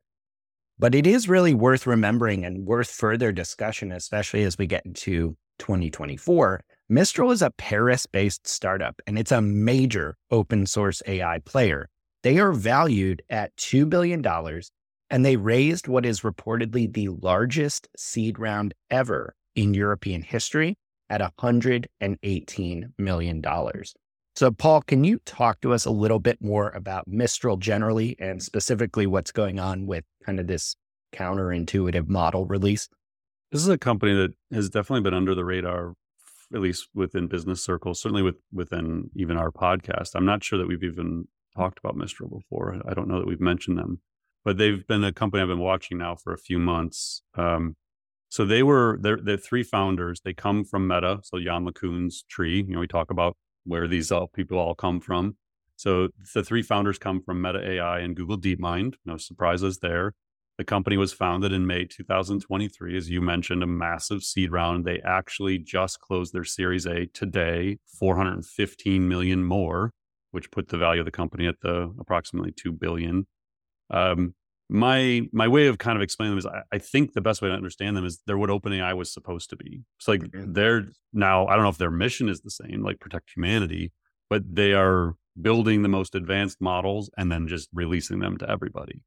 But 0.80 0.96
it 0.96 1.06
is 1.06 1.30
really 1.30 1.54
worth 1.54 1.86
remembering 1.86 2.44
and 2.44 2.66
worth 2.66 2.90
further 2.90 3.32
discussion, 3.32 3.92
especially 3.92 4.44
as 4.44 4.58
we 4.58 4.66
get 4.66 4.86
into 4.86 5.38
2024. 5.60 6.62
Mistral 6.90 7.32
is 7.32 7.42
a 7.42 7.50
Paris 7.52 8.06
based 8.06 8.46
startup 8.46 9.02
and 9.08 9.18
it's 9.18 9.32
a 9.32 9.42
major 9.42 10.18
open 10.30 10.66
source 10.66 11.02
AI 11.08 11.40
player. 11.40 11.90
They 12.24 12.40
are 12.40 12.52
valued 12.52 13.22
at 13.30 13.56
$2 13.56 13.90
billion 13.90 14.22
and 15.10 15.26
they 15.26 15.38
raised 15.38 15.88
what 15.88 16.06
is 16.06 16.22
reportedly 16.22 16.92
the 16.92 17.08
largest 17.08 17.88
seed 17.96 18.38
round 18.38 18.74
ever 18.90 19.34
in 19.56 19.74
European 19.74 20.24
history 20.24 20.76
at 21.10 21.22
$118 21.22 22.92
million. 22.98 23.44
So, 24.36 24.52
Paul, 24.52 24.82
can 24.82 25.04
you 25.04 25.20
talk 25.26 25.62
to 25.62 25.74
us 25.74 25.86
a 25.86 25.92
little 25.92 26.20
bit 26.20 26.42
more 26.42 26.70
about 26.72 27.08
Mistral 27.08 27.56
generally 27.58 28.16
and 28.20 28.42
specifically 28.42 29.06
what's 29.06 29.32
going 29.32 29.60
on 29.60 29.86
with 29.86 30.04
kind 30.26 30.40
of 30.40 30.48
this 30.48 30.76
counterintuitive 31.14 32.10
model 32.10 32.46
release? 32.46 32.90
This 33.52 33.62
is 33.62 33.70
a 33.70 33.78
company 33.78 34.14
that 34.16 34.34
has 34.52 34.70
definitely 34.70 35.04
been 35.04 35.14
under 35.14 35.36
the 35.36 35.46
radar, 35.46 35.94
at 36.54 36.62
least 36.62 36.90
within 36.94 37.28
business 37.28 37.62
circles, 37.62 38.02
certainly 38.02 38.22
with, 38.22 38.36
within 38.52 39.10
even 39.16 39.38
our 39.38 39.52
podcast. 39.52 40.12
I'm 40.16 40.26
not 40.26 40.44
sure 40.44 40.60
that 40.60 40.68
we've 40.68 40.84
even 40.84 41.28
talked 41.56 41.80
about 41.80 41.96
Mistral 41.96 42.30
before. 42.30 42.80
I 42.88 42.94
don't 42.94 43.08
know 43.08 43.20
that 43.20 43.28
we've 43.28 43.42
mentioned 43.42 43.78
them, 43.78 44.02
but 44.46 44.58
they've 44.58 44.86
been 44.88 45.04
a 45.04 45.14
company 45.14 45.42
I've 45.42 45.50
been 45.50 45.60
watching 45.60 45.98
now 45.98 46.16
for 46.16 46.34
a 46.34 46.38
few 46.38 46.60
months. 46.60 47.22
Um, 47.36 47.76
so 48.30 48.46
they 48.46 48.64
were 48.64 48.98
they're, 49.02 49.20
the 49.22 49.38
three 49.38 49.64
founders. 49.64 50.22
They 50.24 50.34
come 50.34 50.64
from 50.64 50.88
Meta. 50.88 51.20
So 51.24 51.38
Yann 51.38 51.66
LeCun's 51.66 52.24
tree. 52.30 52.64
You 52.68 52.74
know, 52.74 52.80
we 52.80 52.88
talk 52.88 53.12
about 53.12 53.38
where 53.64 53.88
these 53.88 54.12
all 54.12 54.28
people 54.28 54.58
all 54.58 54.76
come 54.76 55.00
from. 55.00 55.38
So 55.76 56.10
the 56.34 56.44
three 56.44 56.64
founders 56.64 56.98
come 56.98 57.22
from 57.22 57.42
Meta 57.42 57.60
AI 57.64 58.00
and 58.00 58.16
Google 58.16 58.38
DeepMind. 58.38 58.96
No 59.06 59.18
surprises 59.18 59.80
there. 59.80 60.14
The 60.58 60.64
company 60.64 60.98
was 60.98 61.14
founded 61.14 61.52
in 61.52 61.66
May 61.66 61.86
2023, 61.86 62.96
as 62.96 63.10
you 63.10 63.22
mentioned, 63.22 63.64
a 63.64 63.68
massive 63.68 64.24
seed 64.24 64.52
round. 64.52 64.86
They 64.86 65.02
actually 65.04 65.58
just 65.58 66.00
closed 66.00 66.32
their 66.32 66.44
Series 66.44 66.86
A 66.86 67.08
today, 67.08 67.80
415 68.00 69.08
million 69.08 69.44
more, 69.44 69.94
which 70.30 70.52
put 70.52 70.68
the 70.68 70.78
value 70.78 71.02
of 71.02 71.06
the 71.06 71.12
company 71.12 71.48
at 71.48 71.62
the 71.62 71.94
approximately 72.00 72.52
two 72.52 72.72
billion. 72.72 73.26
Um, 73.90 74.36
my 74.70 75.22
my 75.32 75.48
way 75.48 75.68
of 75.68 75.78
kind 75.78 75.96
of 75.96 76.02
explaining 76.02 76.32
them 76.32 76.40
is 76.40 76.46
I, 76.46 76.62
I, 76.72 76.78
think 76.78 77.14
the 77.14 77.22
best 77.22 77.42
way 77.42 77.50
to 77.50 77.54
understand 77.54 77.98
them 77.98 78.06
is 78.06 78.22
they're 78.26 78.38
what 78.38 78.50
OpenAI 78.50 78.96
was 78.96 79.12
supposed 79.12 79.50
to 79.50 79.56
be. 79.56 79.82
It's 80.00 80.08
like 80.08 80.22
mm-hmm. 80.22 80.54
they're 80.54 80.86
now 81.12 81.48
I 81.48 81.56
don't 81.56 81.64
know 81.64 81.70
if 81.70 81.78
their 81.78 81.92
mission 81.92 82.30
is 82.30 82.42
the 82.42 82.50
same, 82.50 82.82
like 82.84 83.00
protect 83.00 83.32
humanity, 83.36 83.92
but 84.30 84.44
they 84.56 84.74
are 84.74 85.16
building 85.40 85.82
the 85.82 85.90
most 85.90 86.16
advanced 86.16 86.62
models 86.62 87.10
and 87.18 87.32
then 87.32 87.48
just 87.48 87.70
releasing 87.74 88.20
them 88.20 88.38
to 88.38 88.50
everybody. 88.50 89.02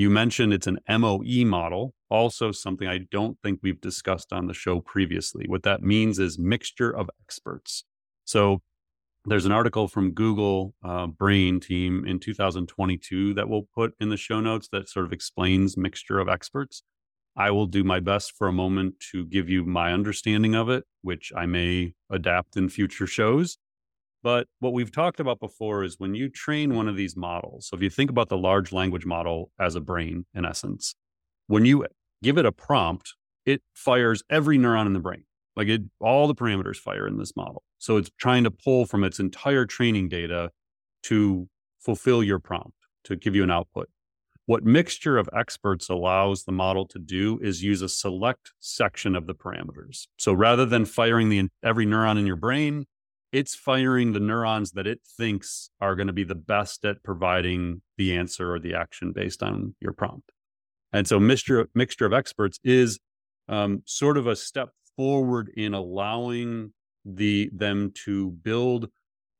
You 0.00 0.08
mentioned 0.08 0.54
it's 0.54 0.66
an 0.66 0.78
MOE 0.88 1.44
model, 1.44 1.92
also 2.08 2.52
something 2.52 2.88
I 2.88 3.00
don't 3.10 3.36
think 3.42 3.60
we've 3.62 3.82
discussed 3.82 4.32
on 4.32 4.46
the 4.46 4.54
show 4.54 4.80
previously. 4.80 5.44
What 5.46 5.62
that 5.64 5.82
means 5.82 6.18
is 6.18 6.38
mixture 6.38 6.90
of 6.90 7.10
experts. 7.22 7.84
So 8.24 8.62
there's 9.26 9.44
an 9.44 9.52
article 9.52 9.88
from 9.88 10.12
Google 10.12 10.72
uh, 10.82 11.06
Brain 11.06 11.60
team 11.60 12.06
in 12.06 12.18
2022 12.18 13.34
that 13.34 13.50
we'll 13.50 13.68
put 13.74 13.92
in 14.00 14.08
the 14.08 14.16
show 14.16 14.40
notes 14.40 14.68
that 14.72 14.88
sort 14.88 15.04
of 15.04 15.12
explains 15.12 15.76
mixture 15.76 16.18
of 16.18 16.30
experts. 16.30 16.82
I 17.36 17.50
will 17.50 17.66
do 17.66 17.84
my 17.84 18.00
best 18.00 18.32
for 18.38 18.48
a 18.48 18.54
moment 18.54 18.94
to 19.12 19.26
give 19.26 19.50
you 19.50 19.66
my 19.66 19.92
understanding 19.92 20.54
of 20.54 20.70
it, 20.70 20.84
which 21.02 21.30
I 21.36 21.44
may 21.44 21.92
adapt 22.10 22.56
in 22.56 22.70
future 22.70 23.06
shows. 23.06 23.58
But 24.22 24.48
what 24.58 24.72
we've 24.72 24.92
talked 24.92 25.20
about 25.20 25.40
before 25.40 25.82
is 25.82 25.98
when 25.98 26.14
you 26.14 26.28
train 26.28 26.74
one 26.74 26.88
of 26.88 26.96
these 26.96 27.16
models. 27.16 27.68
So 27.68 27.76
if 27.76 27.82
you 27.82 27.90
think 27.90 28.10
about 28.10 28.28
the 28.28 28.36
large 28.36 28.72
language 28.72 29.06
model 29.06 29.50
as 29.58 29.74
a 29.74 29.80
brain, 29.80 30.26
in 30.34 30.44
essence, 30.44 30.94
when 31.46 31.64
you 31.64 31.86
give 32.22 32.36
it 32.36 32.44
a 32.44 32.52
prompt, 32.52 33.14
it 33.46 33.62
fires 33.74 34.22
every 34.28 34.58
neuron 34.58 34.86
in 34.86 34.92
the 34.92 35.00
brain. 35.00 35.24
Like 35.56 35.68
it, 35.68 35.82
all 36.00 36.26
the 36.26 36.34
parameters 36.34 36.76
fire 36.76 37.06
in 37.06 37.18
this 37.18 37.34
model. 37.34 37.62
So 37.78 37.96
it's 37.96 38.10
trying 38.18 38.44
to 38.44 38.50
pull 38.50 38.86
from 38.86 39.04
its 39.04 39.18
entire 39.18 39.64
training 39.64 40.08
data 40.08 40.50
to 41.04 41.48
fulfill 41.80 42.22
your 42.22 42.38
prompt, 42.38 42.76
to 43.04 43.16
give 43.16 43.34
you 43.34 43.42
an 43.42 43.50
output. 43.50 43.88
What 44.46 44.64
mixture 44.64 45.16
of 45.16 45.28
experts 45.32 45.88
allows 45.88 46.44
the 46.44 46.52
model 46.52 46.86
to 46.88 46.98
do 46.98 47.38
is 47.40 47.62
use 47.62 47.82
a 47.82 47.88
select 47.88 48.52
section 48.58 49.14
of 49.14 49.26
the 49.26 49.34
parameters. 49.34 50.08
So 50.18 50.32
rather 50.32 50.66
than 50.66 50.84
firing 50.84 51.28
the 51.28 51.48
every 51.62 51.86
neuron 51.86 52.18
in 52.18 52.26
your 52.26 52.36
brain, 52.36 52.86
it's 53.32 53.54
firing 53.54 54.12
the 54.12 54.20
neurons 54.20 54.72
that 54.72 54.86
it 54.86 55.00
thinks 55.16 55.70
are 55.80 55.94
going 55.94 56.06
to 56.08 56.12
be 56.12 56.24
the 56.24 56.34
best 56.34 56.84
at 56.84 57.02
providing 57.02 57.82
the 57.96 58.16
answer 58.16 58.54
or 58.54 58.58
the 58.58 58.74
action 58.74 59.12
based 59.12 59.42
on 59.42 59.74
your 59.80 59.92
prompt. 59.92 60.30
And 60.92 61.06
so 61.06 61.20
mixture 61.20 61.68
mixture 61.74 62.06
of 62.06 62.12
experts 62.12 62.58
is 62.64 62.98
um, 63.48 63.82
sort 63.84 64.16
of 64.16 64.26
a 64.26 64.36
step 64.36 64.70
forward 64.96 65.50
in 65.56 65.74
allowing 65.74 66.72
the 67.04 67.50
them 67.52 67.92
to 68.04 68.30
build 68.30 68.88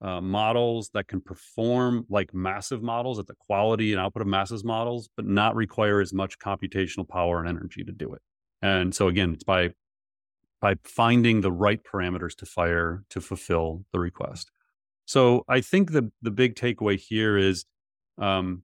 uh, 0.03 0.21
models 0.21 0.91
that 0.95 1.09
can 1.09 1.21
perform 1.21 2.07
like 2.09 2.33
massive 2.33 2.83
models 2.83 3.19
at 3.19 3.27
the 3.27 3.35
quality 3.47 3.93
and 3.93 4.01
output 4.01 4.23
of 4.23 4.29
massive 4.29 4.65
models, 4.65 5.11
but 5.17 5.27
not 5.27 5.55
require 5.55 6.01
as 6.01 6.13
much 6.13 6.39
computational 6.39 7.07
power 7.07 7.41
and 7.41 7.49
energy 7.49 7.85
to 7.85 7.93
do 7.93 8.15
it. 8.15 8.23
And 8.63 8.95
so 8.95 9.09
again, 9.09 9.35
it's 9.35 9.45
by 9.45 9.71
by 10.61 10.75
finding 10.85 11.41
the 11.41 11.53
right 11.53 11.81
parameters 11.83 12.35
to 12.37 12.47
fire 12.47 13.05
to 13.11 13.21
fulfill 13.21 13.85
the 13.93 13.99
request. 13.99 14.51
So 15.07 15.45
I 15.49 15.61
think 15.61 15.93
the 15.93 16.11
the 16.23 16.31
big 16.31 16.55
takeaway 16.55 16.99
here 16.99 17.37
is 17.37 17.65
um, 18.19 18.63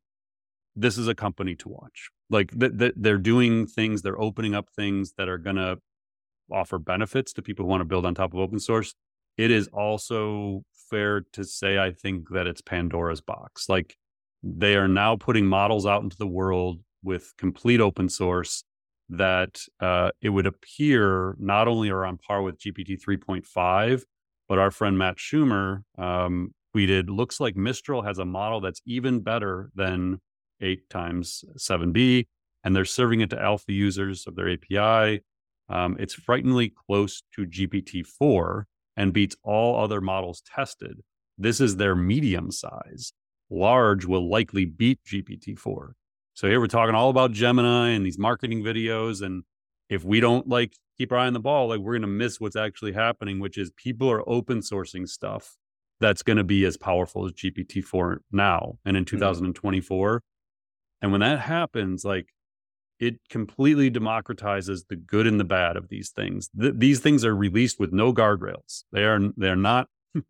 this 0.77 0.99
is 0.99 1.09
a 1.09 1.15
company 1.15 1.55
to 1.57 1.69
watch. 1.69 2.11
Like 2.31 2.59
th- 2.59 2.79
th- 2.79 2.95
they're 2.97 3.19
doing 3.19 3.67
things, 3.67 4.03
they're 4.03 4.21
opening 4.21 4.55
up 4.55 4.69
things 4.77 5.15
that 5.17 5.29
are 5.29 5.39
going 5.39 5.57
to 5.57 5.79
offer 6.53 6.79
benefits 6.79 7.33
to 7.33 7.43
people 7.43 7.65
who 7.65 7.71
want 7.71 7.81
to 7.81 7.87
build 7.87 8.05
on 8.07 8.15
top 8.15 8.35
of 8.35 8.39
open 8.39 8.61
source. 8.61 8.95
It 9.37 9.51
is 9.51 9.69
also 9.69 10.63
fair 10.91 11.23
to 11.33 11.45
say, 11.45 11.79
I 11.79 11.93
think, 11.93 12.29
that 12.31 12.47
it's 12.47 12.61
Pandora's 12.61 13.21
box. 13.21 13.69
Like 13.69 13.97
they 14.43 14.77
are 14.77 14.89
now 14.89 15.17
putting 15.17 15.47
models 15.47 15.87
out 15.87 16.03
into 16.03 16.17
the 16.17 16.27
world 16.27 16.81
with 17.03 17.33
complete 17.37 17.81
open 17.81 18.09
source 18.09 18.65
that 19.09 19.61
uh, 19.81 20.11
it 20.21 20.31
would 20.31 20.47
appear 20.47 21.37
not 21.39 21.69
only 21.69 21.91
are 21.91 22.05
on 22.05 22.19
par 22.19 22.43
with 22.43 22.59
GPT 22.59 23.01
3.5, 23.01 24.03
but 24.49 24.59
our 24.59 24.71
friend 24.71 24.99
Matt 24.99 25.17
Shumer 25.17 25.83
um, 25.99 26.53
tweeted, 26.75 27.09
looks 27.09 27.41
like 27.41 27.57
Mistral 27.57 28.03
has 28.03 28.19
a 28.19 28.25
model 28.25 28.61
that's 28.61 28.83
even 28.85 29.21
better 29.21 29.71
than 29.75 30.21
8 30.61 30.89
times 30.91 31.45
7B, 31.57 32.27
and 32.65 32.75
they're 32.75 32.85
serving 32.85 33.21
it 33.21 33.31
to 33.31 33.41
alpha 33.41 33.73
users 33.73 34.27
of 34.27 34.37
their 34.37 34.51
API. 34.51 35.23
Um, 35.69 35.97
it's 35.99 36.15
frighteningly 36.15 36.73
close 36.87 37.23
to 37.35 37.47
GPT 37.47 38.07
4 38.07 38.67
and 38.97 39.13
beats 39.13 39.37
all 39.43 39.83
other 39.83 40.01
models 40.01 40.43
tested. 40.43 41.01
This 41.39 41.61
is 41.61 41.77
their 41.77 41.95
medium 41.95 42.51
size. 42.51 43.13
Large 43.51 44.07
will 44.07 44.29
likely 44.29 44.65
beat 44.65 45.01
GPT 45.07 45.59
4. 45.59 45.95
So 46.37 46.49
here 46.49 46.61
we're 46.61 46.67
talking 46.67 46.95
all 46.95 47.09
about 47.09 47.33
Gemini 47.33 47.93
and 47.93 48.05
these 48.05 48.19
marketing 48.19 48.63
videos. 48.63 49.23
And 49.23 49.43
if 49.89 50.05
we 50.05 50.21
don't 50.21 50.47
like 50.47 50.77
keep 50.99 51.11
our 51.11 51.17
eye 51.17 51.27
on 51.27 51.33
the 51.33 51.41
ball, 51.41 51.69
like 51.69 51.81
we're 51.81 51.95
going 51.95 52.03
to 52.03 52.09
miss 52.09 52.39
what's 52.39 52.57
actually 52.57 52.93
happening, 52.93 53.41
which 53.41 53.57
is 53.57 53.71
people 53.71 54.11
are 54.11 54.23
open 54.29 54.61
sourcing 54.61 55.09
stuff 55.09 55.57
that's 55.99 56.23
going 56.23 56.37
to 56.37 56.45
be 56.45 56.67
as 56.67 56.77
powerful 56.77 57.25
as 57.25 57.33
GPT-4 57.33 58.19
now 58.33 58.77
and 58.85 58.99
in 58.99 59.07
2024. 59.07 60.19
Mm-hmm. 60.19 60.25
And 61.01 61.11
when 61.11 61.23
that 61.23 61.41
happens, 61.41 62.05
like 62.05 62.29
it 63.01 63.15
completely 63.31 63.91
democratizes 63.91 64.83
the 64.91 64.97
good 64.97 65.27
and 65.27 65.41
the 65.41 65.45
bad 65.45 65.79
of 65.79 65.89
these 65.89 66.11
things. 66.11 66.51
Th- 66.61 66.75
these 66.77 67.01
things 67.01 67.25
are 67.25 67.35
released 67.35 67.81
with 67.81 67.95
no 67.95 68.13
guardrails. 68.13 68.85
They 68.93 69.05
are 69.05 69.21
they're 69.39 69.57
not 69.57 69.89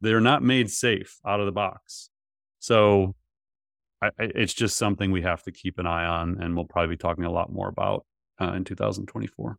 they're 0.00 0.22
not 0.22 0.42
made 0.42 0.70
safe 0.70 1.18
out 1.26 1.40
of 1.40 1.44
the 1.44 1.52
box. 1.52 2.08
So 2.60 3.14
I, 4.06 4.10
it's 4.18 4.54
just 4.54 4.76
something 4.76 5.10
we 5.10 5.22
have 5.22 5.42
to 5.44 5.52
keep 5.52 5.78
an 5.78 5.86
eye 5.86 6.04
on, 6.04 6.38
and 6.40 6.54
we'll 6.54 6.66
probably 6.66 6.96
be 6.96 6.98
talking 6.98 7.24
a 7.24 7.30
lot 7.30 7.52
more 7.52 7.68
about 7.68 8.04
uh, 8.40 8.52
in 8.52 8.64
2024. 8.64 9.58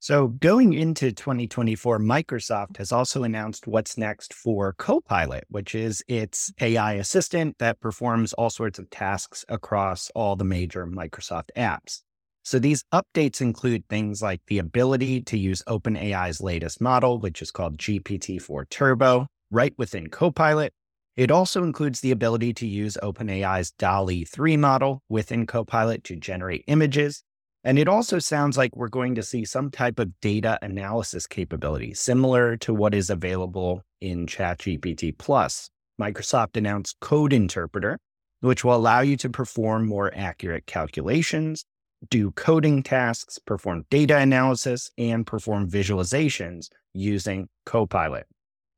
So, 0.00 0.28
going 0.28 0.74
into 0.74 1.10
2024, 1.10 1.98
Microsoft 1.98 2.76
has 2.76 2.92
also 2.92 3.24
announced 3.24 3.66
what's 3.66 3.98
next 3.98 4.32
for 4.32 4.72
Copilot, 4.74 5.44
which 5.48 5.74
is 5.74 6.04
its 6.06 6.52
AI 6.60 6.94
assistant 6.94 7.58
that 7.58 7.80
performs 7.80 8.32
all 8.34 8.48
sorts 8.48 8.78
of 8.78 8.88
tasks 8.90 9.44
across 9.48 10.08
all 10.14 10.36
the 10.36 10.44
major 10.44 10.86
Microsoft 10.86 11.50
apps. 11.56 12.02
So, 12.44 12.60
these 12.60 12.84
updates 12.94 13.40
include 13.40 13.88
things 13.88 14.22
like 14.22 14.40
the 14.46 14.58
ability 14.58 15.22
to 15.22 15.36
use 15.36 15.64
OpenAI's 15.66 16.40
latest 16.40 16.80
model, 16.80 17.18
which 17.18 17.42
is 17.42 17.50
called 17.50 17.76
GPT 17.76 18.40
4 18.40 18.66
Turbo, 18.66 19.26
right 19.50 19.74
within 19.78 20.10
Copilot. 20.10 20.72
It 21.18 21.30
also 21.30 21.64
includes 21.64 22.00
the 22.00 22.12
ability 22.12 22.54
to 22.54 22.66
use 22.66 22.96
OpenAI's 23.02 23.72
DALL-E 23.72 24.24
3 24.24 24.56
model 24.56 25.02
within 25.10 25.46
Copilot 25.46 26.02
to 26.04 26.16
generate 26.16 26.64
images 26.66 27.22
and 27.64 27.78
it 27.78 27.88
also 27.88 28.18
sounds 28.18 28.56
like 28.56 28.74
we're 28.76 28.88
going 28.88 29.14
to 29.16 29.22
see 29.22 29.44
some 29.44 29.70
type 29.70 29.98
of 29.98 30.18
data 30.20 30.58
analysis 30.62 31.26
capability, 31.26 31.92
similar 31.92 32.56
to 32.58 32.72
what 32.72 32.94
is 32.94 33.10
available 33.10 33.82
in 34.00 34.26
ChatGPT 34.26 35.18
Plus. 35.18 35.68
Microsoft 36.00 36.56
announced 36.56 36.96
Code 37.00 37.32
Interpreter, 37.32 37.98
which 38.40 38.64
will 38.64 38.76
allow 38.76 39.00
you 39.00 39.16
to 39.16 39.28
perform 39.28 39.86
more 39.86 40.12
accurate 40.14 40.66
calculations, 40.66 41.64
do 42.10 42.30
coding 42.30 42.82
tasks, 42.82 43.38
perform 43.38 43.84
data 43.90 44.16
analysis, 44.16 44.90
and 44.96 45.26
perform 45.26 45.68
visualizations 45.68 46.68
using 46.94 47.48
Copilot. 47.66 48.26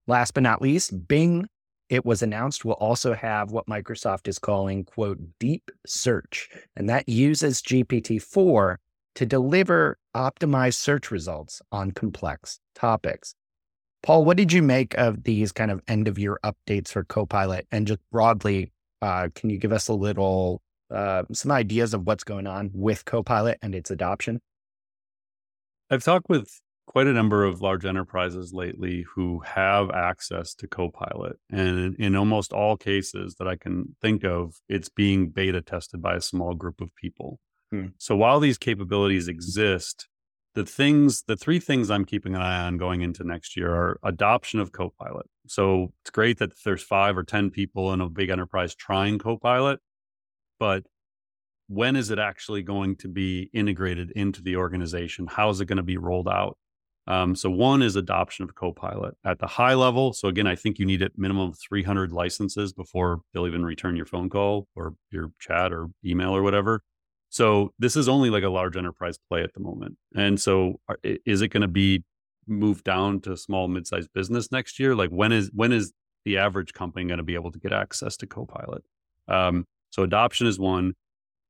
Last 0.07 0.33
but 0.33 0.43
not 0.43 0.63
least, 0.63 1.07
Bing 1.07 1.47
it 1.91 2.07
was 2.07 2.23
announced 2.23 2.65
will 2.65 2.75
also 2.75 3.13
have 3.13 3.51
what 3.51 3.67
Microsoft 3.67 4.29
is 4.29 4.39
calling, 4.39 4.85
quote, 4.85 5.19
deep 5.41 5.71
search. 5.87 6.49
And 6.77 6.89
that 6.89 7.09
uses 7.09 7.61
GPT 7.61 8.23
4 8.23 8.79
to 9.17 9.27
deliver 9.27 9.99
optimized 10.17 10.75
search 10.77 11.11
results 11.11 11.61
on 11.73 11.91
complex 11.91 12.61
topics. 12.77 13.35
Paul, 14.05 14.25
what 14.25 14.37
did 14.37 14.53
you 14.53 14.63
make 14.63 14.97
of 14.97 15.25
these 15.25 15.51
kind 15.51 15.73
of 15.73 15.83
end 15.89 16.07
of 16.07 16.19
year 16.19 16.39
updates 16.45 16.89
for 16.89 17.05
Copilot? 17.05 17.67
And 17.73 17.89
just 17.89 18.01
broadly, 18.13 18.73
uh, 19.03 19.29
can 19.35 19.51
you 19.51 19.59
give 19.59 19.73
us 19.73 19.89
a 19.89 19.93
little, 19.93 20.63
uh, 20.95 21.25
some 21.33 21.51
ideas 21.51 21.93
of 21.93 22.07
what's 22.07 22.25
going 22.25 22.47
on 22.47 22.71
with 22.73 23.05
Copilot 23.05 23.59
and 23.63 23.75
its 23.75 23.91
adoption? 23.91 24.41
I've 25.91 26.05
talked 26.05 26.29
with 26.29 26.49
quite 26.91 27.07
a 27.07 27.13
number 27.13 27.45
of 27.45 27.61
large 27.61 27.85
enterprises 27.85 28.53
lately 28.53 29.07
who 29.15 29.39
have 29.47 29.93
access 29.93 30.55
to 30.55 30.67
Copilot. 30.67 31.39
And 31.49 31.95
in, 31.95 32.17
almost 32.17 32.53
all 32.53 32.77
cases 32.77 33.37
that 33.39 33.47
I 33.47 33.55
can 33.55 33.95
think 34.03 34.25
of, 34.25 34.57
it's 34.69 34.89
being 34.89 35.29
beta 35.29 35.63
tested 35.63 36.03
by 36.03 36.17
a 36.17 36.21
small 36.21 36.55
group 36.55 36.81
of 36.81 36.93
people. 36.97 37.39
Hmm. 37.71 37.87
So 37.99 38.17
while 38.17 38.41
these 38.41 38.59
capabilities 38.59 39.29
exist, 39.29 40.09
the 40.57 40.67
things, 40.67 41.23
the 41.29 41.37
three 41.37 41.61
things 41.61 41.93
I'm 41.93 42.05
keeping 42.05 42.35
an 42.35 42.43
eye 42.43 42.67
on 42.67 42.77
going 42.77 43.03
into 43.03 43.23
next 43.23 43.57
year 43.57 43.73
are 43.73 44.01
adoption 44.03 44.59
of 44.59 44.73
Copilot. 44.73 45.27
So 45.47 45.93
it's 46.03 46.11
great 46.11 46.39
that 46.41 46.51
there's 46.65 46.83
five 46.83 47.17
or 47.17 47.23
10 47.23 47.51
people 47.51 47.93
in 47.93 48.01
a 48.01 48.09
big 48.09 48.31
enterprise 48.31 48.75
trying 48.75 49.21
Copilot, 49.21 49.79
but 50.59 50.83
when 51.69 51.95
is 51.95 52.11
it 52.11 52.19
actually 52.19 52.65
going 52.65 52.97
to 52.97 53.07
be 53.07 53.49
integrated 53.53 54.11
into 54.11 54.43
the 54.43 54.57
organization? 54.57 55.29
How 55.29 55.51
is 55.51 55.61
it 55.61 55.67
going 55.67 55.77
to 55.77 55.85
be 55.85 55.97
rolled 55.97 56.27
out? 56.27 56.59
Um, 57.07 57.35
so 57.35 57.51
one 57.51 57.83
is 57.83 57.97
adoption 57.97 58.45
of 58.45 58.55
Copilot 58.55 59.17
at 59.25 59.39
the 59.39 59.47
high 59.47 59.75
level. 59.75 60.13
So 60.13 60.29
again, 60.29 60.47
I 60.47 60.55
think 60.55 60.79
you 60.79 60.87
need 60.87 61.03
at 61.03 61.13
minimum 61.17 61.53
300 61.53 62.13
licenses 62.13 62.73
before 62.73 63.21
they'll 63.33 63.47
even 63.47 63.65
return 63.65 63.97
your 63.97 64.07
phone 64.07 64.29
call 64.29 64.69
or 64.77 64.95
your 65.11 65.33
chat 65.41 65.73
or 65.73 65.89
email 66.05 66.37
or 66.37 66.43
whatever. 66.43 66.83
So 67.31 67.73
this 67.79 67.97
is 67.97 68.09
only 68.09 68.29
like 68.29 68.43
a 68.43 68.49
large 68.49 68.77
enterprise 68.77 69.19
play 69.29 69.43
at 69.43 69.55
the 69.55 69.61
moment. 69.61 69.97
And 70.15 70.41
so 70.41 70.81
is 71.05 71.43
it 71.43 71.49
going 71.49 71.63
to 71.63 71.69
be 71.69 72.05
moved 72.47 72.85
down 72.85 73.21
to 73.21 73.37
small 73.37 73.69
mid-sized 73.69 74.13
business 74.13 74.51
next 74.53 74.79
year? 74.79 74.95
Like 74.95 75.11
when 75.11 75.33
is 75.33 75.51
when 75.55 75.73
is 75.73 75.93
the 76.25 76.39
average 76.39 76.73
company 76.73 77.07
going 77.07 77.19
to 77.19 77.25
be 77.25 77.35
able 77.35 77.53
to 77.53 77.59
get 77.59 77.73
access 77.73 78.17
to 78.19 78.27
Copilot? 78.27 78.85
Um, 79.29 79.65
so 79.91 80.03
adoption 80.03 80.47
is 80.47 80.59
one. 80.59 80.95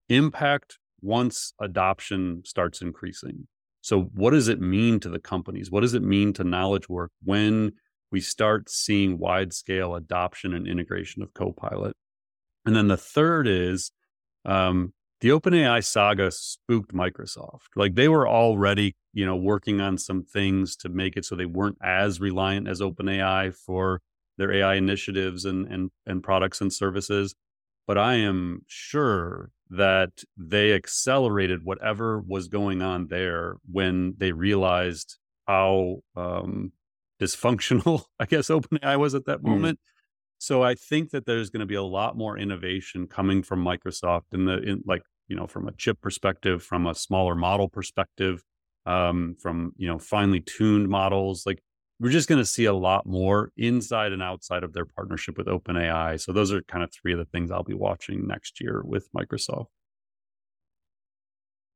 Impact 0.09 0.78
once 1.01 1.55
adoption 1.61 2.42
starts 2.44 2.82
increasing. 2.82 3.46
So, 3.83 4.03
what 4.14 4.31
does 4.31 4.49
it 4.49 4.61
mean 4.61 5.01
to 5.01 5.09
the 5.09 5.18
companies? 5.18 5.70
What 5.70 5.81
does 5.81 5.95
it 5.95 6.03
mean 6.03 6.33
to 6.35 6.45
knowledge 6.45 6.89
work 6.89 7.11
when 7.22 7.72
we 8.12 8.20
start 8.20 8.68
seeing 8.68 9.18
wide 9.18 9.53
scale 9.53 9.95
adoption 9.95 10.55
and 10.55 10.66
integration 10.66 11.22
of 11.22 11.33
Copilot? 11.35 11.97
And 12.66 12.76
then 12.76 12.89
the 12.89 12.97
third 12.97 13.49
is 13.49 13.93
um, 14.45 14.93
the 15.20 15.31
OpenAI 15.31 15.85
saga 15.85 16.31
spooked 16.31 16.95
Microsoft. 16.95 17.68
Like 17.76 17.95
they 17.95 18.09
were 18.09 18.28
already, 18.28 18.97
you 19.12 19.24
know, 19.24 19.37
working 19.37 19.81
on 19.81 19.99
some 19.99 20.24
things 20.24 20.76
to 20.76 20.89
make 20.89 21.16
it 21.16 21.24
so 21.24 21.35
they 21.35 21.47
weren't 21.47 21.78
as 21.83 22.20
reliant 22.20 22.68
as 22.68 22.81
OpenAI 22.81 23.55
for 23.55 24.01
their 24.39 24.53
AI 24.53 24.74
initiatives 24.74 25.45
and 25.45 25.66
and 25.66 25.91
and 26.07 26.22
products 26.22 26.61
and 26.61 26.72
services. 26.72 27.35
But 27.87 27.99
I 27.99 28.14
am 28.14 28.62
sure 28.66 29.51
that 29.71 30.11
they 30.37 30.73
accelerated 30.73 31.64
whatever 31.64 32.21
was 32.21 32.49
going 32.49 32.83
on 32.83 33.07
there 33.07 33.57
when 33.71 34.14
they 34.18 34.33
realized 34.33 35.16
how 35.47 35.99
um, 36.16 36.73
dysfunctional, 37.21 38.05
I 38.21 38.27
guess, 38.27 38.49
OpenAI 38.49 38.99
was 38.99 39.14
at 39.14 39.27
that 39.27 39.41
mm. 39.41 39.49
moment. 39.49 39.79
So 40.39 40.62
I 40.62 40.75
think 40.75 41.11
that 41.11 41.27
there's 41.27 41.51
going 41.51 41.61
to 41.61 41.66
be 41.66 41.75
a 41.75 41.83
lot 41.83 42.16
more 42.16 42.37
innovation 42.37 43.07
coming 43.07 43.43
from 43.43 43.62
Microsoft 43.62 44.33
in 44.33 44.47
the 44.47 44.59
in 44.62 44.83
like 44.87 45.03
you 45.29 45.37
know 45.37 45.47
from 45.47 45.68
a 45.68 45.73
chip 45.73 46.01
perspective, 46.01 46.62
from 46.62 46.87
a 46.87 46.95
smaller 46.95 47.35
model 47.35 47.68
perspective, 47.68 48.43
um, 48.87 49.37
from 49.39 49.73
you 49.77 49.87
know 49.87 49.99
finely 49.99 50.41
tuned 50.41 50.89
models. 50.89 51.45
Like 51.45 51.62
we're 52.01 52.11
just 52.11 52.28
going 52.28 52.40
to 52.40 52.46
see 52.46 52.64
a 52.64 52.72
lot 52.72 53.05
more 53.05 53.53
inside 53.59 54.12
and 54.12 54.22
outside 54.22 54.64
of 54.64 54.72
their 54.72 54.86
partnership 54.86 55.36
with 55.36 55.46
OpenAI. 55.46 56.18
So 56.18 56.32
those 56.32 56.51
are 56.51 56.62
kind 56.62 56.82
of 56.82 56.90
three 56.90 57.12
of 57.12 57.18
the 57.18 57.26
things 57.26 57.51
I'll 57.51 57.62
be 57.62 57.74
watching 57.74 58.26
next 58.26 58.61
year 58.61 58.82
with 58.82 59.12
Microsoft. 59.12 59.66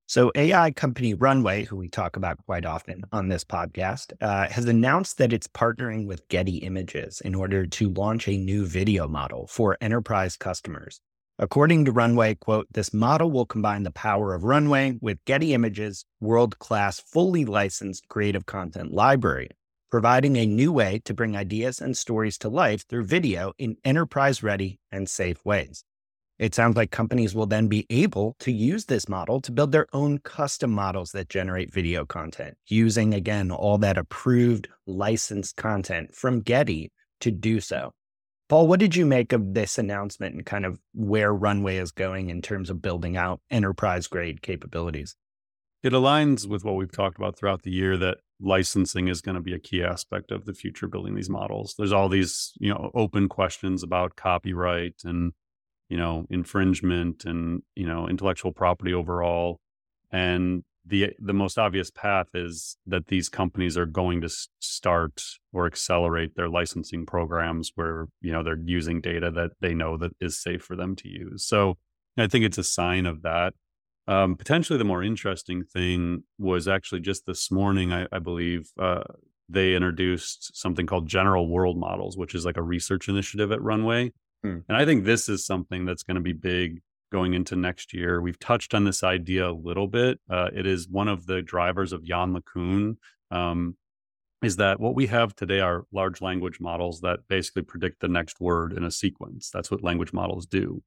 So, 0.06 0.30
AI 0.34 0.70
company 0.70 1.14
Runway, 1.14 1.64
who 1.64 1.76
we 1.76 1.88
talk 1.88 2.16
about 2.16 2.36
quite 2.44 2.66
often 2.66 3.04
on 3.10 3.28
this 3.28 3.42
podcast, 3.42 4.12
uh, 4.20 4.48
has 4.48 4.66
announced 4.66 5.16
that 5.16 5.32
it's 5.32 5.46
partnering 5.46 6.06
with 6.06 6.28
Getty 6.28 6.58
Images 6.58 7.22
in 7.22 7.34
order 7.34 7.64
to 7.66 7.88
launch 7.88 8.28
a 8.28 8.36
new 8.36 8.66
video 8.66 9.08
model 9.08 9.46
for 9.46 9.78
enterprise 9.80 10.36
customers. 10.36 11.00
According 11.38 11.86
to 11.86 11.92
Runway, 11.92 12.34
quote, 12.34 12.66
this 12.70 12.92
model 12.92 13.30
will 13.30 13.46
combine 13.46 13.82
the 13.82 13.90
power 13.90 14.34
of 14.34 14.44
Runway 14.44 14.98
with 15.00 15.24
Getty 15.24 15.54
Images' 15.54 16.04
world 16.20 16.58
class, 16.58 17.00
fully 17.00 17.46
licensed 17.46 18.06
creative 18.08 18.44
content 18.44 18.92
library 18.92 19.48
providing 19.94 20.34
a 20.34 20.44
new 20.44 20.72
way 20.72 21.00
to 21.04 21.14
bring 21.14 21.36
ideas 21.36 21.80
and 21.80 21.96
stories 21.96 22.36
to 22.36 22.48
life 22.48 22.84
through 22.88 23.04
video 23.04 23.52
in 23.58 23.76
enterprise 23.84 24.42
ready 24.42 24.80
and 24.90 25.08
safe 25.08 25.38
ways. 25.44 25.84
It 26.36 26.52
sounds 26.52 26.74
like 26.74 26.90
companies 26.90 27.32
will 27.32 27.46
then 27.46 27.68
be 27.68 27.86
able 27.90 28.34
to 28.40 28.50
use 28.50 28.86
this 28.86 29.08
model 29.08 29.40
to 29.42 29.52
build 29.52 29.70
their 29.70 29.86
own 29.92 30.18
custom 30.18 30.72
models 30.72 31.12
that 31.12 31.28
generate 31.28 31.72
video 31.72 32.04
content, 32.04 32.56
using 32.66 33.14
again 33.14 33.52
all 33.52 33.78
that 33.78 33.96
approved 33.96 34.66
licensed 34.84 35.54
content 35.54 36.12
from 36.12 36.40
Getty 36.40 36.90
to 37.20 37.30
do 37.30 37.60
so. 37.60 37.92
Paul, 38.48 38.66
what 38.66 38.80
did 38.80 38.96
you 38.96 39.06
make 39.06 39.32
of 39.32 39.54
this 39.54 39.78
announcement 39.78 40.34
and 40.34 40.44
kind 40.44 40.66
of 40.66 40.80
where 40.92 41.32
Runway 41.32 41.76
is 41.76 41.92
going 41.92 42.30
in 42.30 42.42
terms 42.42 42.68
of 42.68 42.82
building 42.82 43.16
out 43.16 43.42
enterprise 43.48 44.08
grade 44.08 44.42
capabilities? 44.42 45.14
It 45.84 45.92
aligns 45.92 46.48
with 46.48 46.64
what 46.64 46.74
we've 46.74 46.90
talked 46.90 47.16
about 47.16 47.36
throughout 47.36 47.62
the 47.62 47.70
year 47.70 47.96
that 47.98 48.18
licensing 48.40 49.08
is 49.08 49.20
going 49.20 49.36
to 49.36 49.40
be 49.40 49.54
a 49.54 49.58
key 49.58 49.82
aspect 49.82 50.30
of 50.30 50.44
the 50.44 50.54
future 50.54 50.88
building 50.88 51.14
these 51.14 51.30
models. 51.30 51.74
There's 51.78 51.92
all 51.92 52.08
these, 52.08 52.52
you 52.58 52.70
know, 52.70 52.90
open 52.94 53.28
questions 53.28 53.82
about 53.82 54.16
copyright 54.16 55.02
and, 55.04 55.32
you 55.88 55.96
know, 55.96 56.26
infringement 56.30 57.24
and, 57.24 57.62
you 57.74 57.86
know, 57.86 58.08
intellectual 58.08 58.52
property 58.52 58.92
overall. 58.92 59.60
And 60.10 60.64
the 60.86 61.12
the 61.18 61.32
most 61.32 61.58
obvious 61.58 61.90
path 61.90 62.26
is 62.34 62.76
that 62.86 63.06
these 63.06 63.28
companies 63.28 63.78
are 63.78 63.86
going 63.86 64.20
to 64.20 64.28
start 64.60 65.22
or 65.52 65.66
accelerate 65.66 66.36
their 66.36 66.48
licensing 66.48 67.06
programs 67.06 67.72
where, 67.74 68.06
you 68.20 68.32
know, 68.32 68.42
they're 68.42 68.58
using 68.64 69.00
data 69.00 69.30
that 69.30 69.52
they 69.60 69.74
know 69.74 69.96
that 69.96 70.12
is 70.20 70.40
safe 70.40 70.62
for 70.62 70.76
them 70.76 70.94
to 70.96 71.08
use. 71.08 71.46
So 71.46 71.78
I 72.18 72.26
think 72.26 72.44
it's 72.44 72.58
a 72.58 72.64
sign 72.64 73.06
of 73.06 73.22
that. 73.22 73.54
Um, 74.06 74.36
potentially, 74.36 74.78
the 74.78 74.84
more 74.84 75.02
interesting 75.02 75.64
thing 75.64 76.24
was 76.38 76.68
actually 76.68 77.00
just 77.00 77.26
this 77.26 77.50
morning, 77.50 77.92
I, 77.92 78.06
I 78.12 78.18
believe, 78.18 78.70
uh, 78.78 79.04
they 79.48 79.74
introduced 79.74 80.56
something 80.56 80.86
called 80.86 81.06
general 81.06 81.48
world 81.48 81.78
models, 81.78 82.16
which 82.16 82.34
is 82.34 82.44
like 82.44 82.56
a 82.56 82.62
research 82.62 83.08
initiative 83.08 83.52
at 83.52 83.62
Runway. 83.62 84.12
Hmm. 84.42 84.58
And 84.68 84.76
I 84.76 84.84
think 84.84 85.04
this 85.04 85.28
is 85.28 85.46
something 85.46 85.84
that's 85.84 86.02
going 86.02 86.16
to 86.16 86.20
be 86.20 86.32
big 86.32 86.80
going 87.12 87.34
into 87.34 87.54
next 87.54 87.92
year. 87.92 88.20
We've 88.20 88.38
touched 88.38 88.74
on 88.74 88.84
this 88.84 89.02
idea 89.02 89.48
a 89.48 89.52
little 89.52 89.86
bit. 89.86 90.18
Uh, 90.28 90.48
it 90.54 90.66
is 90.66 90.88
one 90.88 91.08
of 91.08 91.26
the 91.26 91.42
drivers 91.42 91.92
of 91.92 92.04
Yann 92.04 92.34
LeCun. 92.34 92.96
Um, 93.30 93.76
is 94.42 94.56
that 94.56 94.78
what 94.78 94.94
we 94.94 95.06
have 95.06 95.34
today 95.34 95.60
are 95.60 95.86
large 95.92 96.20
language 96.20 96.60
models 96.60 97.00
that 97.00 97.20
basically 97.28 97.62
predict 97.62 98.00
the 98.00 98.08
next 98.08 98.40
word 98.40 98.72
in 98.72 98.84
a 98.84 98.90
sequence. 98.90 99.50
That's 99.50 99.70
what 99.70 99.82
language 99.82 100.12
models 100.12 100.46
do. 100.46 100.82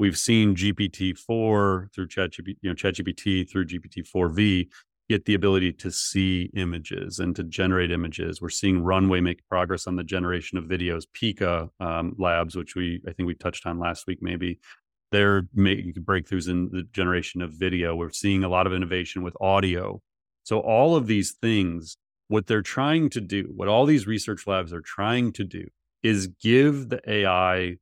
We've 0.00 0.16
seen 0.16 0.54
GPT-4 0.54 1.92
through 1.94 2.08
ChatGPT, 2.08 2.56
you 2.62 2.70
know, 2.70 2.74
ChatGPT 2.74 3.46
through 3.50 3.66
GPT-4v 3.66 4.68
get 5.10 5.26
the 5.26 5.34
ability 5.34 5.74
to 5.74 5.90
see 5.90 6.50
images 6.56 7.18
and 7.18 7.36
to 7.36 7.44
generate 7.44 7.90
images. 7.90 8.40
We're 8.40 8.48
seeing 8.48 8.82
Runway 8.82 9.20
make 9.20 9.46
progress 9.46 9.86
on 9.86 9.96
the 9.96 10.02
generation 10.02 10.56
of 10.56 10.64
videos. 10.64 11.02
Pika 11.14 11.68
um, 11.80 12.14
Labs, 12.16 12.56
which 12.56 12.74
we 12.74 13.02
I 13.06 13.12
think 13.12 13.26
we 13.26 13.34
touched 13.34 13.66
on 13.66 13.78
last 13.78 14.06
week, 14.06 14.20
maybe 14.22 14.58
they're 15.12 15.42
making 15.52 15.92
breakthroughs 15.92 16.48
in 16.48 16.70
the 16.72 16.84
generation 16.94 17.42
of 17.42 17.52
video. 17.52 17.94
We're 17.94 18.08
seeing 18.08 18.42
a 18.42 18.48
lot 18.48 18.66
of 18.66 18.72
innovation 18.72 19.22
with 19.22 19.36
audio. 19.38 20.00
So 20.44 20.60
all 20.60 20.96
of 20.96 21.08
these 21.08 21.32
things, 21.32 21.98
what 22.28 22.46
they're 22.46 22.62
trying 22.62 23.10
to 23.10 23.20
do, 23.20 23.52
what 23.54 23.68
all 23.68 23.84
these 23.84 24.06
research 24.06 24.46
labs 24.46 24.72
are 24.72 24.80
trying 24.80 25.32
to 25.32 25.44
do, 25.44 25.66
is 26.02 26.28
give 26.28 26.88
the 26.88 27.02
AI 27.06 27.76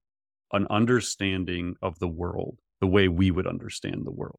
an 0.52 0.66
understanding 0.70 1.76
of 1.82 1.98
the 1.98 2.08
world 2.08 2.58
the 2.80 2.86
way 2.86 3.08
we 3.08 3.30
would 3.30 3.46
understand 3.46 4.04
the 4.04 4.10
world. 4.10 4.38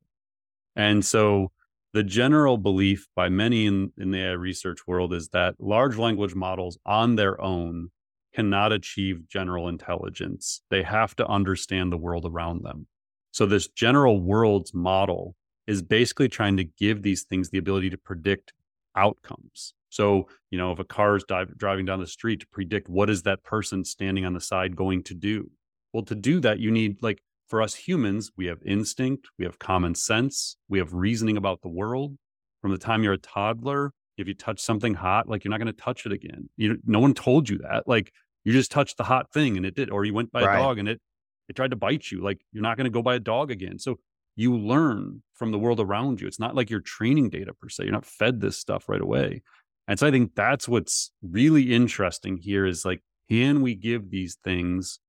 And 0.76 1.04
so 1.04 1.52
the 1.94 2.04
general 2.04 2.58
belief 2.58 3.08
by 3.16 3.30
many 3.30 3.66
in, 3.66 3.92
in 3.98 4.12
the 4.12 4.20
AI 4.20 4.32
research 4.32 4.80
world 4.88 5.14
is 5.14 5.30
that 5.30 5.56
large 5.60 5.98
language 5.98 6.36
models 6.36 6.78
on 6.86 7.16
their 7.16 7.40
own 7.42 7.90
cannot 8.34 8.72
achieve 8.72 9.28
general 9.28 9.68
intelligence. 9.68 10.62
They 10.70 10.84
have 10.84 11.16
to 11.16 11.28
understand 11.28 11.92
the 11.92 11.98
world 11.98 12.26
around 12.26 12.64
them. 12.64 12.88
So, 13.32 13.46
this 13.46 13.68
general 13.68 14.20
worlds 14.20 14.74
model 14.74 15.36
is 15.68 15.82
basically 15.82 16.30
trying 16.30 16.58
to 16.58 16.64
give 16.64 17.02
these 17.02 17.24
things 17.24 17.50
the 17.50 17.58
ability 17.58 17.90
to 17.92 17.98
predict 17.98 18.54
outcomes. 18.96 19.74
So, 19.90 20.28
you 20.52 20.58
know, 20.58 20.72
if 20.72 20.80
a 20.80 20.84
car 20.84 21.16
is 21.16 21.24
dive, 21.24 21.58
driving 21.58 21.86
down 21.86 22.00
the 22.00 22.08
street 22.08 22.42
to 22.42 22.48
predict 22.48 22.90
what 22.90 23.10
is 23.10 23.24
that 23.24 23.44
person 23.44 23.84
standing 23.84 24.26
on 24.26 24.34
the 24.34 24.42
side 24.42 24.76
going 24.76 25.04
to 25.04 25.14
do? 25.16 25.50
Well, 25.94 26.04
to 26.06 26.16
do 26.16 26.40
that, 26.42 26.60
you 26.60 26.72
need 26.72 27.02
like 27.02 27.22
for 27.48 27.62
us 27.62 27.74
humans, 27.74 28.32
we 28.38 28.46
have 28.46 28.60
instinct, 28.66 29.28
we 29.38 29.46
have 29.46 29.60
common 29.60 29.96
sense, 29.96 30.56
we 30.68 30.78
have 30.80 30.94
reasoning 30.94 31.38
about 31.38 31.62
the 31.62 31.70
world. 31.70 32.16
From 32.62 32.72
the 32.72 32.78
time 32.78 33.04
you're 33.04 33.14
a 33.14 33.18
toddler, 33.18 33.94
if 34.18 34.28
you 34.28 34.34
touch 34.34 34.60
something 34.60 34.94
hot, 34.94 35.30
like 35.30 35.44
you're 35.44 35.50
not 35.50 35.60
going 35.60 35.74
to 35.74 35.82
touch 35.82 36.06
it 36.06 36.12
again. 36.12 36.50
You 36.58 36.78
no 36.86 37.00
one 37.00 37.14
told 37.14 37.50
you 37.50 37.60
that. 37.60 37.88
Like 37.88 38.12
you 38.44 38.54
just 38.54 38.72
touched 38.72 38.98
the 38.98 39.04
hot 39.04 39.32
thing 39.32 39.58
and 39.58 39.66
it 39.66 39.76
did, 39.76 39.90
or 39.90 40.06
you 40.06 40.14
went 40.14 40.32
by 40.32 40.44
right. 40.44 40.56
a 40.56 40.62
dog 40.62 40.78
and 40.78 40.88
it 40.88 41.02
it 41.48 41.56
tried 41.56 41.72
to 41.72 41.78
bite 41.78 42.12
you. 42.12 42.22
Like 42.22 42.42
you're 42.52 42.64
not 42.64 42.78
going 42.78 42.86
to 42.86 42.92
go 42.92 43.02
by 43.02 43.16
a 43.16 43.20
dog 43.20 43.50
again. 43.50 43.80
So 43.80 44.00
you 44.36 44.58
learn 44.58 45.24
from 45.34 45.52
the 45.52 45.60
world 45.60 45.80
around 45.80 46.22
you. 46.22 46.28
It's 46.28 46.40
not 46.40 46.56
like 46.56 46.70
you're 46.70 46.80
training 46.80 47.30
data 47.30 47.54
per 47.54 47.70
se. 47.70 47.84
You're 47.84 47.94
not 47.94 48.06
fed 48.06 48.40
this 48.40 48.58
stuff 48.58 48.88
right 48.88 49.02
away. 49.02 49.42
And 49.88 49.98
so 49.98 50.06
I 50.06 50.12
think 50.12 50.36
that's 50.36 50.68
what's 50.68 51.12
really 51.22 51.74
interesting 51.74 52.38
here 52.38 52.66
is 52.66 52.86
like, 52.86 53.02
can 53.30 53.62
we 53.62 53.74
give 53.76 54.12
these 54.12 54.38
things 54.44 55.00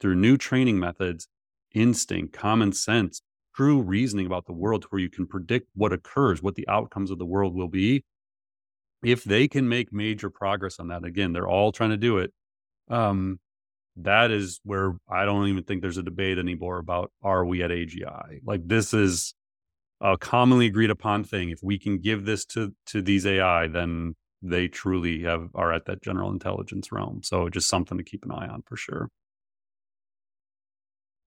through 0.00 0.16
new 0.16 0.36
training 0.36 0.78
methods 0.78 1.28
instinct, 1.74 2.32
common 2.32 2.72
sense, 2.72 3.22
true 3.54 3.80
reasoning 3.80 4.26
about 4.26 4.46
the 4.46 4.52
world 4.52 4.82
to 4.82 4.88
where 4.88 5.00
you 5.00 5.10
can 5.10 5.26
predict 5.26 5.68
what 5.74 5.92
occurs, 5.92 6.42
what 6.42 6.54
the 6.54 6.68
outcomes 6.68 7.10
of 7.10 7.18
the 7.18 7.26
world 7.26 7.54
will 7.54 7.68
be. 7.68 8.04
If 9.02 9.24
they 9.24 9.46
can 9.46 9.68
make 9.68 9.92
major 9.92 10.30
progress 10.30 10.80
on 10.80 10.88
that, 10.88 11.04
again, 11.04 11.32
they're 11.32 11.48
all 11.48 11.70
trying 11.70 11.90
to 11.90 11.96
do 11.96 12.18
it. 12.18 12.32
Um, 12.88 13.38
that 13.96 14.30
is 14.30 14.60
where 14.64 14.94
I 15.08 15.24
don't 15.24 15.48
even 15.48 15.64
think 15.64 15.80
there's 15.80 15.96
a 15.96 16.02
debate 16.02 16.38
anymore 16.38 16.78
about 16.78 17.12
are 17.22 17.44
we 17.44 17.62
at 17.62 17.70
AGI? 17.70 18.40
Like 18.44 18.66
this 18.66 18.92
is 18.92 19.34
a 20.00 20.18
commonly 20.18 20.66
agreed 20.66 20.90
upon 20.90 21.24
thing. 21.24 21.50
If 21.50 21.60
we 21.62 21.78
can 21.78 21.98
give 21.98 22.26
this 22.26 22.44
to 22.46 22.74
to 22.86 23.00
these 23.00 23.26
AI, 23.26 23.68
then 23.68 24.14
they 24.42 24.68
truly 24.68 25.22
have 25.22 25.48
are 25.54 25.72
at 25.72 25.86
that 25.86 26.02
general 26.02 26.30
intelligence 26.30 26.92
realm. 26.92 27.22
So 27.22 27.48
just 27.48 27.68
something 27.68 27.96
to 27.96 28.04
keep 28.04 28.24
an 28.24 28.32
eye 28.32 28.48
on 28.48 28.62
for 28.66 28.76
sure. 28.76 29.08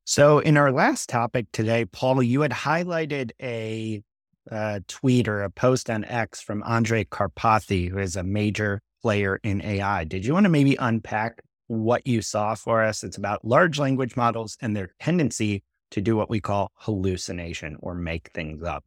So, 0.09 0.39
in 0.39 0.57
our 0.57 0.71
last 0.71 1.07
topic 1.07 1.45
today, 1.51 1.85
Paul, 1.85 2.23
you 2.23 2.41
had 2.41 2.49
highlighted 2.49 3.29
a 3.39 4.01
uh, 4.49 4.79
tweet 4.87 5.27
or 5.27 5.43
a 5.43 5.51
post 5.51 5.87
on 5.87 6.03
X 6.03 6.41
from 6.41 6.63
Andrej 6.63 7.09
Karpathy, 7.09 7.91
who 7.91 7.99
is 7.99 8.15
a 8.15 8.23
major 8.23 8.81
player 9.03 9.39
in 9.43 9.63
AI. 9.63 10.05
Did 10.05 10.25
you 10.25 10.33
want 10.33 10.45
to 10.45 10.49
maybe 10.49 10.75
unpack 10.79 11.43
what 11.67 12.07
you 12.07 12.23
saw 12.23 12.55
for 12.55 12.83
us? 12.83 13.03
It's 13.03 13.17
about 13.17 13.45
large 13.45 13.77
language 13.77 14.17
models 14.17 14.57
and 14.59 14.75
their 14.75 14.89
tendency 14.99 15.61
to 15.91 16.01
do 16.01 16.15
what 16.15 16.27
we 16.27 16.39
call 16.39 16.71
hallucination 16.77 17.77
or 17.79 17.93
make 17.93 18.31
things 18.33 18.63
up. 18.63 18.83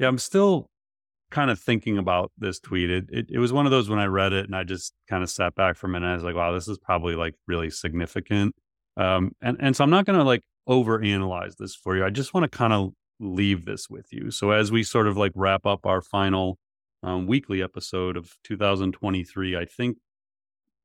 Yeah, 0.00 0.08
I'm 0.08 0.18
still 0.18 0.66
kind 1.30 1.52
of 1.52 1.60
thinking 1.60 1.98
about 1.98 2.32
this 2.36 2.58
tweet. 2.58 2.90
It, 2.90 3.04
it, 3.10 3.26
it 3.30 3.38
was 3.38 3.52
one 3.52 3.66
of 3.66 3.70
those 3.70 3.88
when 3.88 4.00
I 4.00 4.06
read 4.06 4.32
it 4.32 4.46
and 4.46 4.56
I 4.56 4.64
just 4.64 4.92
kind 5.08 5.22
of 5.22 5.30
sat 5.30 5.54
back 5.54 5.76
for 5.76 5.86
a 5.86 5.90
minute. 5.90 6.08
I 6.08 6.14
was 6.14 6.24
like, 6.24 6.34
wow, 6.34 6.50
this 6.50 6.66
is 6.66 6.78
probably 6.78 7.14
like 7.14 7.36
really 7.46 7.70
significant. 7.70 8.56
Um, 8.96 9.32
and, 9.40 9.56
and 9.60 9.76
so 9.76 9.84
I'm 9.84 9.90
not 9.90 10.04
going 10.04 10.18
to 10.18 10.24
like 10.24 10.42
overanalyze 10.68 11.56
this 11.56 11.74
for 11.74 11.96
you. 11.96 12.04
I 12.04 12.10
just 12.10 12.34
want 12.34 12.50
to 12.50 12.56
kind 12.56 12.72
of 12.72 12.92
leave 13.20 13.64
this 13.64 13.88
with 13.88 14.06
you. 14.12 14.30
So 14.30 14.50
as 14.50 14.70
we 14.70 14.82
sort 14.82 15.06
of 15.06 15.16
like 15.16 15.32
wrap 15.34 15.66
up 15.66 15.86
our 15.86 16.02
final 16.02 16.58
um, 17.02 17.26
weekly 17.26 17.62
episode 17.62 18.16
of 18.16 18.36
2023, 18.44 19.56
I 19.56 19.64
think 19.64 19.98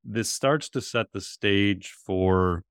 this 0.03 0.30
starts 0.30 0.70
to 0.70 0.82
set 0.82 1.08
the 1.12 1.22
stage 1.22 1.93
for 2.05 2.64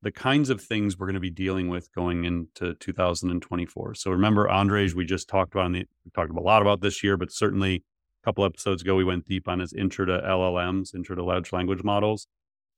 the 0.00 0.12
kinds 0.12 0.48
of 0.48 0.62
things 0.62 0.96
we're 0.96 1.06
going 1.06 1.14
to 1.14 1.20
be 1.20 1.30
dealing 1.30 1.68
with 1.68 1.92
going 1.92 2.24
into 2.24 2.74
2024. 2.74 3.94
So 3.94 4.10
remember, 4.10 4.46
Andrej, 4.46 4.94
we 4.94 5.04
just 5.04 5.28
talked 5.28 5.54
about, 5.54 5.72
the, 5.72 5.86
we 6.04 6.10
talked 6.14 6.30
a 6.30 6.40
lot 6.40 6.62
about 6.62 6.80
this 6.80 7.02
year, 7.02 7.16
but 7.16 7.32
certainly 7.32 7.82
a 8.22 8.24
couple 8.24 8.44
episodes 8.44 8.82
ago, 8.82 8.94
we 8.94 9.04
went 9.04 9.26
deep 9.26 9.48
on 9.48 9.58
his 9.58 9.72
intro 9.72 10.06
to 10.06 10.20
LLMs, 10.20 10.94
intro 10.94 11.16
to 11.16 11.24
large 11.24 11.52
language 11.52 11.82
models. 11.82 12.28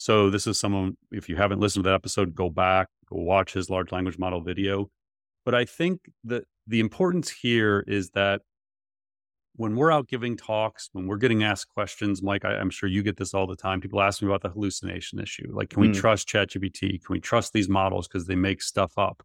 So 0.00 0.30
this 0.30 0.46
is 0.46 0.58
someone, 0.58 0.96
if 1.12 1.28
you 1.28 1.36
haven't 1.36 1.60
listened 1.60 1.84
to 1.84 1.90
that 1.90 1.94
episode, 1.94 2.34
go 2.34 2.48
back, 2.48 2.88
go 3.10 3.20
watch 3.20 3.52
his 3.52 3.68
large 3.68 3.92
language 3.92 4.16
model 4.16 4.40
video. 4.40 4.88
But 5.44 5.54
I 5.54 5.66
think 5.66 6.00
that 6.24 6.44
the 6.66 6.80
importance 6.80 7.28
here 7.28 7.84
is 7.86 8.08
that 8.12 8.40
when 9.56 9.76
we're 9.76 9.92
out 9.92 10.08
giving 10.08 10.38
talks, 10.38 10.88
when 10.92 11.06
we're 11.06 11.18
getting 11.18 11.44
asked 11.44 11.68
questions, 11.68 12.22
Mike, 12.22 12.46
I, 12.46 12.54
am 12.54 12.70
sure 12.70 12.88
you 12.88 13.02
get 13.02 13.18
this 13.18 13.34
all 13.34 13.46
the 13.46 13.56
time. 13.56 13.82
People 13.82 14.00
ask 14.00 14.22
me 14.22 14.28
about 14.28 14.40
the 14.40 14.48
hallucination 14.48 15.18
issue. 15.18 15.50
Like, 15.52 15.68
can 15.68 15.82
we 15.82 15.90
mm. 15.90 15.94
trust 15.94 16.26
ChatGPT? 16.26 17.04
Can 17.04 17.12
we 17.12 17.20
trust 17.20 17.52
these 17.52 17.68
models 17.68 18.08
because 18.08 18.26
they 18.26 18.36
make 18.36 18.62
stuff 18.62 18.96
up? 18.96 19.22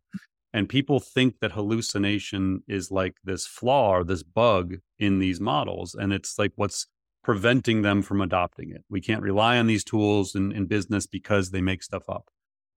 And 0.51 0.67
people 0.67 0.99
think 0.99 1.39
that 1.39 1.53
hallucination 1.53 2.63
is 2.67 2.91
like 2.91 3.15
this 3.23 3.47
flaw 3.47 3.91
or 3.91 4.03
this 4.03 4.23
bug 4.23 4.75
in 4.99 5.19
these 5.19 5.39
models. 5.39 5.95
And 5.95 6.11
it's 6.11 6.37
like 6.37 6.51
what's 6.55 6.87
preventing 7.25 7.81
them 7.81 8.03
from 8.03 8.21
adopting 8.21 8.69
it. 8.69 8.85
We 8.87 9.01
can't 9.01 9.23
rely 9.23 9.57
on 9.57 9.65
these 9.65 9.83
tools 9.83 10.35
in, 10.35 10.51
in 10.51 10.67
business 10.67 11.07
because 11.07 11.49
they 11.49 11.59
make 11.59 11.81
stuff 11.81 12.07
up. 12.07 12.29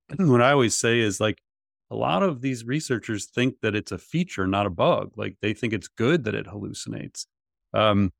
And 0.08 0.30
what 0.32 0.40
I 0.40 0.52
always 0.52 0.74
say 0.74 1.00
is 1.00 1.20
like 1.20 1.42
a 1.90 1.94
lot 1.94 2.22
of 2.22 2.40
these 2.40 2.64
researchers 2.64 3.26
think 3.26 3.56
that 3.60 3.74
it's 3.74 3.92
a 3.92 3.98
feature, 3.98 4.46
not 4.46 4.64
a 4.64 4.70
bug. 4.70 5.12
Like 5.16 5.36
they 5.42 5.52
think 5.52 5.74
it's 5.74 5.88
good 5.88 6.24
that 6.24 6.34
it 6.34 6.46
hallucinates. 6.46 7.26
Um, 7.74 8.10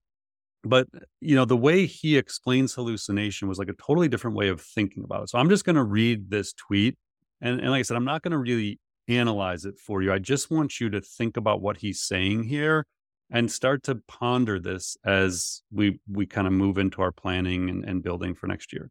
but 0.63 0.87
you 1.21 1.35
know 1.35 1.47
the 1.47 1.57
way 1.57 1.87
he 1.87 2.19
explains 2.19 2.75
hallucination 2.75 3.49
was 3.49 3.59
like 3.59 3.71
a 3.71 3.75
totally 3.75 4.09
different 4.09 4.37
way 4.37 4.49
of 4.49 4.61
thinking 4.61 5.05
about 5.05 5.23
it. 5.23 5.31
So 5.31 5.39
I'm 5.39 5.49
just 5.49 5.65
going 5.65 5.77
to 5.77 5.85
read 5.85 6.29
this 6.29 6.53
tweet, 6.53 6.99
and, 7.41 7.59
and 7.59 7.71
like 7.71 7.79
I 7.79 7.83
said, 7.83 7.97
I'm 7.97 8.05
not 8.05 8.21
going 8.21 8.33
to 8.33 8.39
really 8.39 8.79
analyze 9.07 9.65
it 9.65 9.79
for 9.79 10.03
you. 10.03 10.13
I 10.13 10.19
just 10.19 10.51
want 10.51 10.79
you 10.79 10.91
to 10.91 11.01
think 11.01 11.39
about 11.39 11.63
what 11.63 11.79
he's 11.79 12.03
saying 12.03 12.43
here 12.43 12.85
and 13.31 13.51
start 13.51 13.83
to 13.85 13.97
ponder 14.07 14.59
this 14.59 14.97
as 15.05 15.63
we 15.71 16.01
we 16.11 16.27
kind 16.27 16.47
of 16.47 16.53
move 16.53 16.79
into 16.79 17.03
our 17.03 17.13
planning 17.13 17.69
and, 17.69 17.85
and 17.85 18.03
building 18.03 18.35
for 18.35 18.47
next 18.47 18.73
year. 18.73 18.91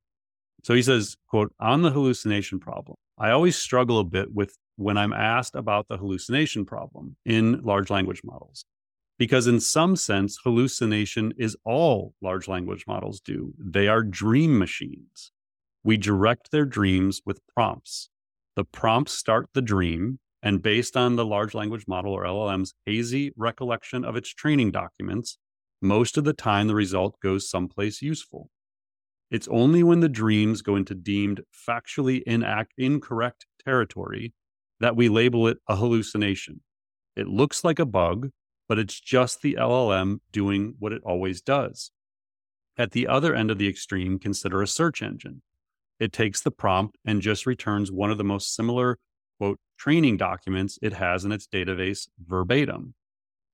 So 0.63 0.73
he 0.73 0.81
says, 0.81 1.15
quote, 1.29 1.53
on 1.59 1.81
the 1.81 1.91
hallucination 1.91 2.59
problem, 2.59 2.97
I 3.17 3.31
always 3.31 3.55
struggle 3.55 3.99
a 3.99 4.03
bit 4.03 4.33
with 4.33 4.57
when 4.75 4.97
I'm 4.97 5.13
asked 5.13 5.55
about 5.55 5.87
the 5.87 5.97
hallucination 5.97 6.65
problem 6.65 7.15
in 7.25 7.61
large 7.63 7.89
language 7.89 8.21
models. 8.23 8.65
Because 9.17 9.47
in 9.47 9.59
some 9.59 9.95
sense, 9.95 10.37
hallucination 10.43 11.33
is 11.37 11.57
all 11.65 12.13
large 12.21 12.47
language 12.47 12.85
models 12.85 13.19
do. 13.19 13.53
They 13.57 13.87
are 13.87 14.03
dream 14.03 14.59
machines. 14.59 15.31
We 15.83 15.97
direct 15.97 16.51
their 16.51 16.65
dreams 16.65 17.21
with 17.25 17.39
prompts. 17.47 18.09
The 18.55 18.63
prompts 18.63 19.13
start 19.13 19.49
the 19.53 19.61
dream, 19.61 20.19
and 20.47 20.61
based 20.61 20.95
on 20.95 21.17
the 21.17 21.25
large 21.25 21.53
language 21.53 21.83
model 21.89 22.13
or 22.13 22.23
LLM's 22.23 22.73
hazy 22.85 23.33
recollection 23.35 24.05
of 24.05 24.15
its 24.15 24.33
training 24.33 24.71
documents, 24.71 25.37
most 25.81 26.17
of 26.17 26.23
the 26.23 26.31
time 26.31 26.67
the 26.67 26.73
result 26.73 27.19
goes 27.19 27.49
someplace 27.49 28.01
useful. 28.01 28.49
It's 29.29 29.49
only 29.49 29.83
when 29.83 29.99
the 29.99 30.07
dreams 30.07 30.61
go 30.61 30.77
into 30.77 30.95
deemed 30.95 31.41
factually 31.51 32.23
inact- 32.25 32.77
incorrect 32.77 33.45
territory 33.65 34.33
that 34.79 34.95
we 34.95 35.09
label 35.09 35.49
it 35.49 35.57
a 35.67 35.75
hallucination. 35.75 36.61
It 37.17 37.27
looks 37.27 37.65
like 37.65 37.77
a 37.77 37.85
bug, 37.85 38.29
but 38.69 38.79
it's 38.79 39.01
just 39.01 39.41
the 39.41 39.57
LLM 39.59 40.19
doing 40.31 40.75
what 40.79 40.93
it 40.93 41.01
always 41.05 41.41
does. 41.41 41.91
At 42.77 42.91
the 42.91 43.05
other 43.05 43.35
end 43.35 43.51
of 43.51 43.57
the 43.57 43.67
extreme, 43.67 44.17
consider 44.17 44.61
a 44.61 44.67
search 44.67 45.01
engine. 45.01 45.41
It 45.99 46.13
takes 46.13 46.39
the 46.39 46.51
prompt 46.51 46.97
and 47.03 47.21
just 47.21 47.45
returns 47.45 47.91
one 47.91 48.11
of 48.11 48.17
the 48.17 48.23
most 48.23 48.55
similar, 48.55 48.97
quote, 49.39 49.59
training 49.77 50.17
documents 50.17 50.79
it 50.81 50.93
has 50.93 51.25
in 51.25 51.31
its 51.31 51.47
database 51.47 52.07
verbatim. 52.25 52.93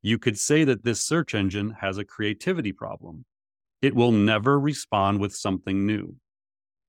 You 0.02 0.18
could 0.18 0.38
say 0.38 0.64
that 0.64 0.84
this 0.84 1.06
search 1.06 1.34
engine 1.34 1.78
has 1.80 1.98
a 1.98 2.06
creativity 2.06 2.72
problem. 2.72 3.26
It 3.82 3.96
will 3.96 4.12
never 4.12 4.60
respond 4.60 5.20
with 5.20 5.36
something 5.36 5.86
new. 5.86 6.16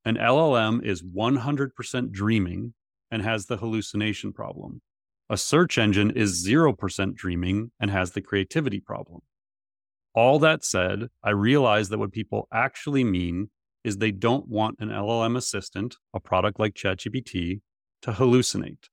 An 0.05 0.17
LLM 0.17 0.85
is 0.85 1.03
100% 1.03 2.11
dreaming 2.11 2.75
and 3.11 3.23
has 3.23 3.47
the 3.47 3.57
hallucination 3.57 4.33
problem. 4.33 4.83
A 5.31 5.37
search 5.37 5.79
engine 5.79 6.11
is 6.11 6.47
0% 6.47 7.15
dreaming 7.15 7.71
and 7.81 7.91
has 7.91 8.13
the 8.13 8.21
creativity 8.21 8.81
problem. 8.81 9.21
All 10.15 10.39
that 10.41 10.65
said, 10.65 11.09
I 11.23 11.31
realize 11.31 11.89
that 11.89 11.99
what 11.99 12.13
people 12.13 12.47
actually 12.53 13.03
mean 13.03 13.51
is 13.83 13.97
they 13.97 14.13
don't 14.13 14.49
want 14.49 14.77
an 14.81 14.89
LLM 14.89 15.37
assistant, 15.37 15.97
a 16.15 16.21
product 16.21 16.61
like 16.61 16.75
ChatGPT, 16.75 17.61
to 18.05 18.13
hallucinate. 18.13 18.91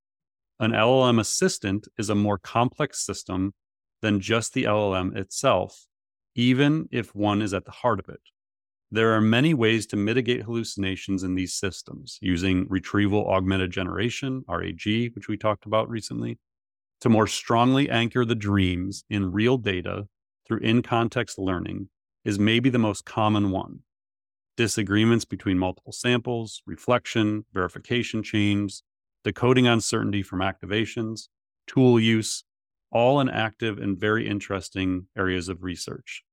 An 0.57 0.71
LLM 0.71 1.19
assistant 1.19 1.89
is 1.97 2.09
a 2.09 2.15
more 2.15 2.37
complex 2.37 3.05
system 3.05 3.53
than 4.01 4.21
just 4.21 4.53
the 4.53 4.63
LLM 4.63 5.17
itself, 5.17 5.85
even 6.33 6.87
if 6.93 7.13
one 7.13 7.41
is 7.41 7.53
at 7.53 7.65
the 7.65 7.71
heart 7.71 7.99
of 7.99 8.07
it. 8.07 8.21
There 8.89 9.11
are 9.13 9.19
many 9.19 9.53
ways 9.53 9.85
to 9.87 9.97
mitigate 9.97 10.43
hallucinations 10.43 11.23
in 11.23 11.35
these 11.35 11.53
systems 11.53 12.19
using 12.21 12.67
retrieval 12.69 13.29
augmented 13.29 13.71
generation, 13.71 14.45
RAG, 14.47 15.13
which 15.13 15.27
we 15.27 15.35
talked 15.35 15.65
about 15.65 15.89
recently, 15.89 16.39
to 17.01 17.09
more 17.09 17.27
strongly 17.27 17.89
anchor 17.89 18.23
the 18.23 18.33
dreams 18.33 19.03
in 19.09 19.33
real 19.33 19.57
data 19.57 20.07
through 20.47 20.59
in 20.59 20.81
context 20.81 21.37
learning 21.37 21.89
is 22.23 22.39
maybe 22.39 22.69
the 22.69 22.79
most 22.79 23.03
common 23.03 23.51
one. 23.51 23.79
Disagreements 24.55 25.25
between 25.25 25.57
multiple 25.57 25.91
samples, 25.91 26.61
reflection, 26.65 27.43
verification 27.53 28.23
chains, 28.23 28.83
decoding 29.23 29.67
uncertainty 29.67 30.23
from 30.23 30.39
activations, 30.39 31.27
tool 31.67 31.99
use, 31.99 32.43
all 32.91 33.19
in 33.19 33.29
active 33.29 33.77
and 33.77 33.97
very 33.97 34.27
interesting 34.27 35.07
areas 35.17 35.49
of 35.49 35.63
research. 35.63 36.23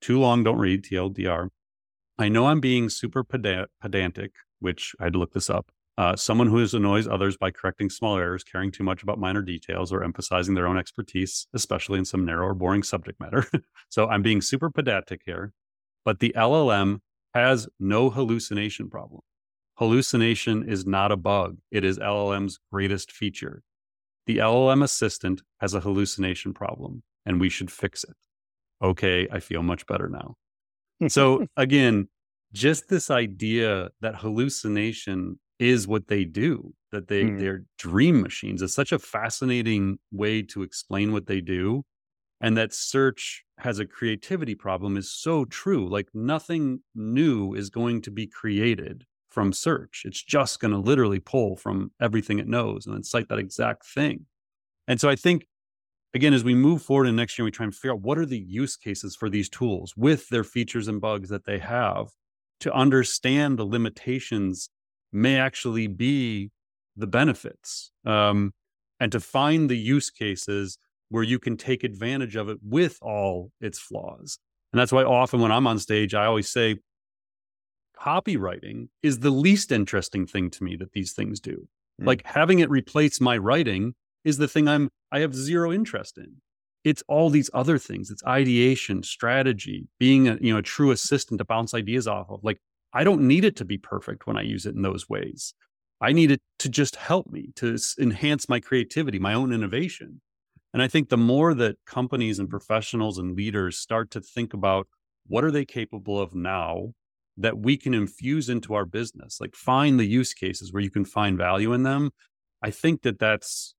Too 0.00 0.18
long, 0.18 0.44
don't 0.44 0.58
read, 0.58 0.84
TLDR. 0.84 1.48
I 2.18 2.28
know 2.28 2.46
I'm 2.46 2.60
being 2.60 2.88
super 2.88 3.22
pedantic, 3.24 4.32
which 4.60 4.94
I 5.00 5.04
had 5.04 5.12
to 5.12 5.18
look 5.18 5.32
this 5.32 5.50
up. 5.50 5.70
Uh, 5.98 6.14
someone 6.14 6.46
who 6.46 6.64
annoys 6.76 7.08
others 7.08 7.36
by 7.36 7.50
correcting 7.50 7.90
small 7.90 8.16
errors, 8.16 8.44
caring 8.44 8.70
too 8.70 8.84
much 8.84 9.02
about 9.02 9.18
minor 9.18 9.42
details, 9.42 9.92
or 9.92 10.04
emphasizing 10.04 10.54
their 10.54 10.68
own 10.68 10.78
expertise, 10.78 11.48
especially 11.54 11.98
in 11.98 12.04
some 12.04 12.24
narrow 12.24 12.46
or 12.46 12.54
boring 12.54 12.84
subject 12.84 13.18
matter. 13.18 13.44
so 13.88 14.06
I'm 14.06 14.22
being 14.22 14.40
super 14.40 14.70
pedantic 14.70 15.22
here, 15.26 15.52
but 16.04 16.20
the 16.20 16.32
LLM 16.36 17.00
has 17.34 17.68
no 17.80 18.10
hallucination 18.10 18.88
problem. 18.88 19.22
Hallucination 19.78 20.68
is 20.68 20.86
not 20.86 21.12
a 21.12 21.16
bug, 21.16 21.58
it 21.70 21.84
is 21.84 21.98
LLM's 21.98 22.58
greatest 22.72 23.12
feature. 23.12 23.62
The 24.26 24.38
LLM 24.38 24.82
assistant 24.84 25.42
has 25.60 25.72
a 25.74 25.80
hallucination 25.80 26.52
problem, 26.52 27.02
and 27.24 27.40
we 27.40 27.48
should 27.48 27.70
fix 27.70 28.04
it. 28.04 28.16
Okay, 28.82 29.26
I 29.32 29.40
feel 29.40 29.62
much 29.62 29.86
better 29.86 30.08
now 30.08 30.36
so 31.06 31.46
again, 31.56 32.08
just 32.52 32.88
this 32.88 33.10
idea 33.10 33.90
that 34.00 34.16
hallucination 34.16 35.38
is 35.58 35.86
what 35.86 36.08
they 36.08 36.24
do, 36.24 36.72
that 36.92 37.08
they 37.08 37.24
mm. 37.24 37.38
they're 37.38 37.64
dream 37.78 38.20
machines 38.20 38.62
is 38.62 38.74
such 38.74 38.92
a 38.92 38.98
fascinating 38.98 39.98
way 40.10 40.42
to 40.42 40.62
explain 40.62 41.12
what 41.12 41.26
they 41.26 41.40
do. 41.40 41.84
And 42.40 42.56
that 42.56 42.72
search 42.72 43.42
has 43.58 43.80
a 43.80 43.86
creativity 43.86 44.54
problem 44.54 44.96
is 44.96 45.10
so 45.10 45.44
true. 45.44 45.88
Like 45.88 46.08
nothing 46.14 46.80
new 46.94 47.52
is 47.54 47.68
going 47.68 48.02
to 48.02 48.12
be 48.12 48.28
created 48.28 49.04
from 49.30 49.52
search. 49.52 50.02
It's 50.04 50.22
just 50.22 50.60
going 50.60 50.72
to 50.72 50.78
literally 50.78 51.20
pull 51.20 51.56
from 51.56 51.92
everything 52.00 52.38
it 52.38 52.48
knows 52.48 52.86
and 52.86 52.94
then 52.94 53.02
cite 53.02 53.28
that 53.28 53.38
exact 53.38 53.86
thing. 53.86 54.26
And 54.86 55.00
so 55.00 55.08
I 55.08 55.16
think 55.16 55.46
again, 56.14 56.34
as 56.34 56.44
we 56.44 56.54
move 56.54 56.82
forward 56.82 57.06
in 57.06 57.16
next 57.16 57.38
year, 57.38 57.44
we 57.44 57.50
try 57.50 57.64
and 57.64 57.74
figure 57.74 57.92
out 57.92 58.00
what 58.00 58.18
are 58.18 58.26
the 58.26 58.38
use 58.38 58.76
cases 58.76 59.14
for 59.14 59.28
these 59.28 59.48
tools 59.48 59.94
with 59.96 60.28
their 60.28 60.44
features 60.44 60.88
and 60.88 61.00
bugs 61.00 61.28
that 61.28 61.44
they 61.44 61.58
have 61.58 62.08
to 62.60 62.72
understand 62.72 63.58
the 63.58 63.64
limitations 63.64 64.70
may 65.12 65.36
actually 65.36 65.86
be 65.86 66.50
the 66.96 67.06
benefits 67.06 67.92
um, 68.04 68.52
and 69.00 69.12
to 69.12 69.20
find 69.20 69.70
the 69.70 69.78
use 69.78 70.10
cases 70.10 70.78
where 71.10 71.22
you 71.22 71.38
can 71.38 71.56
take 71.56 71.84
advantage 71.84 72.36
of 72.36 72.48
it 72.48 72.58
with 72.62 72.98
all 73.00 73.50
its 73.60 73.78
flaws. 73.78 74.38
And 74.72 74.80
that's 74.80 74.92
why 74.92 75.04
often 75.04 75.40
when 75.40 75.52
I'm 75.52 75.66
on 75.66 75.78
stage, 75.78 76.14
I 76.14 76.26
always 76.26 76.50
say, 76.50 76.76
copywriting 77.98 78.88
is 79.02 79.20
the 79.20 79.30
least 79.30 79.72
interesting 79.72 80.26
thing 80.26 80.50
to 80.50 80.64
me 80.64 80.76
that 80.76 80.92
these 80.92 81.12
things 81.12 81.40
do. 81.40 81.68
Mm. 82.00 82.06
Like 82.06 82.26
having 82.26 82.60
it 82.60 82.70
replace 82.70 83.20
my 83.20 83.36
writing 83.36 83.94
is 84.24 84.38
the 84.38 84.48
thing 84.48 84.68
I'm 84.68 84.90
I 85.10 85.20
have 85.20 85.34
zero 85.34 85.72
interest 85.72 86.18
in. 86.18 86.36
It's 86.84 87.02
all 87.08 87.30
these 87.30 87.50
other 87.52 87.78
things. 87.78 88.10
It's 88.10 88.24
ideation, 88.24 89.02
strategy, 89.02 89.88
being 89.98 90.28
a 90.28 90.38
you 90.40 90.52
know 90.52 90.58
a 90.58 90.62
true 90.62 90.90
assistant 90.90 91.38
to 91.38 91.44
bounce 91.44 91.74
ideas 91.74 92.06
off 92.06 92.30
of. 92.30 92.40
Like 92.42 92.58
I 92.92 93.04
don't 93.04 93.22
need 93.22 93.44
it 93.44 93.56
to 93.56 93.64
be 93.64 93.78
perfect 93.78 94.26
when 94.26 94.36
I 94.36 94.42
use 94.42 94.66
it 94.66 94.74
in 94.74 94.82
those 94.82 95.08
ways. 95.08 95.54
I 96.00 96.12
need 96.12 96.30
it 96.30 96.40
to 96.60 96.68
just 96.68 96.96
help 96.96 97.28
me 97.28 97.50
to 97.56 97.76
enhance 97.98 98.48
my 98.48 98.60
creativity, 98.60 99.18
my 99.18 99.34
own 99.34 99.52
innovation. 99.52 100.20
And 100.72 100.82
I 100.82 100.86
think 100.86 101.08
the 101.08 101.16
more 101.16 101.54
that 101.54 101.76
companies 101.86 102.38
and 102.38 102.48
professionals 102.48 103.18
and 103.18 103.36
leaders 103.36 103.78
start 103.78 104.10
to 104.12 104.20
think 104.20 104.54
about 104.54 104.86
what 105.26 105.44
are 105.44 105.50
they 105.50 105.64
capable 105.64 106.20
of 106.20 106.34
now 106.34 106.92
that 107.38 107.58
we 107.58 107.76
can 107.76 107.94
infuse 107.94 108.48
into 108.48 108.74
our 108.74 108.84
business, 108.84 109.40
like 109.40 109.54
find 109.54 109.98
the 109.98 110.06
use 110.06 110.34
cases 110.34 110.72
where 110.72 110.82
you 110.82 110.90
can 110.90 111.04
find 111.04 111.38
value 111.38 111.72
in 111.72 111.82
them. 111.82 112.10
I 112.62 112.70
think 112.70 113.02
that 113.02 113.18
that's 113.18 113.74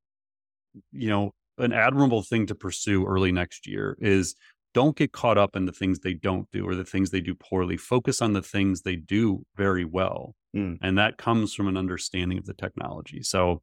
you 0.92 1.10
know, 1.10 1.34
an 1.58 1.74
admirable 1.74 2.24
thing 2.24 2.46
to 2.48 2.56
pursue 2.56 3.06
early 3.06 3.32
next 3.32 3.68
year 3.68 3.98
is 4.00 4.36
don't 4.74 4.96
get 4.96 5.12
caught 5.12 5.38
up 5.38 5.56
in 5.56 5.66
the 5.66 5.72
things 5.72 6.00
they 6.00 6.14
don't 6.14 6.50
do 6.52 6.66
or 6.66 6.76
the 6.76 6.86
things 6.86 7.10
they 7.10 7.22
do 7.22 7.36
poorly. 7.36 7.76
Focus 7.76 8.22
on 8.22 8.34
the 8.34 8.42
things 8.42 8.82
they 8.82 8.96
do 8.96 9.44
very 9.56 9.84
well. 9.84 10.36
Mm. 10.56 10.78
And 10.82 10.98
that 10.98 11.18
comes 11.18 11.54
from 11.54 11.68
an 11.68 11.76
understanding 11.76 12.38
of 12.38 12.46
the 12.46 12.54
technology. 12.54 13.24
So 13.24 13.62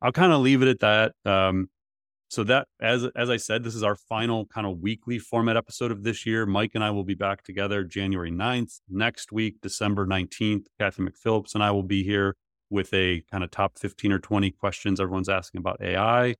I'll 0.00 0.12
kind 0.12 0.32
of 0.32 0.40
leave 0.40 0.62
it 0.62 0.68
at 0.68 0.80
that. 0.80 1.12
Um, 1.24 1.68
so 2.32 2.42
that 2.42 2.66
as 2.80 3.04
as 3.14 3.28
I 3.28 3.36
said, 3.36 3.62
this 3.62 3.74
is 3.74 3.82
our 3.82 3.94
final 3.94 4.46
kind 4.46 4.66
of 4.66 4.78
weekly 4.78 5.18
format 5.18 5.54
episode 5.54 5.92
of 5.92 6.02
this 6.02 6.24
year. 6.24 6.46
Mike 6.46 6.70
and 6.74 6.82
I 6.82 6.90
will 6.90 7.04
be 7.04 7.14
back 7.14 7.42
together 7.42 7.84
January 7.84 8.30
9th. 8.30 8.80
Next 8.88 9.32
week, 9.32 9.56
December 9.60 10.06
19th, 10.06 10.64
Kathy 10.80 11.02
McPhillips 11.02 11.54
and 11.54 11.62
I 11.62 11.70
will 11.72 11.82
be 11.82 12.02
here 12.02 12.36
with 12.70 12.94
a 12.94 13.22
kind 13.30 13.44
of 13.44 13.50
top 13.50 13.78
15 13.78 14.12
or 14.12 14.18
20 14.18 14.50
questions 14.52 14.98
everyone's 14.98 15.28
asking 15.28 15.58
about 15.58 15.82
AI. 15.82 16.36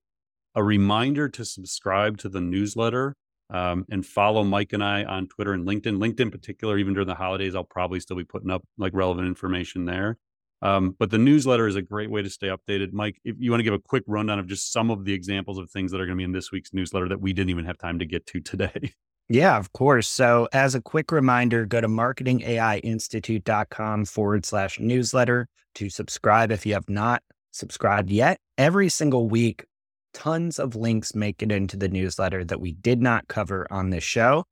A 0.55 0.65
reminder 0.65 1.29
to 1.29 1.45
subscribe 1.45 2.17
to 2.19 2.31
the 2.31 2.41
newsletter 2.41 3.15
um, 3.51 3.85
and 3.91 4.07
follow 4.07 4.45
Mike 4.45 4.73
and 4.73 4.83
I 4.83 5.05
on 5.05 5.29
Twitter 5.29 5.53
and 5.53 5.69
LinkedIn. 5.69 5.99
LinkedIn, 5.99 6.21
in 6.21 6.31
particular, 6.31 6.79
even 6.79 6.95
during 6.95 7.09
the 7.09 7.17
holidays, 7.17 7.55
I'll 7.55 7.65
probably 7.65 8.01
still 8.01 8.17
be 8.17 8.25
putting 8.25 8.51
up 8.51 8.63
like 8.79 8.95
relevant 8.95 9.29
information 9.29 9.85
there. 9.85 10.17
Um, 10.63 10.95
but 10.99 11.11
the 11.11 11.19
newsletter 11.19 11.67
is 11.67 11.77
a 11.77 11.83
great 11.83 12.11
way 12.11 12.23
to 12.23 12.31
stay 12.31 12.47
updated. 12.47 12.93
Mike, 12.93 13.21
if 13.25 13.35
you 13.39 13.51
want 13.51 13.59
to 13.59 13.65
give 13.65 13.75
a 13.75 13.81
quick 13.81 14.05
rundown 14.07 14.39
of 14.39 14.47
just 14.47 14.73
some 14.73 14.91
of 14.91 15.05
the 15.05 15.13
examples 15.13 15.59
of 15.59 15.69
things 15.71 15.91
that 15.91 16.01
are 16.01 16.07
going 16.07 16.17
to 16.17 16.21
be 16.21 16.25
in 16.25 16.33
this 16.33 16.53
week's 16.53 16.73
newsletter 16.73 17.09
that 17.09 17.21
we 17.21 17.33
didn't 17.33 17.51
even 17.51 17.65
have 17.65 17.79
time 17.79 17.99
to 17.99 18.07
get 18.07 18.25
to 18.27 18.41
today. 18.41 18.93
Yeah, 19.29 19.57
of 19.57 19.73
course. 19.73 20.09
So, 20.09 20.49
as 20.53 20.75
a 20.75 20.83
quick 20.83 21.13
reminder, 21.13 21.65
go 21.65 21.81
to 21.81 21.89
marketingaiinstitute.com 21.89 24.05
forward 24.05 24.45
slash 24.45 24.79
newsletter 24.79 25.49
to 25.77 25.89
subscribe 25.89 26.51
if 26.51 26.67
you 26.67 26.75
have 26.75 26.91
not 26.91 27.23
subscribed 27.53 28.11
yet. 28.11 28.39
Every 28.59 28.91
single 28.91 29.29
week, 29.29 29.65
tons 30.13 30.59
of 30.59 30.77
links 30.77 31.15
make 31.15 31.43
it 31.43 31.51
into 31.51 31.79
the 31.79 31.89
newsletter 31.89 32.45
that 32.45 32.61
we 32.61 32.73
did 32.73 33.01
not 33.01 33.27
cover 33.29 33.67
on 33.71 33.89
this 33.89 34.05
show. 34.05 34.45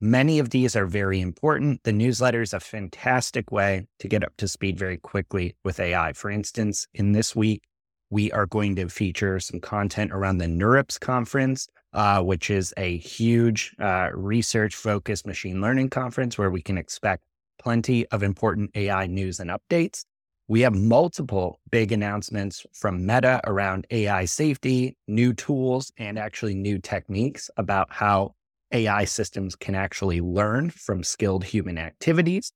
Many 0.00 0.38
of 0.38 0.50
these 0.50 0.76
are 0.76 0.86
very 0.86 1.20
important. 1.20 1.82
The 1.84 1.92
newsletter 1.92 2.40
is 2.40 2.54
a 2.54 2.60
fantastic 2.60 3.52
way 3.52 3.86
to 3.98 4.08
get 4.08 4.24
up 4.24 4.32
to 4.38 4.48
speed 4.48 4.78
very 4.78 4.96
quickly 4.96 5.56
with 5.64 5.78
AI. 5.78 6.14
For 6.14 6.30
instance, 6.30 6.86
in 6.94 7.12
this 7.12 7.36
week, 7.36 7.62
we 8.08 8.32
are 8.32 8.46
going 8.46 8.76
to 8.76 8.88
feature 8.88 9.38
some 9.38 9.60
content 9.60 10.10
around 10.12 10.38
the 10.38 10.46
NeurIPS 10.46 10.98
conference 10.98 11.68
uh, 11.92 12.22
which 12.22 12.50
is 12.50 12.72
a 12.76 12.98
huge 12.98 13.74
uh, 13.80 14.10
research 14.14 14.74
focused 14.74 15.26
machine 15.26 15.60
learning 15.60 15.90
conference 15.90 16.38
where 16.38 16.50
we 16.50 16.62
can 16.62 16.78
expect 16.78 17.22
plenty 17.58 18.06
of 18.08 18.22
important 18.22 18.70
AI 18.74 19.06
news 19.06 19.40
and 19.40 19.50
updates. 19.50 20.04
We 20.48 20.62
have 20.62 20.74
multiple 20.74 21.60
big 21.70 21.92
announcements 21.92 22.66
from 22.72 23.06
Meta 23.06 23.40
around 23.44 23.86
AI 23.90 24.24
safety, 24.24 24.96
new 25.06 25.32
tools, 25.32 25.92
and 25.96 26.18
actually 26.18 26.54
new 26.54 26.78
techniques 26.78 27.50
about 27.56 27.88
how 27.90 28.34
AI 28.72 29.04
systems 29.04 29.56
can 29.56 29.74
actually 29.74 30.20
learn 30.20 30.70
from 30.70 31.02
skilled 31.02 31.44
human 31.44 31.78
activities. 31.78 32.52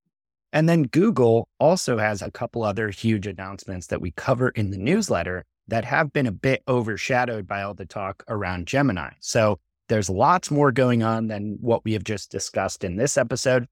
And 0.52 0.68
then 0.68 0.84
Google 0.84 1.48
also 1.58 1.98
has 1.98 2.22
a 2.22 2.30
couple 2.30 2.62
other 2.62 2.90
huge 2.90 3.26
announcements 3.26 3.88
that 3.88 4.00
we 4.00 4.12
cover 4.12 4.50
in 4.50 4.70
the 4.70 4.78
newsletter 4.78 5.44
that 5.68 5.84
have 5.84 6.12
been 6.12 6.26
a 6.26 6.32
bit 6.32 6.62
overshadowed 6.68 7.46
by 7.46 7.62
all 7.62 7.74
the 7.74 7.86
talk 7.86 8.22
around 8.28 8.66
Gemini. 8.66 9.10
So 9.20 9.58
there's 9.88 10.08
lots 10.08 10.50
more 10.50 10.72
going 10.72 11.02
on 11.02 11.26
than 11.26 11.58
what 11.60 11.84
we 11.84 11.92
have 11.94 12.04
just 12.04 12.30
discussed 12.30 12.84
in 12.84 12.96
this 12.96 13.16
episode. 13.16 13.66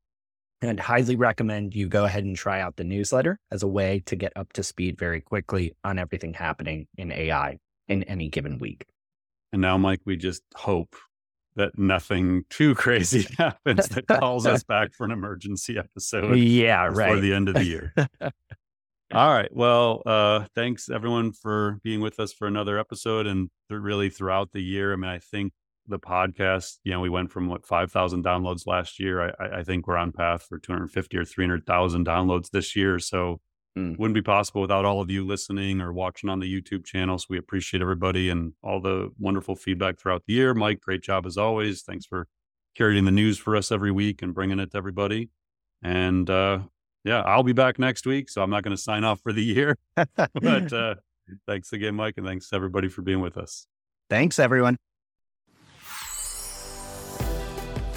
and 0.60 0.78
highly 0.78 1.16
recommend 1.16 1.74
you 1.74 1.88
go 1.88 2.04
ahead 2.04 2.24
and 2.24 2.36
try 2.36 2.60
out 2.60 2.76
the 2.76 2.84
newsletter 2.84 3.38
as 3.50 3.62
a 3.62 3.68
way 3.68 4.00
to 4.06 4.14
get 4.14 4.32
up 4.36 4.52
to 4.52 4.62
speed 4.62 4.96
very 4.98 5.20
quickly 5.20 5.74
on 5.82 5.98
everything 5.98 6.34
happening 6.34 6.86
in 6.96 7.10
AI 7.10 7.58
in 7.88 8.04
any 8.04 8.28
given 8.28 8.58
week. 8.58 8.86
And 9.52 9.60
now, 9.60 9.76
Mike, 9.76 10.00
we 10.04 10.16
just 10.16 10.42
hope 10.54 10.94
that 11.56 11.78
nothing 11.78 12.44
too 12.50 12.74
crazy 12.76 13.26
happens 13.38 13.88
that 13.88 14.06
calls 14.06 14.46
us 14.46 14.62
back 14.62 14.94
for 14.94 15.04
an 15.04 15.10
emergency 15.10 15.78
episode. 15.78 16.36
Yeah, 16.36 16.88
right. 16.92 17.14
For 17.14 17.20
the 17.20 17.32
end 17.32 17.48
of 17.48 17.54
the 17.54 17.64
year. 17.64 17.94
All 19.14 19.30
right. 19.30 19.54
Well, 19.54 20.02
uh, 20.06 20.46
thanks 20.54 20.88
everyone 20.88 21.32
for 21.32 21.78
being 21.82 22.00
with 22.00 22.18
us 22.18 22.32
for 22.32 22.46
another 22.46 22.78
episode 22.78 23.26
and 23.26 23.50
th- 23.68 23.80
really 23.80 24.08
throughout 24.08 24.52
the 24.52 24.62
year. 24.62 24.94
I 24.94 24.96
mean, 24.96 25.10
I 25.10 25.18
think 25.18 25.52
the 25.86 25.98
podcast, 25.98 26.78
you 26.84 26.92
know, 26.92 27.00
we 27.00 27.10
went 27.10 27.30
from 27.30 27.46
what 27.46 27.66
5,000 27.66 28.24
downloads 28.24 28.66
last 28.66 28.98
year. 28.98 29.34
I, 29.38 29.58
I 29.58 29.62
think 29.64 29.86
we're 29.86 29.98
on 29.98 30.12
path 30.12 30.44
for 30.48 30.58
250 30.58 31.18
or 31.18 31.24
300,000 31.26 32.06
downloads 32.06 32.50
this 32.50 32.74
year. 32.74 32.98
So 32.98 33.40
mm. 33.76 33.98
wouldn't 33.98 34.14
be 34.14 34.22
possible 34.22 34.60
without 34.60 34.84
all 34.84 35.00
of 35.00 35.10
you 35.10 35.26
listening 35.26 35.80
or 35.80 35.92
watching 35.92 36.30
on 36.30 36.40
the 36.40 36.52
YouTube 36.52 36.84
channel. 36.84 37.18
So 37.18 37.26
we 37.30 37.38
appreciate 37.38 37.80
everybody 37.80 38.28
and 38.28 38.52
all 38.62 38.80
the 38.80 39.10
wonderful 39.18 39.56
feedback 39.56 39.98
throughout 39.98 40.22
the 40.26 40.34
year. 40.34 40.54
Mike, 40.54 40.80
great 40.80 41.02
job 41.02 41.26
as 41.26 41.36
always. 41.36 41.82
Thanks 41.82 42.06
for 42.06 42.28
carrying 42.74 43.04
the 43.04 43.10
news 43.10 43.38
for 43.38 43.56
us 43.56 43.70
every 43.70 43.90
week 43.90 44.22
and 44.22 44.34
bringing 44.34 44.58
it 44.58 44.70
to 44.72 44.76
everybody. 44.76 45.30
And 45.82 46.28
uh, 46.30 46.60
yeah, 47.04 47.20
I'll 47.22 47.42
be 47.42 47.52
back 47.52 47.78
next 47.78 48.06
week. 48.06 48.28
So 48.28 48.42
I'm 48.42 48.50
not 48.50 48.62
going 48.62 48.76
to 48.76 48.82
sign 48.82 49.04
off 49.04 49.20
for 49.20 49.32
the 49.32 49.42
year. 49.42 49.76
but 49.94 50.06
uh, 50.72 50.94
thanks 51.46 51.72
again, 51.72 51.94
Mike. 51.94 52.14
And 52.16 52.26
thanks 52.26 52.52
everybody 52.52 52.88
for 52.88 53.02
being 53.02 53.20
with 53.20 53.36
us. 53.36 53.66
Thanks, 54.08 54.38
everyone. 54.38 54.76